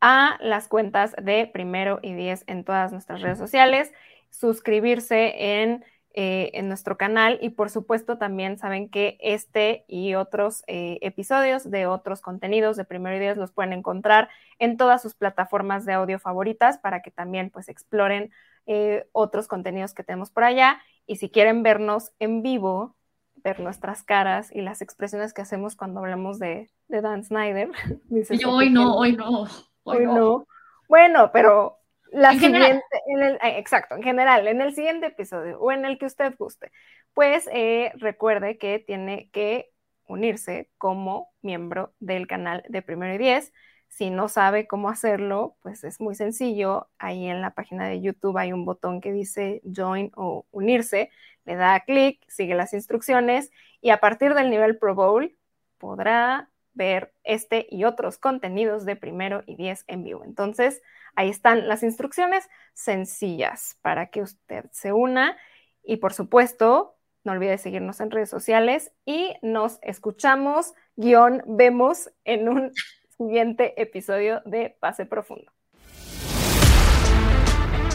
a 0.00 0.36
las 0.40 0.68
cuentas 0.68 1.14
de 1.20 1.48
Primero 1.52 1.98
y 2.02 2.14
Diez 2.14 2.44
en 2.46 2.64
todas 2.64 2.92
nuestras 2.92 3.22
redes 3.22 3.38
sociales, 3.38 3.92
suscribirse 4.30 5.62
en, 5.62 5.84
eh, 6.12 6.50
en 6.54 6.68
nuestro 6.68 6.96
canal 6.96 7.38
y 7.40 7.50
por 7.50 7.70
supuesto 7.70 8.18
también 8.18 8.58
saben 8.58 8.88
que 8.88 9.18
este 9.20 9.84
y 9.88 10.14
otros 10.14 10.62
eh, 10.66 10.98
episodios 11.00 11.70
de 11.70 11.86
otros 11.86 12.20
contenidos 12.20 12.76
de 12.76 12.84
Primero 12.84 13.16
y 13.16 13.20
Diez 13.20 13.36
los 13.36 13.52
pueden 13.52 13.72
encontrar 13.72 14.28
en 14.58 14.76
todas 14.76 15.00
sus 15.00 15.14
plataformas 15.14 15.86
de 15.86 15.94
audio 15.94 16.18
favoritas 16.18 16.78
para 16.78 17.02
que 17.02 17.10
también 17.10 17.50
pues 17.50 17.68
exploren 17.68 18.30
eh, 18.66 19.08
otros 19.12 19.48
contenidos 19.48 19.94
que 19.94 20.04
tenemos 20.04 20.30
por 20.30 20.44
allá 20.44 20.80
y 21.06 21.16
si 21.16 21.30
quieren 21.30 21.62
vernos 21.62 22.12
en 22.18 22.42
vivo, 22.42 22.96
ver 23.36 23.60
nuestras 23.60 24.02
caras 24.02 24.50
y 24.52 24.60
las 24.60 24.82
expresiones 24.82 25.32
que 25.32 25.42
hacemos 25.42 25.76
cuando 25.76 26.00
hablamos 26.00 26.38
de, 26.38 26.68
de 26.88 27.00
Dan 27.00 27.24
Snyder. 27.24 27.70
Yo 28.30 28.50
hoy 28.50 28.70
no, 28.70 28.96
hoy 28.96 29.12
no. 29.12 30.46
Bueno, 30.88 31.30
pero 31.32 31.78
la 32.10 32.32
siguiente, 32.32 32.82
eh, 33.20 33.38
exacto, 33.58 33.94
en 33.96 34.02
general, 34.02 34.46
en 34.48 34.60
el 34.60 34.74
siguiente 34.74 35.06
episodio 35.06 35.60
o 35.60 35.72
en 35.72 35.84
el 35.84 35.98
que 35.98 36.06
usted 36.06 36.34
guste, 36.38 36.72
pues 37.14 37.48
eh, 37.52 37.92
recuerde 37.96 38.58
que 38.58 38.78
tiene 38.78 39.30
que 39.32 39.70
unirse 40.06 40.70
como 40.78 41.32
miembro 41.42 41.92
del 41.98 42.26
canal 42.26 42.64
de 42.68 42.82
Primero 42.82 43.14
y 43.14 43.18
Diez. 43.18 43.52
Si 43.96 44.10
no 44.10 44.28
sabe 44.28 44.66
cómo 44.66 44.90
hacerlo, 44.90 45.56
pues 45.62 45.82
es 45.82 46.02
muy 46.02 46.14
sencillo. 46.14 46.90
Ahí 46.98 47.28
en 47.28 47.40
la 47.40 47.54
página 47.54 47.88
de 47.88 48.02
YouTube 48.02 48.36
hay 48.36 48.52
un 48.52 48.66
botón 48.66 49.00
que 49.00 49.10
dice 49.10 49.62
Join 49.74 50.12
o 50.16 50.44
Unirse. 50.50 51.08
Le 51.46 51.56
da 51.56 51.80
clic, 51.80 52.22
sigue 52.28 52.54
las 52.54 52.74
instrucciones 52.74 53.50
y 53.80 53.88
a 53.88 53.96
partir 53.98 54.34
del 54.34 54.50
nivel 54.50 54.76
Pro 54.76 54.94
Bowl 54.94 55.34
podrá 55.78 56.50
ver 56.74 57.14
este 57.24 57.68
y 57.70 57.84
otros 57.84 58.18
contenidos 58.18 58.84
de 58.84 58.96
primero 58.96 59.42
y 59.46 59.56
diez 59.56 59.84
en 59.86 60.04
vivo. 60.04 60.24
Entonces, 60.24 60.82
ahí 61.14 61.30
están 61.30 61.66
las 61.66 61.82
instrucciones 61.82 62.50
sencillas 62.74 63.78
para 63.80 64.08
que 64.08 64.20
usted 64.20 64.66
se 64.72 64.92
una 64.92 65.38
y 65.82 65.96
por 65.96 66.12
supuesto, 66.12 66.98
no 67.24 67.32
olvide 67.32 67.56
seguirnos 67.56 68.00
en 68.00 68.10
redes 68.10 68.28
sociales 68.28 68.92
y 69.06 69.36
nos 69.40 69.78
escuchamos, 69.80 70.74
guion, 70.96 71.42
vemos 71.46 72.10
en 72.24 72.50
un 72.50 72.72
siguiente 73.16 73.80
episodio 73.80 74.42
de 74.44 74.76
Pase 74.80 75.06
Profundo. 75.06 75.50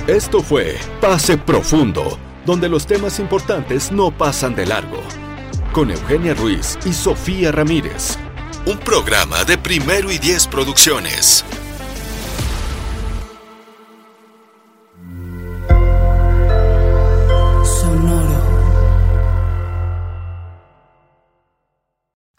Esto 0.07 0.41
fue 0.41 0.77
Pase 0.99 1.37
Profundo, 1.37 2.17
donde 2.45 2.67
los 2.67 2.87
temas 2.87 3.19
importantes 3.19 3.91
no 3.91 4.11
pasan 4.11 4.55
de 4.55 4.65
largo, 4.65 4.97
con 5.73 5.91
Eugenia 5.91 6.33
Ruiz 6.33 6.77
y 6.85 6.93
Sofía 6.93 7.51
Ramírez. 7.51 8.17
Un 8.65 8.77
programa 8.79 9.43
de 9.43 9.57
primero 9.57 10.11
y 10.11 10.17
diez 10.17 10.47
producciones. 10.47 11.45